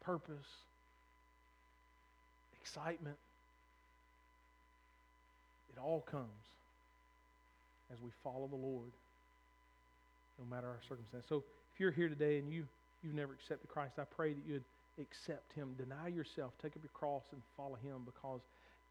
purpose, 0.00 0.46
excitement. 2.60 3.16
It 5.72 5.80
all 5.80 6.00
comes 6.00 6.26
as 7.92 7.98
we 8.02 8.10
follow 8.24 8.48
the 8.48 8.56
Lord, 8.56 8.90
no 10.38 10.54
matter 10.54 10.66
our 10.66 10.80
circumstance. 10.88 11.24
So 11.28 11.44
if 11.74 11.80
you're 11.80 11.90
here 11.90 12.08
today 12.08 12.38
and 12.38 12.52
you 12.52 12.66
you've 13.02 13.14
never 13.14 13.32
accepted 13.34 13.68
Christ, 13.68 13.94
I 13.98 14.04
pray 14.04 14.32
that 14.32 14.42
you'd 14.48 14.64
accept 15.00 15.52
Him. 15.52 15.74
Deny 15.78 16.08
yourself, 16.08 16.52
take 16.60 16.72
up 16.72 16.82
your 16.82 16.90
cross, 16.94 17.22
and 17.32 17.40
follow 17.56 17.78
Him 17.82 18.02
because 18.04 18.40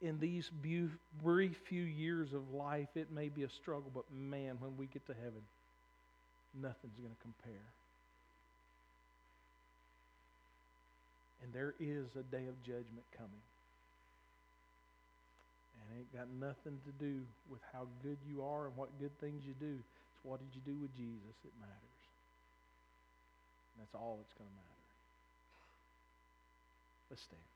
in 0.02 0.20
these 0.20 0.52
brief 1.24 1.58
few 1.68 1.84
years 1.84 2.34
of 2.34 2.54
life, 2.54 2.90
it 2.96 3.12
may 3.12 3.30
be 3.30 3.44
a 3.44 3.50
struggle, 3.50 3.92
but 3.94 4.04
man, 4.14 4.58
when 4.60 4.78
we 4.78 4.86
get 4.88 5.06
to 5.08 5.14
heaven, 5.14 5.42
nothing's 6.62 6.98
going 7.00 7.16
to 7.16 7.22
compare. 7.22 7.62
And 11.46 11.54
there 11.54 11.78
is 11.78 12.10
a 12.18 12.26
day 12.34 12.50
of 12.50 12.58
judgment 12.66 13.06
coming. 13.14 13.46
And 15.78 15.86
it 15.94 16.02
ain't 16.02 16.10
got 16.10 16.26
nothing 16.42 16.82
to 16.90 16.92
do 16.98 17.22
with 17.54 17.62
how 17.72 17.86
good 18.02 18.18
you 18.26 18.42
are 18.42 18.66
and 18.66 18.76
what 18.76 18.90
good 18.98 19.14
things 19.22 19.46
you 19.46 19.54
do. 19.62 19.78
It's 19.78 20.26
what 20.26 20.42
did 20.42 20.50
you 20.58 20.62
do 20.66 20.74
with 20.82 20.90
Jesus 20.98 21.38
that 21.46 21.54
matters. 21.62 22.02
And 23.78 23.86
that's 23.86 23.94
all 23.94 24.18
that's 24.18 24.34
going 24.34 24.50
to 24.50 24.56
matter. 24.58 24.82
Let's 27.14 27.22
stand. 27.22 27.55